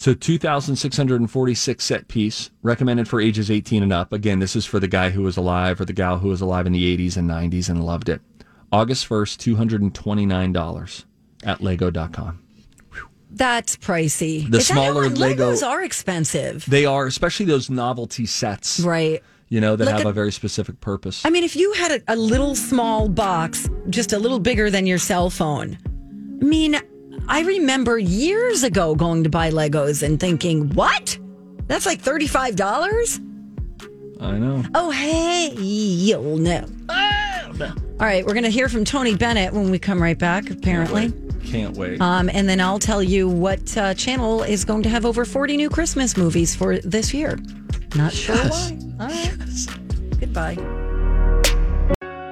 A 0.07 0.15
2,646 0.15 1.83
set 1.85 2.07
piece, 2.07 2.49
recommended 2.63 3.07
for 3.07 3.21
ages 3.21 3.51
18 3.51 3.83
and 3.83 3.93
up. 3.93 4.11
Again, 4.11 4.39
this 4.39 4.55
is 4.55 4.65
for 4.65 4.79
the 4.79 4.87
guy 4.87 5.09
who 5.11 5.21
was 5.23 5.37
alive 5.37 5.79
or 5.79 5.85
the 5.85 5.93
gal 5.93 6.17
who 6.19 6.29
was 6.29 6.41
alive 6.41 6.65
in 6.65 6.73
the 6.73 6.97
80s 6.97 7.17
and 7.17 7.29
90s 7.29 7.69
and 7.69 7.83
loved 7.83 8.09
it. 8.09 8.21
August 8.71 9.07
1st, 9.07 9.37
$229 9.91 11.05
at 11.43 11.61
lego.com. 11.61 12.39
That's 13.33 13.77
pricey. 13.77 14.49
The 14.49 14.57
Is 14.57 14.67
that 14.67 14.73
smaller 14.73 15.03
how- 15.03 15.15
Lego- 15.15 15.51
Legos 15.53 15.65
are 15.65 15.83
expensive. 15.83 16.65
They 16.67 16.85
are, 16.85 17.05
especially 17.05 17.45
those 17.45 17.69
novelty 17.69 18.25
sets, 18.25 18.79
Right. 18.81 19.21
you 19.49 19.61
know, 19.61 19.75
that 19.75 19.85
Look 19.85 19.91
have 19.93 20.01
at- 20.01 20.07
a 20.07 20.13
very 20.13 20.31
specific 20.33 20.81
purpose. 20.81 21.21
I 21.25 21.29
mean, 21.29 21.43
if 21.43 21.55
you 21.55 21.71
had 21.73 21.91
a, 21.91 22.13
a 22.13 22.15
little 22.17 22.55
small 22.55 23.07
box, 23.07 23.69
just 23.89 24.11
a 24.13 24.19
little 24.19 24.39
bigger 24.39 24.69
than 24.69 24.85
your 24.85 24.97
cell 24.97 25.29
phone, 25.29 25.77
I 26.41 26.45
mean, 26.45 26.75
I 27.27 27.41
remember 27.41 27.97
years 27.97 28.63
ago 28.63 28.95
going 28.95 29.23
to 29.23 29.29
buy 29.29 29.49
Legos 29.51 30.03
and 30.03 30.19
thinking, 30.19 30.69
what? 30.73 31.17
That's 31.67 31.85
like 31.85 32.01
$35? 32.01 33.19
I 34.19 34.37
know. 34.37 34.63
Oh, 34.75 34.91
hey, 34.91 35.53
you'll 35.55 36.37
know. 36.37 36.65
All 36.89 38.07
right, 38.07 38.25
we're 38.25 38.33
going 38.33 38.43
to 38.43 38.49
hear 38.49 38.67
from 38.67 38.83
Tony 38.83 39.15
Bennett 39.15 39.53
when 39.53 39.69
we 39.69 39.77
come 39.79 40.01
right 40.01 40.17
back, 40.17 40.49
apparently. 40.49 41.13
Can't 41.45 41.75
wait. 41.77 42.01
Um, 42.01 42.29
and 42.33 42.47
then 42.49 42.59
I'll 42.59 42.79
tell 42.79 43.03
you 43.03 43.27
what 43.27 43.77
uh, 43.77 43.93
channel 43.93 44.43
is 44.43 44.65
going 44.65 44.83
to 44.83 44.89
have 44.89 45.05
over 45.05 45.25
40 45.25 45.57
new 45.57 45.69
Christmas 45.69 46.17
movies 46.17 46.55
for 46.55 46.79
this 46.79 47.13
year. 47.13 47.37
Not 47.95 48.13
sure 48.13 48.35
why. 48.35 48.79
All 48.99 49.07
right. 49.07 50.19
Goodbye. 50.19 50.80